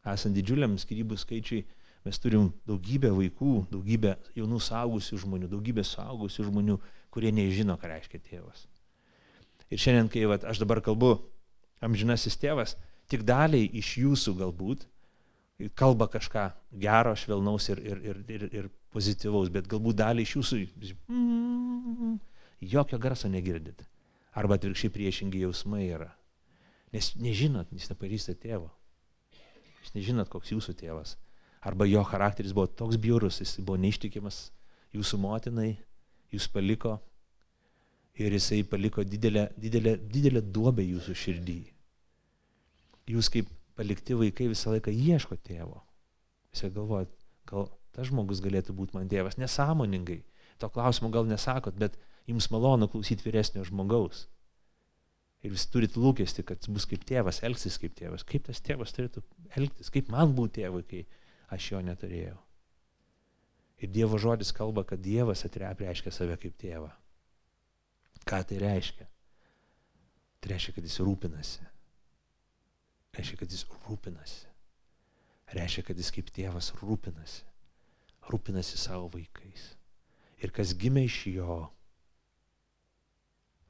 Esant 0.07 0.35
didžiuliam 0.35 0.77
skirybų 0.79 1.17
skaičiui, 1.19 1.65
mes 2.07 2.19
turim 2.23 2.53
daugybę 2.67 3.11
vaikų, 3.15 3.65
daugybę 3.71 4.15
jaunų 4.39 4.61
saugusių 4.63 5.19
žmonių, 5.25 5.51
daugybę 5.51 5.83
saugusių 5.83 6.47
žmonių, 6.47 6.79
kurie 7.14 7.32
nežino, 7.36 7.78
ką 7.80 7.89
reiškia 7.91 8.22
tėvas. 8.26 8.68
Ir 9.70 9.82
šiandien, 9.82 10.10
kai 10.10 10.26
vat, 10.30 10.45
aš 10.49 10.62
dabar 10.62 10.82
kalbu 10.86 11.16
amžinasis 11.86 12.38
tėvas, 12.41 12.76
tik 13.10 13.26
daliai 13.28 13.70
iš 13.80 13.97
jūsų 14.01 14.36
galbūt 14.39 14.88
kalba 15.76 16.07
kažką 16.07 16.49
gero, 16.80 17.16
švelnaus 17.16 17.70
ir, 17.70 17.82
ir, 17.84 18.01
ir, 18.03 18.20
ir, 18.32 18.43
ir 18.53 18.70
pozityvaus, 18.93 19.51
bet 19.51 19.68
galbūt 19.68 19.99
dalį 19.99 20.24
iš 20.24 20.36
jūsų 20.38 20.60
mm, 21.12 22.14
jokio 22.72 22.99
garso 23.01 23.30
negirdite. 23.30 23.86
Arba 24.38 24.55
atvirkščiai 24.55 24.93
priešingi 24.93 25.43
jausmai 25.43 25.89
yra. 25.89 26.14
Nes 26.93 27.12
nežinot, 27.20 27.74
nes 27.76 27.89
nepažįstate 27.91 28.47
tėvo. 28.47 28.70
Jūs 29.82 29.93
nežinot, 29.97 30.30
koks 30.32 30.53
jūsų 30.53 30.78
tėvas. 30.80 31.18
Arba 31.66 31.86
jo 31.89 32.05
charakteris 32.07 32.55
buvo 32.55 32.70
toks 32.72 32.97
biurus, 33.01 33.41
jis 33.43 33.57
buvo 33.60 33.78
neištikimas 33.82 34.47
jūsų 34.95 35.20
motinai, 35.20 35.74
jūs 36.34 36.47
paliko 36.51 36.97
ir 38.19 38.34
jisai 38.36 38.63
paliko 38.67 39.03
didelę, 39.03 39.49
didelę, 39.57 39.95
didelę 40.11 40.41
duobę 40.41 40.84
jūsų 40.84 41.15
širdį. 41.23 41.59
Jūs 43.09 43.30
kaip 43.34 43.49
palikti 43.80 44.17
vaikai 44.17 44.49
visą 44.51 44.73
laiką 44.75 44.91
ieško 44.91 45.39
tėvo. 45.45 45.80
Visi 46.51 46.69
galvojat, 46.73 47.11
gal 47.49 47.69
tas 47.95 48.09
žmogus 48.09 48.41
galėtų 48.43 48.75
būti 48.75 48.97
man 48.97 49.09
tėvas, 49.09 49.39
nesąmoningai. 49.41 50.19
To 50.59 50.69
klausimo 50.73 51.09
gal 51.13 51.25
nesakot, 51.30 51.77
bet 51.80 51.95
jums 52.27 52.49
malonu 52.51 52.89
klausyti 52.91 53.25
vyresnio 53.25 53.63
žmogaus. 53.65 54.27
Ir 55.39 55.53
vis 55.55 55.63
turit 55.71 55.95
lūkesti, 55.95 56.43
kad 56.43 56.67
bus 56.67 56.86
kaip 56.89 57.05
tėvas, 57.07 57.39
elgsis 57.47 57.80
kaip 57.80 57.95
tėvas. 57.95 58.25
Kaip 58.27 58.49
tas 58.49 58.59
tėvas 58.59 58.91
turėtų 58.95 59.23
elgtis, 59.55 59.88
kaip 59.93 60.11
man 60.11 60.36
būti 60.36 60.59
tėvui, 60.59 60.84
kai 60.84 61.05
aš 61.55 61.71
jo 61.71 61.82
neturėjau. 61.86 62.36
Ir 63.80 63.91
Dievo 63.95 64.19
žodis 64.19 64.51
kalba, 64.55 64.84
kad 64.84 64.99
Dievas 64.99 65.45
atreiškia 65.47 66.11
save 66.11 66.36
kaip 66.41 66.57
tėvą. 66.59 66.91
Ką 68.27 68.41
tai 68.45 68.59
reiškia? 68.61 69.07
Tai 70.39 70.51
reiškia, 70.53 70.75
kad 70.75 70.88
jis 70.88 70.99
rūpinasi. 71.03 71.65
Reiškia, 73.15 73.39
kad 73.39 73.55
jis 73.55 73.65
rūpinasi. 73.88 74.47
Reiškia, 75.55 75.86
kad 75.88 75.99
jis 75.99 76.11
kaip 76.13 76.30
tėvas 76.36 76.73
rūpinasi. 76.80 77.47
Rūpinasi 78.30 78.77
savo 78.77 79.09
vaikais. 79.15 79.73
Ir 80.39 80.53
kas 80.55 80.75
gimė 80.77 81.03
iš 81.07 81.17
jo, 81.34 81.59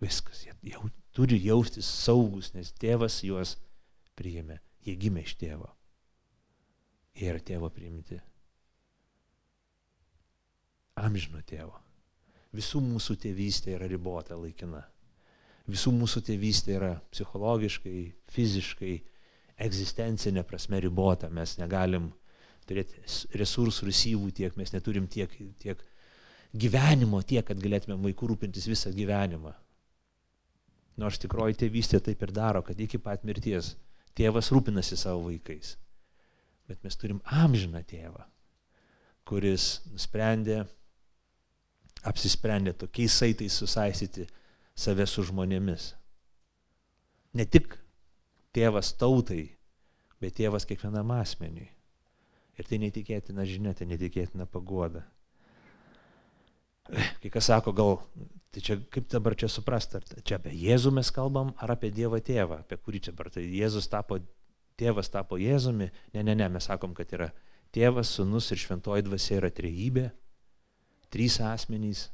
viskas, 0.04 0.44
jie 0.46 0.54
jau 0.74 0.90
turi 1.16 1.40
jaustis 1.42 1.88
saugus, 1.90 2.52
nes 2.54 2.74
tėvas 2.82 3.22
juos 3.26 3.56
priėmė. 4.20 4.60
Jie 4.86 4.96
gimė 5.00 5.24
iš 5.26 5.36
tėvo. 5.40 5.72
Jie 7.18 7.32
yra 7.32 7.42
tėvo 7.44 7.72
priimti. 7.74 8.20
Amžino 11.00 11.42
tėvo. 11.48 11.76
Visų 12.56 12.82
mūsų 12.82 13.16
tėvystė 13.24 13.76
yra 13.76 13.88
ribota 13.90 14.38
laikina. 14.38 14.82
Visų 15.70 15.94
mūsų 15.94 16.24
tėvystė 16.26 16.76
yra 16.80 16.94
psichologiškai, 17.14 17.98
fiziškai, 18.34 18.96
egzistencinė 19.62 20.44
prasme 20.48 20.80
ribota. 20.82 21.30
Mes 21.30 21.58
negalim 21.60 22.10
turėti 22.70 23.04
resursų, 23.38 23.90
resyvų 23.90 24.32
tiek, 24.40 24.58
mes 24.58 24.74
neturim 24.74 25.06
tiek, 25.12 25.34
tiek 25.62 25.84
gyvenimo 26.54 27.22
tiek, 27.22 27.46
kad 27.46 27.62
galėtume 27.62 28.00
vaikų 28.02 28.32
rūpintis 28.32 28.66
visą 28.70 28.94
gyvenimą. 28.96 29.54
Nors 31.00 31.22
tikroji 31.22 31.60
tėvystė 31.62 32.02
taip 32.04 32.26
ir 32.26 32.34
daro, 32.36 32.64
kad 32.66 32.80
iki 32.82 33.00
pat 33.00 33.24
mirties 33.28 33.76
tėvas 34.18 34.50
rūpinasi 34.52 34.98
savo 35.00 35.28
vaikais. 35.30 35.78
Bet 36.70 36.82
mes 36.86 36.98
turim 37.00 37.22
amžiną 37.26 37.82
tėvą, 37.88 38.26
kuris 39.30 39.80
nusprendė, 39.94 40.64
apsisprendė 42.08 42.74
tokiais 42.78 43.16
saitais 43.22 43.56
susaistyti 43.60 44.28
save 44.80 45.08
su 45.08 45.26
žmonėmis. 45.28 45.94
Ne 47.36 47.46
tik 47.46 47.76
tėvas 48.56 48.94
tautai, 48.98 49.44
bet 50.22 50.38
tėvas 50.40 50.66
kiekvienam 50.68 51.12
asmeniui. 51.20 51.70
Ir 52.60 52.68
tai 52.68 52.80
netikėtina 52.82 53.46
žinia, 53.48 53.74
tai 53.76 53.88
netikėtina 53.88 54.48
pagoda. 54.50 55.06
Kai 57.22 57.30
kas 57.32 57.48
sako, 57.52 57.72
gal, 57.76 57.94
tai 58.52 58.64
čia 58.66 58.80
kaip 58.92 59.08
dabar 59.12 59.36
čia 59.38 59.48
suprasti, 59.52 60.00
ar 60.00 60.24
čia 60.26 60.40
apie 60.40 60.56
Jėzų 60.58 60.92
mes 60.98 61.12
kalbam, 61.14 61.54
ar 61.62 61.76
apie 61.76 61.92
Dievą 61.94 62.20
tėvą, 62.26 62.64
apie 62.64 62.80
kurį 62.82 63.04
čia 63.06 63.14
dabar, 63.14 63.30
tai 63.36 63.46
Jėzus 63.46 63.88
tapo, 63.92 64.18
tėvas 64.80 65.12
tapo 65.14 65.38
Jėzumi, 65.40 65.92
ne, 66.16 66.24
ne, 66.24 66.36
ne, 66.36 66.50
mes 66.50 66.66
sakom, 66.66 66.96
kad 66.98 67.14
yra 67.14 67.30
tėvas, 67.76 68.16
sunus 68.18 68.50
ir 68.52 68.60
šventoji 68.60 69.06
dvasia 69.06 69.38
yra 69.38 69.52
trejybė, 69.54 70.08
trys 71.14 71.40
asmenys, 71.44 72.08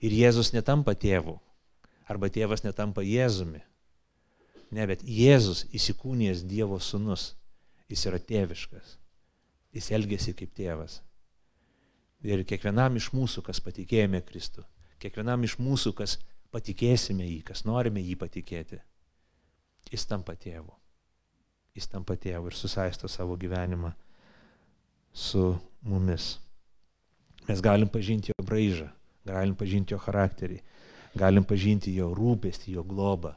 ir 0.00 0.14
Jėzus 0.14 0.52
netampa 0.54 0.94
tėvu, 0.94 1.38
arba 2.06 2.30
tėvas 2.32 2.64
netampa 2.64 3.04
Jėzumi. 3.06 3.62
Ne, 4.74 4.86
bet 4.86 5.02
Jėzus 5.06 5.64
įsikūnijęs 5.74 6.42
Dievo 6.46 6.78
sunus, 6.82 7.34
jis 7.90 8.06
yra 8.10 8.18
tėviškas, 8.18 8.96
jis 9.76 9.90
elgesi 9.94 10.34
kaip 10.34 10.54
tėvas. 10.56 11.00
Ir 12.26 12.42
kiekvienam 12.48 12.96
iš 12.98 13.12
mūsų, 13.14 13.44
kas 13.46 13.60
patikėjome 13.62 14.22
Kristų, 14.26 14.64
kiekvienam 15.02 15.44
iš 15.46 15.58
mūsų, 15.62 15.92
kas 15.94 16.16
patikėsime 16.54 17.26
jį, 17.28 17.42
kas 17.46 17.62
norime 17.68 18.02
jį 18.02 18.16
patikėti, 18.18 18.80
jis 19.92 20.06
tampa 20.08 20.34
tėvu. 20.34 20.72
Jis 21.76 21.90
tampa 21.92 22.16
tėvu 22.16 22.48
ir 22.48 22.56
susaisto 22.56 23.08
savo 23.12 23.36
gyvenimą 23.36 23.92
su 25.12 25.50
mumis. 25.84 26.38
Mes 27.46 27.62
galim 27.62 27.88
pažinti 27.92 28.32
jo 28.32 28.44
braižą, 28.46 28.88
galim 29.26 29.54
pažinti 29.58 29.94
jo 29.94 30.00
charakterį, 30.02 30.60
galim 31.14 31.46
pažinti 31.46 31.94
jo 31.94 32.10
rūpestį, 32.16 32.76
jo 32.78 32.84
globą, 32.86 33.36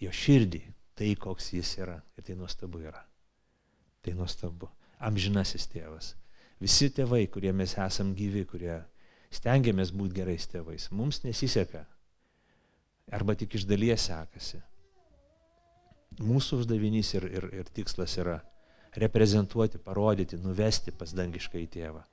jo 0.00 0.10
širdį, 0.10 0.62
tai 0.96 1.14
koks 1.20 1.52
jis 1.58 1.76
yra. 1.82 2.00
Ir 2.16 2.26
tai 2.26 2.38
nuostabu 2.40 2.80
yra. 2.86 3.04
Tai 4.04 4.16
nuostabu. 4.16 4.70
Amžinasis 5.04 5.66
tėvas 5.68 6.14
Visi 6.64 6.88
tėvai, 6.94 7.26
kurie 7.28 7.52
mes 7.52 7.74
esam 7.76 8.14
gyvi, 8.16 8.44
kurie 8.48 8.78
stengiamės 9.34 9.90
būti 9.92 10.20
gerais 10.20 10.46
tėvais, 10.48 10.88
mums 10.94 11.20
nesiseka. 11.24 11.82
Arba 13.12 13.34
tik 13.36 13.56
iš 13.58 13.66
dalies 13.68 14.06
sekasi. 14.08 14.62
Mūsų 16.24 16.62
uždavinys 16.62 17.10
ir, 17.18 17.26
ir, 17.26 17.48
ir 17.58 17.70
tikslas 17.74 18.14
yra 18.22 18.38
reprezentuoti, 19.02 19.80
parodyti, 19.82 20.38
nuvesti 20.38 20.94
pas 20.94 21.10
dangišką 21.12 21.58
į 21.58 21.66
tėvą, 21.74 22.04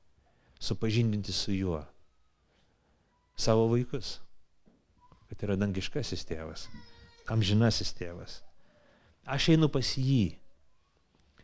supažindinti 0.62 1.34
su 1.34 1.56
juo 1.56 1.82
savo 3.36 3.66
vaikus, 3.72 4.20
kad 5.32 5.48
yra 5.48 5.58
dangiškasis 5.58 6.28
tėvas, 6.30 6.68
amžinasis 7.32 7.96
tėvas. 7.98 8.42
Aš 9.26 9.52
einu 9.56 9.70
pas 9.74 9.96
jį, 9.98 10.36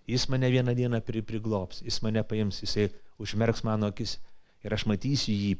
Jis 0.08 0.30
mane 0.30 0.52
vieną 0.52 0.76
dieną 0.76 1.02
pri, 1.02 1.24
priglops, 1.24 1.82
jis 1.84 2.02
mane 2.02 2.24
paims, 2.24 2.62
jisai 2.64 2.88
užmerks 3.20 3.64
mano 3.68 3.90
akis 3.92 4.16
ir 4.64 4.74
aš 4.74 4.86
matysiu 4.88 5.36
jį 5.36 5.58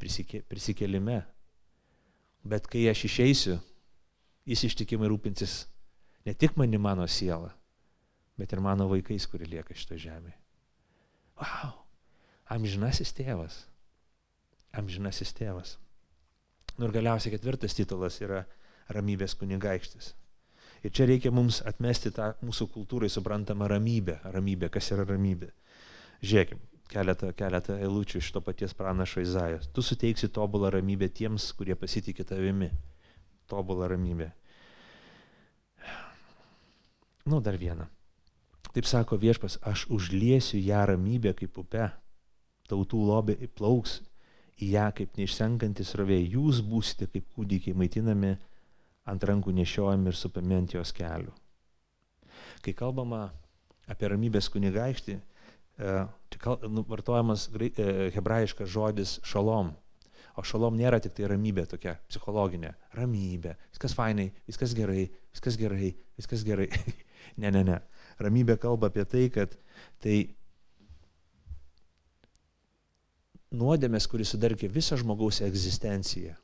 prisikelime. 0.48 1.20
Bet 2.48 2.70
kai 2.72 2.86
aš 2.88 3.04
išeisiu, 3.10 3.58
jis 4.48 4.64
ištikimai 4.70 5.10
rūpinsis 5.12 5.66
ne 6.24 6.34
tik 6.34 6.56
mani 6.56 6.80
mano 6.80 7.04
sielą, 7.08 7.52
bet 8.40 8.56
ir 8.56 8.64
mano 8.64 8.88
vaikais, 8.88 9.28
kurie 9.28 9.50
lieka 9.52 9.76
šito 9.76 10.00
žemėje. 10.00 10.40
Wow, 11.36 11.76
amžinasis 12.54 13.14
tėvas. 13.18 13.66
Amžinasis 14.78 15.34
tėvas. 15.36 15.78
Nu 16.78 16.88
ir 16.88 16.94
galiausiai 16.94 17.34
ketvirtas 17.34 17.76
titulas 17.78 18.20
yra 18.22 18.44
ramybės 18.94 19.36
kunigaikštis. 19.40 20.14
Ir 20.86 20.94
čia 20.94 21.08
reikia 21.10 21.32
mums 21.34 21.60
atmesti 21.66 22.12
tą 22.14 22.36
mūsų 22.46 22.70
kultūrai 22.76 23.10
suprantamą 23.10 23.68
ramybę. 23.72 24.20
Ramybė, 24.34 24.70
kas 24.74 24.92
yra 24.94 25.08
ramybė. 25.10 25.50
Žiūrėkim, 26.22 26.62
keletą, 26.92 27.32
keletą 27.38 27.78
eilučių 27.82 28.22
iš 28.22 28.30
to 28.36 28.42
paties 28.46 28.76
pranašo 28.78 29.24
Izajos. 29.26 29.72
Tu 29.74 29.82
suteiksi 29.82 30.30
tobulą 30.30 30.70
ramybę 30.78 31.10
tiems, 31.10 31.50
kurie 31.58 31.76
pasitikė 31.76 32.28
tavimi. 32.30 32.70
Tobulą 33.50 33.90
ramybę. 33.94 34.32
Nu, 37.28 37.42
dar 37.42 37.58
vieną. 37.60 37.90
Taip 38.72 38.86
sako 38.86 39.18
viešpas, 39.18 39.58
aš 39.66 39.88
užliesiu 39.92 40.60
ją 40.62 40.86
ramybę 40.86 41.34
kaip 41.36 41.58
upe, 41.58 41.90
tautų 42.70 43.00
lobė 43.10 43.38
plauks 43.58 44.02
į 44.58 44.72
ją 44.74 44.88
kaip 44.98 45.18
neišsenkantis 45.20 45.94
rovė, 46.00 46.18
jūs 46.20 46.64
būsite 46.66 47.08
kaip 47.12 47.28
kūdikiai 47.36 47.78
maitinami 47.78 48.36
ant 49.08 49.24
rankų 49.24 49.54
nešiojami 49.56 50.12
ir 50.12 50.18
supami 50.18 50.58
ant 50.58 50.74
jos 50.76 50.94
kelių. 50.96 51.34
Kai 52.66 52.74
kalbama 52.78 53.28
apie 53.88 54.10
ramybės 54.12 54.50
kunigaikštį, 54.52 55.18
e, 55.18 55.98
tai 56.34 56.56
nu, 56.68 56.84
vartojamas 56.90 57.48
e, 57.54 57.70
hebrajiškas 58.16 58.72
žodis 58.74 59.18
šalom. 59.28 59.72
O 60.38 60.44
šalom 60.46 60.76
nėra 60.78 61.00
tik 61.02 61.16
tai 61.18 61.30
ramybė 61.32 61.66
tokia 61.70 61.96
psichologinė. 62.10 62.74
Ramybė, 62.98 63.56
viskas 63.74 63.96
fainai, 63.98 64.28
viskas 64.50 64.76
gerai, 64.78 65.08
viskas 65.34 65.58
gerai, 65.58 65.94
viskas 66.20 66.44
gerai. 66.46 66.68
ne, 67.42 67.54
ne, 67.54 67.64
ne. 67.66 67.80
Ramybė 68.22 68.58
kalba 68.62 68.92
apie 68.92 69.06
tai, 69.10 69.24
kad 69.34 69.56
tai 70.04 70.20
nuodėmės, 73.52 74.10
kuris 74.10 74.34
sudarkė 74.34 74.70
visą 74.72 74.98
žmogaus 75.00 75.42
egzistenciją 75.46 76.36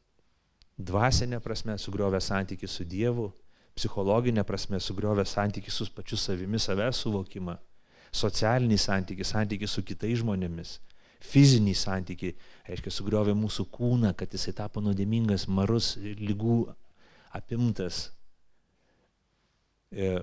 dvasinė 0.78 1.40
prasme 1.44 1.78
sugriovė 1.78 2.20
santyki 2.22 2.68
su 2.68 2.86
Dievu, 2.86 3.30
psichologinė 3.78 4.44
prasme 4.46 4.80
sugriovė 4.82 5.26
santyki 5.26 5.72
su 5.72 5.88
pačiu 5.94 6.18
savimi, 6.18 6.60
savęs 6.60 7.04
suvokimą, 7.04 7.58
socialinį 8.14 8.78
santyki, 8.78 9.26
santyki 9.26 9.68
su 9.68 9.84
kitais 9.84 10.20
žmonėmis, 10.22 10.80
fizinį 11.24 11.74
santyki, 11.78 12.34
reiškia, 12.68 12.92
sugriovė 12.92 13.36
mūsų 13.38 13.68
kūną, 13.74 14.14
kad 14.18 14.34
jisai 14.34 14.54
tapo 14.58 14.82
nuodėmingas, 14.82 15.48
marus, 15.48 15.96
lygų 15.98 16.74
apimtas. 17.34 18.10
E, 19.94 20.20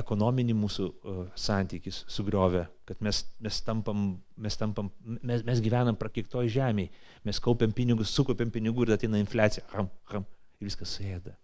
ekonominį 0.00 0.54
mūsų 0.56 0.86
uh, 0.88 1.22
santykis 1.36 2.02
sugriovė, 2.10 2.64
kad 2.88 3.02
mes, 3.04 3.22
mes, 3.44 3.58
tampam, 3.66 4.04
mes, 4.40 4.56
tampam, 4.56 4.88
mes, 5.20 5.44
mes 5.44 5.60
gyvenam 5.64 5.98
prakiktoj 6.00 6.48
žemėje, 6.52 6.92
mes 7.28 7.40
kaupiam 7.42 7.74
pinigus, 7.76 8.14
sukaupiam 8.16 8.50
pinigų 8.52 8.86
ir 8.86 8.94
ateina 8.96 9.20
infliacija, 9.20 9.66
ham, 9.74 9.90
ham, 10.12 10.24
ir 10.60 10.70
viskas 10.70 10.96
suėda. 10.96 11.36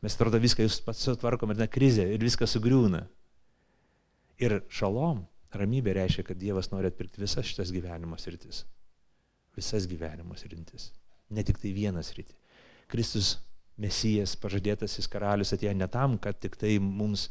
Mes 0.00 0.16
atrodo 0.16 0.40
viską 0.40 0.64
jūs 0.64 0.78
pats 0.84 1.02
sutvarkom 1.04 1.52
ir 1.52 1.60
na 1.60 1.66
krizė 1.68 2.06
ir 2.14 2.22
viskas 2.22 2.54
sugriūna. 2.56 3.02
Ir 4.40 4.62
šalom 4.72 5.26
Ramybė 5.50 5.96
reiškia, 5.98 6.22
kad 6.28 6.38
Dievas 6.38 6.70
nori 6.70 6.88
atpirkti 6.90 7.20
visas 7.20 7.48
šitas 7.48 7.72
gyvenimo 7.74 8.16
sritis. 8.22 8.62
Visas 9.58 9.88
gyvenimo 9.90 10.36
sritis. 10.38 10.92
Ne 11.34 11.42
tik 11.46 11.58
tai 11.58 11.72
vienas 11.74 12.12
rytį. 12.14 12.36
Kristus 12.90 13.38
Mesijas, 13.80 14.36
pažadėtasis 14.38 15.08
karalius 15.10 15.54
atėjo 15.56 15.72
ne 15.74 15.88
tam, 15.90 16.16
kad 16.22 16.38
tik 16.38 16.56
tai 16.60 16.76
mums 16.82 17.28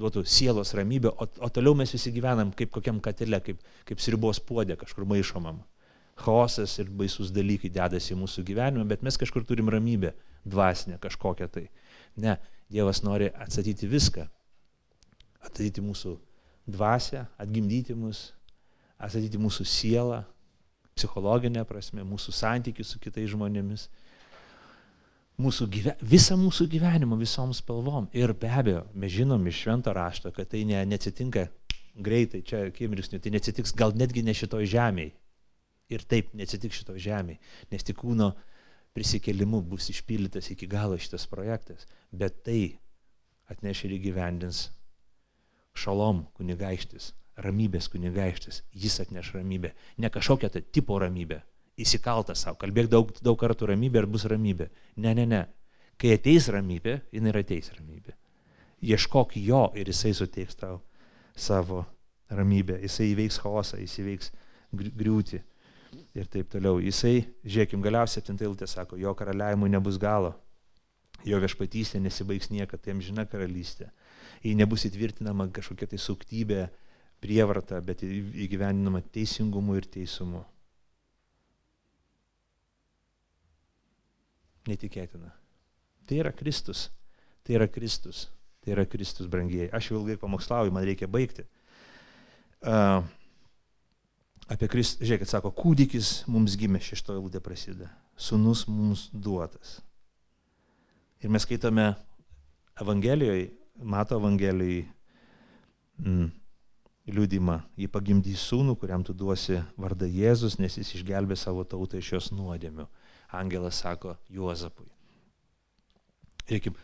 duotų 0.00 0.24
sielos 0.28 0.72
ramybę, 0.76 1.12
o, 1.12 1.26
o 1.26 1.48
toliau 1.52 1.76
mes 1.76 1.92
visi 1.92 2.12
gyvenam 2.14 2.52
kaip 2.56 2.72
kokiam 2.72 3.00
katile, 3.04 3.40
kaip, 3.44 3.60
kaip 3.88 4.00
sribos 4.00 4.40
puodė 4.40 4.76
kažkur 4.80 5.06
maišomam. 5.08 5.60
Chaosas 6.22 6.74
ir 6.80 6.90
baisus 6.92 7.32
dalykai 7.34 7.70
dedasi 7.72 8.12
į 8.14 8.20
mūsų 8.22 8.44
gyvenimą, 8.48 8.84
bet 8.88 9.04
mes 9.04 9.16
kažkur 9.20 9.46
turim 9.48 9.70
ramybę, 9.72 10.12
dvasinę 10.48 10.98
kažkokią 11.02 11.48
tai. 11.52 11.68
Ne, 12.16 12.36
Dievas 12.72 13.02
nori 13.04 13.28
atstatyti 13.36 13.84
viską. 13.88 14.22
Atstatyti 15.42 15.82
mūsų 15.84 16.14
dvasę, 16.72 17.26
atgimdyti 17.40 17.96
mus, 17.98 18.30
atstatyti 18.96 19.40
mūsų 19.40 19.66
sielą, 19.68 20.22
psichologinę 20.96 21.64
prasme, 21.68 22.04
mūsų 22.06 22.32
santykius 22.36 22.94
su 22.94 23.00
kitais 23.02 23.28
žmonėmis 23.32 23.88
mūsų 25.40 25.68
gyve, 25.72 25.94
visą 26.04 26.36
mūsų 26.40 26.66
gyvenimą 26.72 27.16
visom 27.20 27.52
spalvom. 27.56 28.08
Ir 28.16 28.34
be 28.38 28.50
abejo, 28.50 28.84
mes 28.94 29.12
žinom 29.14 29.46
iš 29.48 29.64
švento 29.64 29.94
rašto, 29.96 30.32
kad 30.34 30.50
tai 30.52 30.64
ne, 30.68 30.82
neatsitinka 30.88 31.46
greitai, 31.94 32.42
čia 32.46 32.66
akimirksniu, 32.68 33.20
tai 33.20 33.32
neatsitiks 33.34 33.74
gal 33.76 33.94
netgi 33.96 34.24
ne 34.24 34.34
šitoj 34.36 34.68
žemėje. 34.74 35.14
Ir 35.92 36.04
taip 36.08 36.32
neatsitiks 36.36 36.80
šitoj 36.80 37.00
žemėje, 37.04 37.40
nes 37.72 37.84
tik 37.84 37.98
kūno 38.00 38.30
prisikėlimu 38.96 39.60
bus 39.68 39.90
išpildytas 39.92 40.50
iki 40.52 40.68
galo 40.70 40.96
šitas 41.00 41.26
projektas. 41.28 41.84
Bet 42.12 42.42
tai 42.46 42.78
atneš 43.52 43.84
ir 43.86 43.96
įgyvendins 43.98 44.66
šalom 45.76 46.26
kunigaikštis, 46.36 47.12
ramybės 47.44 47.88
kunigaikštis. 47.92 48.62
Jis 48.72 49.00
atneš 49.04 49.34
ramybę. 49.36 49.72
Ne 50.00 50.12
kažkokią 50.12 50.52
tai 50.52 50.64
tipo 50.64 50.98
ramybę, 51.00 51.42
įsikaltas 51.80 52.44
savo, 52.44 52.58
kalbėk 52.60 52.90
daug, 52.92 53.12
daug 53.24 53.38
kartų 53.40 53.72
ramybė 53.72 54.02
ir 54.02 54.08
bus 54.10 54.26
ramybė. 54.28 54.68
Ne, 54.96 55.14
ne, 55.16 55.26
ne. 55.26 55.42
Kai 56.00 56.16
ateis 56.16 56.48
ramybė, 56.52 56.98
jinai 57.14 57.32
ir 57.32 57.40
ateis 57.42 57.70
ramybė. 57.76 58.16
Ieškok 58.82 59.36
jo 59.38 59.68
ir 59.78 59.88
jisai 59.88 60.12
suteiks 60.18 60.58
tau 60.58 60.80
savo 61.38 61.84
ramybę. 62.32 62.80
Jisai 62.82 63.12
įveiks 63.12 63.38
chaosą, 63.42 63.78
jis 63.80 63.98
įveiks 64.02 64.32
griūti 64.72 65.40
ir 66.16 66.28
taip 66.32 66.50
toliau. 66.52 66.80
Jisai, 66.82 67.22
žiūrėkim, 67.44 67.82
galiausiai 67.84 68.20
septintai 68.20 68.48
eilutė 68.48 68.68
sako, 68.70 68.98
jo 69.00 69.14
karaliavimui 69.16 69.70
nebus 69.72 70.00
galo, 70.02 70.34
jo 71.28 71.38
viešpatystė 71.40 72.00
nesibaigs 72.02 72.50
niekada, 72.50 72.82
tai 72.82 72.96
amžina 72.96 73.26
karalystė. 73.28 73.90
Jei 74.42 74.56
nebus 74.58 74.86
įtvirtinama 74.88 75.46
kažkokia 75.54 75.92
tai 75.92 76.00
suktybė, 76.02 76.66
prievarta, 77.22 77.78
bet 77.84 78.02
įgyvendinama 78.02 79.04
teisingumu 79.14 79.76
ir 79.78 79.86
teisumu. 79.86 80.42
Netikėtina. 84.68 85.32
Tai 86.06 86.18
yra 86.22 86.32
Kristus. 86.34 86.90
Tai 87.42 87.56
yra 87.58 87.66
Kristus. 87.70 88.28
Tai 88.62 88.76
yra 88.76 88.84
Kristus, 88.86 89.26
brangieji. 89.26 89.70
Aš 89.74 89.90
jau 89.90 89.98
ilgai 89.98 90.18
pamokslauju, 90.20 90.74
man 90.74 90.86
reikia 90.86 91.08
baigti. 91.10 91.44
Uh, 92.62 93.02
apie 94.46 94.68
Kristų, 94.70 95.02
žiūrėkit, 95.08 95.30
sako, 95.30 95.50
kūdikis 95.56 96.12
mums 96.30 96.54
gimė, 96.58 96.78
šeštoji 96.82 97.24
lūdė 97.24 97.42
prasideda. 97.42 97.90
Sūnus 98.14 98.68
mums 98.70 99.08
duotas. 99.10 99.80
Ir 101.22 101.32
mes 101.32 101.42
skaitome 101.42 101.88
Evangelijoje, 102.82 103.50
mato 103.82 104.18
Evangelijoje 104.20 104.84
mm, 105.98 106.30
liūdimą. 107.10 107.58
Jį 107.82 107.90
pagimdys 107.90 108.46
sūnų, 108.46 108.76
kuriam 108.78 109.02
tu 109.06 109.14
duosi 109.14 109.58
vardą 109.74 110.06
Jėzus, 110.06 110.60
nes 110.62 110.78
jis 110.78 110.94
išgelbė 111.00 111.34
savo 111.38 111.66
tautą 111.66 111.98
iš 111.98 112.14
jos 112.14 112.30
nuodėmių 112.36 112.86
angelas 113.32 113.80
sako 113.80 114.16
Juozapui. 114.30 114.88
Reikim, 116.50 116.76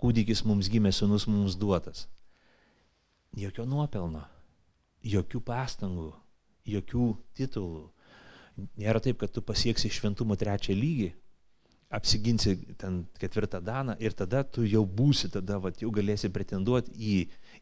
kūdikis 0.00 0.44
mums 0.44 0.68
gimė, 0.70 0.92
sunus 0.92 1.26
mums 1.30 1.56
duotas. 1.58 2.06
Jokio 3.38 3.64
nuopelno, 3.66 4.22
jokių 5.02 5.40
pastangų, 5.42 6.12
jokių 6.70 7.10
titulų. 7.38 7.88
Nėra 8.78 9.00
taip, 9.02 9.18
kad 9.18 9.32
tu 9.34 9.42
pasieksi 9.42 9.90
šventumo 9.90 10.36
trečią 10.38 10.76
lygį, 10.78 11.08
apsiginsi 11.94 12.54
ten 12.78 13.02
ketvirtą 13.18 13.60
daną 13.62 13.96
ir 14.02 14.14
tada 14.18 14.42
tu 14.44 14.64
jau 14.66 14.84
būsi, 14.86 15.30
tada 15.34 15.58
vat, 15.62 15.80
jau 15.82 15.90
galėsi 15.94 16.30
pretenduoti 16.34 16.94
į, 16.94 17.16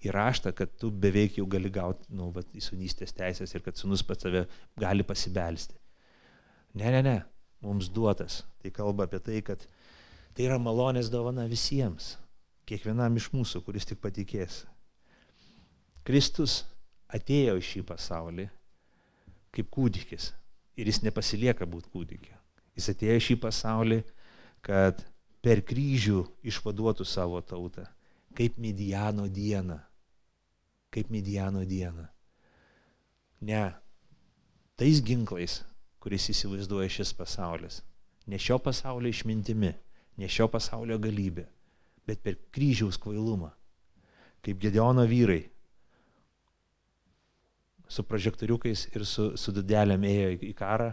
į 0.05 0.13
raštą, 0.13 0.53
kad 0.57 0.73
tu 0.81 0.91
beveik 0.93 1.39
jau 1.41 1.47
gali 1.49 1.73
gauti 1.73 2.13
nu, 2.17 2.31
vat, 2.37 2.49
į 2.53 2.65
sunystės 2.65 3.17
teisės 3.17 3.53
ir 3.55 3.65
kad 3.65 3.81
sunus 3.81 4.05
pats 4.05 4.25
tave 4.25 4.47
gali 4.81 5.05
pasibelsti. 5.09 5.77
Ne, 6.81 6.89
ne, 6.93 7.03
ne 7.05 7.19
mums 7.63 7.89
duotas. 7.93 8.43
Tai 8.63 8.73
kalba 8.75 9.07
apie 9.09 9.21
tai, 9.23 9.41
kad 9.47 9.63
tai 10.35 10.47
yra 10.49 10.59
malonės 10.63 11.11
dovana 11.13 11.47
visiems, 11.51 12.17
kiekvienam 12.69 13.17
iš 13.19 13.31
mūsų, 13.35 13.63
kuris 13.67 13.89
tik 13.89 14.01
patikės. 14.03 14.63
Kristus 16.07 16.63
atėjo 17.13 17.59
į 17.61 17.65
šį 17.69 17.87
pasaulį 17.87 18.49
kaip 19.53 19.69
kūdikis 19.73 20.31
ir 20.81 20.89
jis 20.89 21.03
nepasilieka 21.05 21.69
būti 21.69 21.91
kūdikiu. 21.93 22.37
Jis 22.77 22.89
atėjo 22.95 23.17
į 23.19 23.25
šį 23.27 23.37
pasaulį, 23.43 23.99
kad 24.65 25.03
per 25.45 25.61
kryžių 25.69 26.23
išvaduotų 26.49 27.05
savo 27.05 27.41
tautą, 27.45 27.85
kaip 28.37 28.57
Midiano 28.63 29.27
dieną. 29.29 29.77
Kaip 30.93 31.11
Midiano 31.13 31.67
dieną. 31.69 32.07
Ne 33.45 33.63
tais 34.81 35.03
ginklais, 35.05 35.61
kuris 36.03 36.29
įsivaizduoja 36.33 36.91
šis 36.91 37.15
pasaulis. 37.15 37.81
Ne 38.27 38.39
šio 38.39 38.59
pasaulio 38.63 39.11
išmintimi, 39.11 39.73
ne 40.19 40.29
šio 40.31 40.49
pasaulio 40.51 40.99
galybė, 41.03 41.47
bet 42.07 42.23
per 42.23 42.39
kryžiaus 42.55 42.99
kvailumą. 43.03 43.53
Kaip 44.43 44.59
Gedeono 44.63 45.05
vyrai 45.07 45.45
su 47.87 48.03
prožektoriukais 48.09 48.89
ir 48.97 49.07
su, 49.07 49.33
su 49.39 49.55
dudelėm 49.55 50.07
ėjo 50.09 50.31
į 50.49 50.53
karą, 50.59 50.91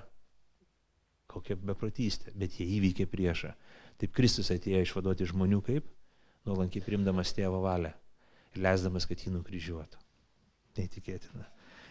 kokia 1.30 1.58
beprotystė, 1.58 2.34
bet 2.38 2.60
jie 2.60 2.68
įveikė 2.78 3.08
priešą. 3.10 3.54
Taip 4.02 4.14
Kristus 4.16 4.50
atėjo 4.54 4.82
išvaduoti 4.86 5.28
žmonių 5.30 5.62
kaip? 5.66 5.88
Nuolankiai 6.48 6.86
primdamas 6.86 7.34
tėvo 7.36 7.62
valią 7.66 7.94
ir 8.54 8.62
leisdamas, 8.66 9.06
kad 9.10 9.22
jį 9.22 9.34
nukryžiuotų. 9.38 10.02
Neįtikėtina 10.80 11.48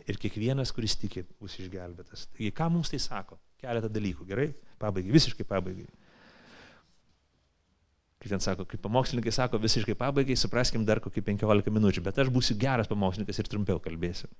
ir 0.08 0.18
kiekvienas, 0.20 0.72
kuris 0.74 0.96
tiki, 0.98 1.24
bus 1.40 1.58
išgelbėtas. 1.60 2.26
Taigi, 2.34 2.50
ką 2.56 2.68
mums 2.72 2.92
tai 2.92 3.00
sako? 3.02 3.38
Keletą 3.60 3.90
dalykų, 3.92 4.26
gerai? 4.28 4.50
Pabaigai, 4.80 5.12
visiškai 5.14 5.46
pabaigai. 5.48 5.88
Kaip 8.18 8.32
ten 8.32 8.42
sako, 8.42 8.66
kaip 8.66 8.82
pamokslininkai 8.82 9.32
sako, 9.34 9.60
visiškai 9.62 9.94
pabaigai, 9.98 10.34
supraskim 10.38 10.86
dar 10.86 10.98
kokį 11.02 11.22
15 11.28 11.70
minučių, 11.74 12.02
bet 12.06 12.18
aš 12.18 12.32
būsiu 12.34 12.56
geras 12.58 12.90
pamokslininkas 12.90 13.38
ir 13.38 13.50
trumpiau 13.50 13.78
kalbėsiu. 13.82 14.30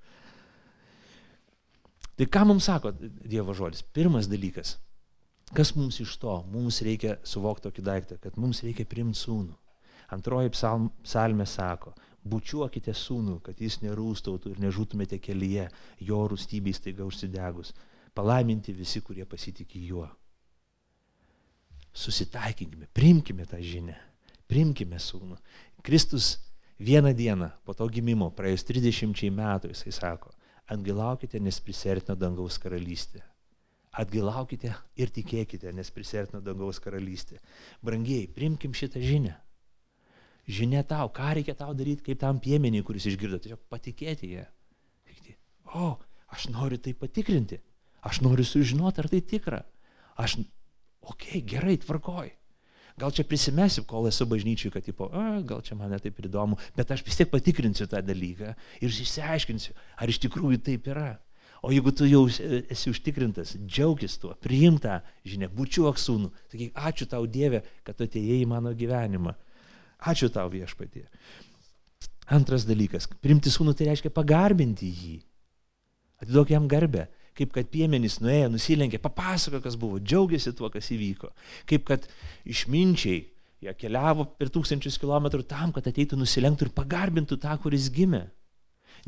Tai 2.19 2.27
ką 2.27 2.43
mums 2.49 2.67
sako 2.67 2.91
Dievo 2.99 3.55
žodis? 3.55 3.85
Pirmas 3.95 4.27
dalykas, 4.27 4.73
kas 5.55 5.71
mums 5.77 6.01
iš 6.03 6.17
to? 6.19 6.33
Mums 6.51 6.81
reikia 6.83 7.15
suvokti 7.23 7.69
tokį 7.69 7.85
daiktą, 7.87 8.17
kad 8.19 8.35
mums 8.35 8.59
reikia 8.65 8.83
primti 8.83 9.21
sūnų. 9.21 9.55
Antroji 10.11 10.51
psalmė 10.51 11.45
sako, 11.47 11.93
bučiuokite 12.23 12.93
sūnų, 12.95 13.39
kad 13.43 13.59
jis 13.61 13.79
nerūstautų 13.83 14.53
ir 14.53 14.61
nežūtumėte 14.63 15.19
kelyje, 15.23 15.69
jo 16.03 16.19
rūstybei 16.29 16.73
staiga 16.75 17.05
užsidegus. 17.07 17.73
Palaiminti 18.15 18.73
visi, 18.75 19.01
kurie 19.05 19.25
pasitikė 19.29 19.81
juo. 19.87 20.07
Susitaikinkime, 21.95 22.89
primkime 22.93 23.45
tą 23.49 23.59
žinę, 23.63 23.95
primkime 24.47 24.99
sūnų. 25.01 25.39
Kristus 25.85 26.37
vieną 26.79 27.13
dieną 27.17 27.49
po 27.65 27.73
to 27.73 27.87
gimimo, 27.89 28.29
praėjus 28.35 28.67
30 28.67 29.31
metų, 29.33 29.73
jisai 29.73 29.95
sako, 29.95 30.31
atgilaukite, 30.69 31.39
nes 31.41 31.59
prisertino 31.63 32.15
dangaus 32.19 32.59
karalystė. 32.61 33.23
Atgilaukite 33.99 34.69
ir 35.01 35.09
tikėkite, 35.09 35.71
nes 35.73 35.89
prisertino 35.91 36.43
dangaus 36.45 36.77
karalystė. 36.79 37.39
Brangiai, 37.81 38.27
primkim 38.29 38.75
šitą 38.77 39.01
žinę 39.01 39.33
žinia 40.49 40.83
tau, 40.87 41.11
ką 41.13 41.33
reikia 41.37 41.55
tau 41.57 41.75
daryti, 41.77 42.03
kaip 42.09 42.19
tam 42.21 42.39
piemeniai, 42.41 42.85
kuris 42.85 43.05
išgirdo, 43.09 43.39
tiesiog 43.43 43.61
patikėti 43.69 44.33
ją. 44.33 44.47
O, 45.77 45.93
aš 46.33 46.47
noriu 46.49 46.79
tai 46.81 46.95
patikrinti, 46.97 47.59
aš 48.01 48.23
noriu 48.25 48.45
sužinoti, 48.47 49.03
ar 49.03 49.09
tai 49.11 49.21
tikra. 49.21 49.61
Aš, 50.17 50.39
okei, 51.05 51.39
okay, 51.39 51.45
gerai, 51.45 51.77
tvarkoj. 51.83 52.33
Gal 52.99 53.13
čia 53.15 53.23
prisimesiu, 53.23 53.85
kol 53.87 54.09
esu 54.09 54.25
bažnyčiui, 54.27 54.73
kad, 54.73 54.83
tipo, 54.83 55.07
a, 55.15 55.39
gal 55.45 55.61
čia 55.63 55.77
mane 55.79 56.01
taip 56.03 56.17
įdomu, 56.19 56.57
bet 56.75 56.89
aš 56.91 57.05
vis 57.05 57.15
tiek 57.15 57.29
patikrinsiu 57.31 57.87
tą 57.87 58.01
dalyką 58.03 58.55
ir 58.81 58.89
išsiaiškinsiu, 58.89 59.75
ar 59.95 60.11
iš 60.11 60.19
tikrųjų 60.25 60.59
taip 60.65 60.89
yra. 60.91 61.13
O 61.63 61.71
jeigu 61.71 61.91
tu 61.95 62.07
jau 62.07 62.25
esi 62.27 62.91
užtikrintas, 62.91 63.55
džiaugis 63.67 64.17
tuo, 64.19 64.33
priimta 64.43 65.01
žinia, 65.27 65.49
bučiuok 65.51 65.99
sūnų, 65.99 66.31
sakyk, 66.51 66.75
ačiū 66.75 67.07
tau 67.11 67.27
Dieve, 67.27 67.61
kad 67.87 67.99
atėjai 68.03 68.41
į 68.43 68.49
mano 68.51 68.71
gyvenimą. 68.75 69.35
Ačiū 69.99 70.29
tau 70.31 70.47
viešpatie. 70.51 71.05
Antras 72.29 72.65
dalykas, 72.69 73.07
primti 73.23 73.51
sūnų 73.51 73.73
tai 73.75 73.89
reiškia 73.89 74.11
pagarbinti 74.13 74.87
jį. 74.87 75.15
Atiduok 76.23 76.53
jam 76.53 76.67
garbę. 76.69 77.07
Kaip 77.39 77.53
kad 77.55 77.69
piemenys 77.71 78.17
nuėjo, 78.19 78.49
nusilenkė, 78.51 78.99
papasako, 78.99 79.61
kas 79.63 79.77
buvo, 79.79 79.99
džiaugiasi 80.03 80.51
tuo, 80.57 80.67
kas 80.73 80.89
įvyko. 80.91 81.29
Kaip 81.69 81.85
kad 81.87 82.07
išminčiai, 82.43 83.21
jie 83.63 83.75
keliavo 83.79 84.25
per 84.39 84.51
tūkstančius 84.51 84.99
kilometrų 84.99 85.45
tam, 85.47 85.71
kad 85.75 85.87
ateitų 85.87 86.19
nusilenktų 86.19 86.67
ir 86.67 86.73
pagarbintų 86.75 87.39
tą, 87.39 87.55
kuris 87.63 87.87
gimė. 87.95 88.25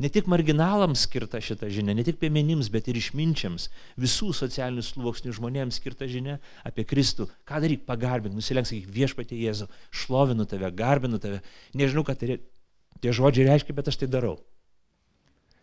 Ne 0.00 0.08
tik 0.12 0.28
marginalams 0.30 1.04
skirta 1.06 1.40
šita 1.42 1.68
žinia, 1.72 1.94
ne 1.94 2.04
tik 2.06 2.16
piemenims, 2.20 2.70
bet 2.72 2.88
ir 2.88 2.96
išminčiams, 2.98 3.68
visų 4.00 4.30
socialinių 4.36 4.84
sluoksnių 4.86 5.34
žmonėms 5.36 5.78
skirta 5.80 6.08
žinia 6.10 6.38
apie 6.66 6.86
Kristų. 6.88 7.28
Ką 7.48 7.60
daryk, 7.62 7.84
pagarbink, 7.88 8.34
nusilenk, 8.36 8.68
sakyk 8.68 8.88
viešpatie 8.88 9.36
Jėzu, 9.42 9.68
šlovinu 9.92 10.48
tave, 10.48 10.70
garbinu 10.76 11.20
tave. 11.22 11.42
Nežinau, 11.76 12.06
ką 12.08 12.16
tai, 12.18 12.38
tie 13.04 13.14
žodžiai 13.14 13.50
reiškia, 13.50 13.76
bet 13.76 13.92
aš 13.92 14.00
tai 14.00 14.08
darau. 14.10 14.38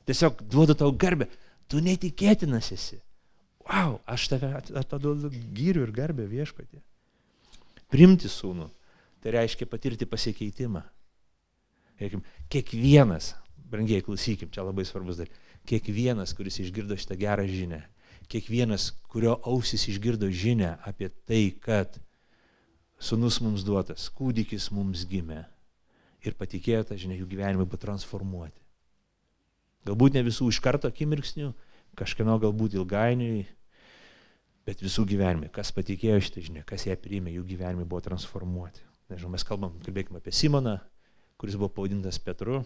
Tiesiog 0.09 0.43
duodu 0.49 0.77
tau 0.77 0.93
garbę. 0.93 1.29
Tu 1.69 1.81
neįtikėtinas 1.85 2.71
esi. 2.73 2.97
Wow, 3.69 3.99
aš 4.09 4.29
tave 4.31 4.55
atiduodu 4.57 5.29
gyrių 5.53 5.83
ir 5.85 5.91
garbę 5.93 6.25
viešpatie. 6.29 6.81
Primti 7.93 8.29
sūnų. 8.29 8.69
Tai 9.19 9.33
reiškia 9.35 9.67
patirti 9.69 10.07
pasikeitimą. 10.09 10.81
Kiekvienas 12.49 13.33
brangiai 13.69 14.03
klausykim, 14.05 14.51
čia 14.53 14.65
labai 14.65 14.85
svarbus 14.87 15.21
dalykas. 15.21 15.47
Kiekvienas, 15.69 16.33
kuris 16.37 16.59
išgirdo 16.63 16.97
šitą 16.97 17.17
gerą 17.19 17.45
žinę, 17.49 17.83
kiekvienas, 18.29 18.91
kurio 19.11 19.37
ausis 19.47 19.87
išgirdo 19.91 20.29
žinę 20.31 20.77
apie 20.87 21.09
tai, 21.27 21.49
kad 21.61 21.99
sunus 22.99 23.39
mums 23.43 23.65
duotas, 23.67 24.09
kūdikis 24.13 24.69
mums 24.75 25.05
gimė 25.09 25.45
ir 26.25 26.35
patikėjo 26.39 26.83
tą 26.89 26.97
žinę, 26.99 27.19
jų 27.21 27.29
gyvenimai 27.31 27.65
buvo 27.65 27.79
transformuoti. 27.81 28.59
Galbūt 29.87 30.17
ne 30.17 30.25
visų 30.27 30.49
iš 30.51 30.59
karto 30.63 30.89
akimirksnių, 30.91 31.53
kažkieno 31.97 32.35
galbūt 32.43 32.75
ilgainiui, 32.75 33.45
bet 34.67 34.83
visų 34.83 35.05
gyvenimai, 35.09 35.49
kas 35.53 35.71
patikėjo 35.73 36.19
šitą 36.27 36.43
žinią, 36.45 36.65
kas 36.67 36.85
ją 36.85 36.97
priėmė, 36.99 37.33
jų 37.37 37.45
gyvenimai 37.53 37.87
buvo 37.87 38.03
transformuoti. 38.05 38.83
Nežinau, 39.09 39.31
mes 39.33 39.45
kalbam, 39.47 39.79
kalbėkime 39.85 40.19
apie 40.19 40.33
Simoną, 40.35 40.75
kuris 41.41 41.55
buvo 41.57 41.71
pavadintas 41.79 42.19
Petru, 42.21 42.61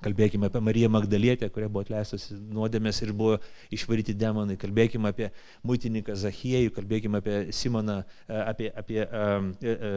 Kalbėkime 0.00 0.48
apie 0.48 0.60
Mariją 0.64 0.88
Magdalietę, 0.88 1.48
kuria 1.52 1.66
buvo 1.68 1.82
atleistas 1.84 2.30
nuodėmės 2.32 3.02
ir 3.04 3.10
buvo 3.12 3.34
išvaryti 3.74 4.14
demonai. 4.16 4.56
Kalbėkime 4.60 5.10
apie 5.12 5.28
muitininką 5.66 6.14
Zachiejų, 6.16 6.70
kalbėkime 6.72 7.20
apie 7.20 7.34
Simoną, 7.52 7.98
e, 8.24 8.38
apie, 8.38 8.70
apie, 8.80 9.02
apie, 9.04 9.74
e, 9.74 9.90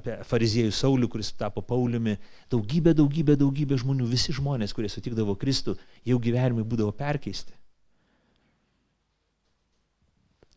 apie 0.00 0.16
fariziejų 0.26 0.74
Saulių, 0.74 1.10
kuris 1.12 1.30
tapo 1.38 1.62
Pauliumi. 1.62 2.16
Daugybė, 2.50 2.96
daugybė, 2.98 3.38
daugybė 3.38 3.78
žmonių, 3.84 4.08
visi 4.10 4.34
žmonės, 4.34 4.74
kurie 4.74 4.90
sutikdavo 4.90 5.38
Kristų, 5.38 5.76
jau 6.10 6.18
gyvenimai 6.18 6.66
būdavo 6.66 6.90
perkeisti. 6.98 7.54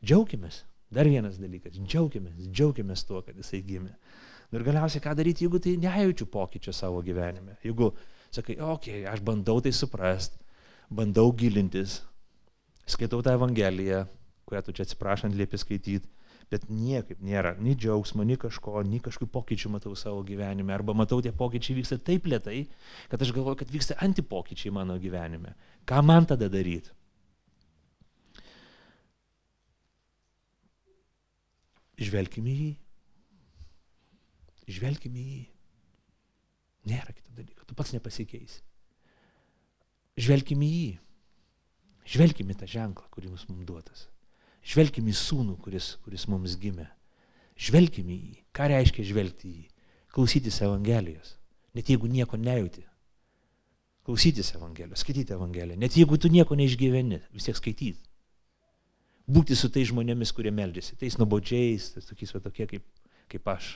Džiaugiamės. 0.04 0.64
Dar 0.94 1.08
vienas 1.10 1.38
dalykas. 1.42 1.78
Džiaugiamės. 1.78 2.50
Džiaugiamės 2.50 3.06
tuo, 3.06 3.22
kad 3.26 3.38
jisai 3.38 3.62
gimė. 3.66 3.94
Ir 4.54 4.66
galiausiai 4.66 5.02
ką 5.02 5.14
daryti, 5.18 5.46
jeigu 5.48 5.62
tai 5.62 5.78
nejaučiu 5.82 6.28
pokyčio 6.30 6.74
savo 6.76 7.00
gyvenime. 7.06 7.56
Jeigu 7.66 7.94
sakai, 8.34 8.58
okei, 8.58 9.04
okay, 9.04 9.06
aš 9.10 9.22
bandau 9.26 9.60
tai 9.64 9.74
suprast, 9.76 10.40
bandau 10.90 11.30
gilintis, 11.38 12.02
skaitau 12.90 13.22
tą 13.24 13.36
Evangeliją, 13.38 14.04
kurią 14.50 14.64
tu 14.66 14.76
čia 14.76 14.86
atsiprašant 14.88 15.36
liepi 15.38 15.60
skaityti, 15.62 16.10
bet 16.52 16.66
niekaip 16.70 17.22
nėra, 17.24 17.56
nei 17.64 17.76
džiaugsmo, 17.78 18.26
nei 18.28 18.38
kažko, 18.40 18.82
nei 18.88 19.02
kažkokių 19.04 19.32
pokyčių 19.34 19.72
matau 19.74 19.94
savo 19.98 20.24
gyvenime, 20.28 20.74
arba 20.76 20.96
matau 20.98 21.22
tie 21.24 21.32
pokyčiai 21.34 21.78
vyksta 21.80 21.98
taip 21.98 22.28
lietai, 22.30 22.66
kad 23.12 23.22
aš 23.24 23.32
galvoju, 23.36 23.62
kad 23.64 23.72
vyksta 23.74 23.98
antipokyčiai 24.04 24.74
mano 24.76 24.98
gyvenime. 25.02 25.56
Ką 25.90 26.04
man 26.06 26.28
tada 26.30 26.50
daryti? 26.52 26.92
Žvelgime 32.04 32.52
į 32.52 32.60
jį. 32.60 32.70
Žvelgime 34.74 35.22
į 35.22 35.32
jį. 35.32 35.53
Nėra 36.90 37.14
kito 37.16 37.32
dalyko. 37.36 37.66
Tu 37.68 37.76
pats 37.78 37.94
nepasikeisi. 37.96 38.62
Žvelgime 40.20 40.68
į 40.68 40.74
jį. 40.74 40.90
Žvelgime 42.14 42.54
į 42.54 42.60
tą 42.60 42.68
ženklą, 42.70 43.08
kuris 43.14 43.46
mums 43.50 43.68
duotas. 43.68 44.08
Žvelgime 44.64 45.12
į 45.12 45.18
sūnų, 45.18 45.58
kuris, 45.64 45.94
kuris 46.04 46.28
mums 46.32 46.58
gimė. 46.60 46.90
Žvelgime 47.60 48.14
į 48.16 48.20
jį. 48.20 48.42
Ką 48.56 48.68
reiškia 48.72 49.06
žvelgti 49.08 49.50
į 49.50 49.54
jį? 49.62 49.70
Klausytis 50.14 50.60
Evangelijos. 50.62 51.38
Net 51.74 51.90
jeigu 51.90 52.10
nieko 52.12 52.38
nejauti. 52.38 52.84
Klausytis 54.04 54.52
Evangelijos, 54.54 55.02
skaityti 55.02 55.34
Evangeliją. 55.34 55.80
Net 55.80 55.96
jeigu 55.98 56.20
tu 56.20 56.30
nieko 56.30 56.58
neišgyveni, 56.60 57.22
vis 57.34 57.48
tiek 57.48 57.58
skaityti. 57.58 58.04
Būti 59.32 59.56
su 59.56 59.70
tais 59.72 59.88
žmonėmis, 59.88 60.34
kurie 60.36 60.52
meldžiasi. 60.52 60.98
Tais 61.00 61.16
nuobodžiais, 61.16 61.94
tais 61.96 62.10
tokiais 62.10 62.36
va 62.36 62.42
tokie 62.44 62.68
kaip, 62.68 62.86
kaip 63.32 63.48
aš, 63.48 63.70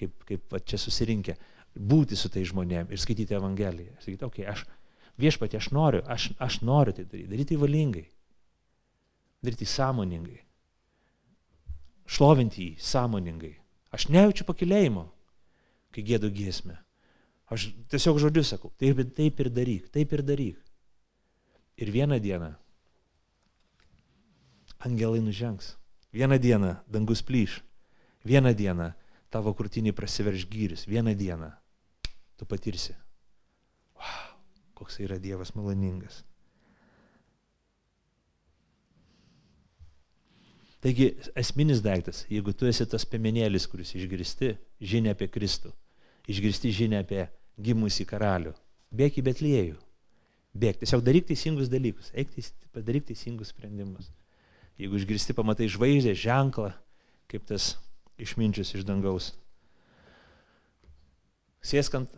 kaip, 0.00 0.16
kaip 0.26 0.50
va, 0.50 0.58
čia 0.58 0.80
susirinkę 0.82 1.36
būti 1.74 2.18
su 2.18 2.30
tai 2.32 2.44
žmonėm 2.46 2.90
ir 2.90 3.00
skaityti 3.00 3.36
Evangeliją. 3.36 3.96
Sakyti, 4.02 4.26
okei, 4.26 4.44
okay, 4.44 4.52
aš 4.52 4.64
viešpatė, 5.20 5.60
aš 5.60 5.70
noriu, 5.76 6.02
aš, 6.10 6.30
aš 6.40 6.60
noriu 6.66 6.94
tai 6.96 7.04
daryti, 7.04 7.30
daryti 7.30 7.58
valingai, 7.60 8.06
daryti 9.44 9.68
sąmoningai, 9.68 10.40
šlovinti 12.10 12.70
jį 12.70 12.76
sąmoningai. 12.90 13.54
Aš 13.90 14.06
nejaučiu 14.12 14.46
pakilėjimo, 14.46 15.08
kai 15.94 16.04
gėdu 16.06 16.30
giesmę. 16.34 16.78
Aš 17.50 17.72
tiesiog 17.90 18.20
žodžiu 18.22 18.44
sakau, 18.46 18.70
taip, 18.78 19.00
taip 19.16 19.40
ir 19.42 19.50
daryk, 19.50 19.88
taip 19.90 20.12
ir 20.14 20.22
daryk. 20.22 20.58
Ir 21.80 21.90
vieną 21.90 22.20
dieną 22.22 22.52
angelai 24.86 25.20
nužengs, 25.24 25.74
vieną 26.12 26.38
dieną 26.38 26.76
dangus 26.86 27.22
plyš, 27.26 27.58
vieną 28.24 28.54
dieną 28.54 28.92
tavo 29.30 29.52
krūtinį 29.56 29.94
prasiverž 29.96 30.46
gyris, 30.50 30.86
vieną 30.90 31.14
dieną 31.18 31.50
tu 32.38 32.46
patirsi. 32.48 32.96
Wow, 33.98 34.34
koks 34.78 35.00
yra 35.04 35.20
Dievas 35.22 35.54
maloningas. 35.54 36.22
Taigi 40.80 41.10
esminis 41.36 41.82
daiktas, 41.84 42.24
jeigu 42.32 42.54
tu 42.56 42.64
esi 42.64 42.86
tas 42.88 43.04
piemenėlis, 43.04 43.66
kuris 43.68 43.92
išgirsti 43.98 44.54
žinia 44.80 45.12
apie 45.12 45.28
Kristų, 45.28 45.74
išgirsti 46.32 46.72
žinia 46.72 47.02
apie 47.04 47.26
gimusį 47.60 48.06
karalių, 48.08 48.54
bėk 48.88 49.20
į 49.20 49.26
Betliejų. 49.28 49.76
Bėk, 50.56 50.80
tiesiog 50.80 51.04
daryk 51.06 51.28
teisingus 51.28 51.68
dalykus, 51.70 52.08
eik 52.16 52.32
padaryk 52.74 53.04
teisingus 53.12 53.52
sprendimus. 53.52 54.08
Jeigu 54.80 54.96
išgirsti, 54.96 55.36
pamatai 55.36 55.68
žvaigždę, 55.70 56.16
ženklą, 56.16 56.72
kaip 57.30 57.44
tas 57.46 57.74
išminčius 58.20 58.74
iš 58.76 58.86
dangaus. 58.88 59.32
Sėsk 61.60 61.96
ant 61.98 62.12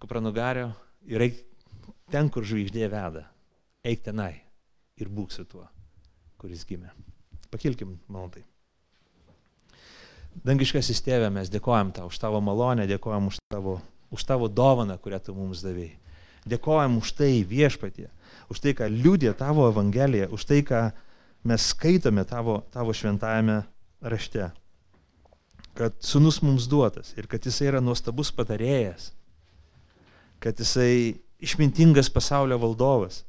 kupranugario 0.00 0.70
ir 1.08 1.24
eik 1.26 1.40
ten, 2.12 2.30
kur 2.32 2.46
žvaigždė 2.46 2.88
veda. 2.92 3.26
Eik 3.86 4.04
tenai 4.06 4.34
ir 5.00 5.10
būk 5.12 5.32
su 5.34 5.44
tuo, 5.44 5.66
kuris 6.40 6.64
gimė. 6.66 6.90
Pakilkim 7.52 7.98
maldai. 8.10 8.44
Dangiškasis 10.44 11.00
tėvė, 11.04 11.30
mes 11.32 11.48
dėkojam 11.52 11.92
tau 11.96 12.10
už 12.10 12.18
tavo 12.20 12.42
malonę, 12.44 12.84
dėkojam 12.88 13.30
už 13.30 13.38
tavo, 13.52 13.78
už 14.12 14.24
tavo 14.28 14.50
dovaną, 14.52 14.98
kurią 15.00 15.20
tu 15.24 15.34
mums 15.36 15.62
davėjai. 15.64 15.96
Dėkojam 16.46 16.98
už 17.00 17.12
tai 17.18 17.30
viešpatie, 17.42 18.10
už 18.52 18.60
tai, 18.62 18.74
ką 18.76 18.86
liūdė 18.92 19.32
tavo 19.38 19.66
Evangelija, 19.70 20.28
už 20.30 20.44
tai, 20.46 20.60
ką 20.62 20.82
mes 21.48 21.70
skaitome 21.72 22.22
tavo, 22.28 22.60
tavo 22.74 22.94
šventajame 22.94 23.62
rašte. 24.04 24.52
Kad 25.76 25.98
sunus 26.00 26.40
mums 26.40 26.68
duotas 26.70 27.12
ir 27.18 27.28
kad 27.28 27.44
jisai 27.44 27.68
yra 27.68 27.82
nuostabus 27.84 28.30
patarėjas, 28.32 29.10
kad 30.40 30.56
jisai 30.56 31.18
išmintingas 31.42 32.08
pasaulio 32.12 32.56
valdovas, 32.62 33.24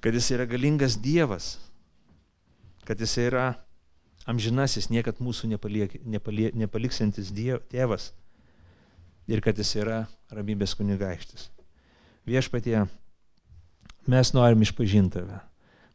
kad 0.00 0.16
jisai 0.16 0.38
yra 0.38 0.46
galingas 0.48 0.96
Dievas, 1.00 1.58
kad 2.88 3.00
jisai 3.00 3.28
yra 3.28 3.46
amžinasis, 4.28 4.88
niekad 4.90 5.20
mūsų 5.22 5.52
nepaliek, 5.52 5.94
nepaliek, 6.06 6.56
nepaliksantis 6.56 7.30
diev, 7.34 7.62
tėvas 7.70 8.12
ir 9.30 9.42
kad 9.44 9.58
jis 9.58 9.74
yra 9.78 10.02
ramybės 10.32 10.74
kunigaikštis. 10.78 11.48
Viešpatie, 12.28 12.84
mes 14.10 14.32
norim 14.34 14.62
išpažinti 14.62 15.18
tave. 15.18 15.40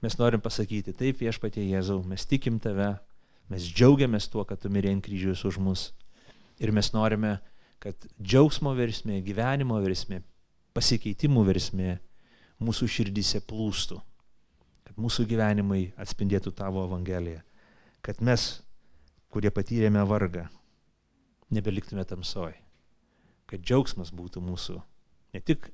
Mes 0.04 0.18
norim 0.20 0.42
pasakyti, 0.44 0.94
taip 0.94 1.24
viešpatie 1.24 1.64
Jėzau, 1.66 2.04
mes 2.06 2.26
tikim 2.30 2.60
tave, 2.62 2.92
mes 3.52 3.68
džiaugiamės 3.68 4.28
tuo, 4.32 4.44
kad 4.48 4.60
tu 4.62 4.72
mirė 4.74 4.92
ant 4.96 5.06
kryžiaus 5.06 5.46
už 5.48 5.60
mus. 5.64 5.92
Ir 6.60 6.74
mes 6.74 6.90
norime 6.96 7.38
kad 7.80 8.08
džiaugsmo 8.20 8.74
versmė, 8.78 9.22
gyvenimo 9.26 9.78
versmė, 9.84 10.22
pasikeitimų 10.76 11.44
versmė 11.48 11.98
mūsų 12.64 12.90
širdyse 12.90 13.42
plūstų, 13.48 14.00
kad 14.88 15.00
mūsų 15.00 15.28
gyvenimai 15.30 15.92
atspindėtų 16.00 16.54
tavo 16.58 16.86
Evangeliją, 16.88 17.44
kad 18.06 18.22
mes, 18.26 18.50
kurie 19.34 19.52
patyrėme 19.54 20.04
vargą, 20.10 20.48
nebeliktume 21.54 22.06
tamsoj, 22.08 22.56
kad 23.48 23.64
džiaugsmas 23.64 24.12
būtų 24.16 24.44
mūsų 24.44 24.80
ne 25.36 25.44
tik 25.46 25.70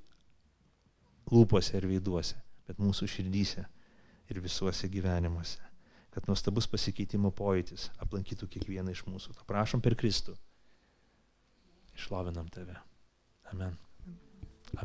lūpose 1.32 1.78
ir 1.80 1.88
veiduose, 1.88 2.38
bet 2.68 2.82
mūsų 2.84 3.08
širdyse 3.10 3.64
ir 4.30 4.44
visuose 4.44 4.92
gyvenimuose. 4.92 5.73
Kad 6.14 6.28
nuostabus 6.30 6.68
pasikeitimo 6.70 7.32
pojūtis 7.34 7.90
aplankytų 8.04 8.50
kiekvieną 8.56 8.94
iš 8.94 9.06
mūsų. 9.10 9.34
To 9.40 9.48
prašom 9.50 9.82
per 9.82 9.98
Kristų. 9.98 10.36
Išlovinam 11.98 12.50
tave. 12.54 12.78
Amen. 13.54 13.78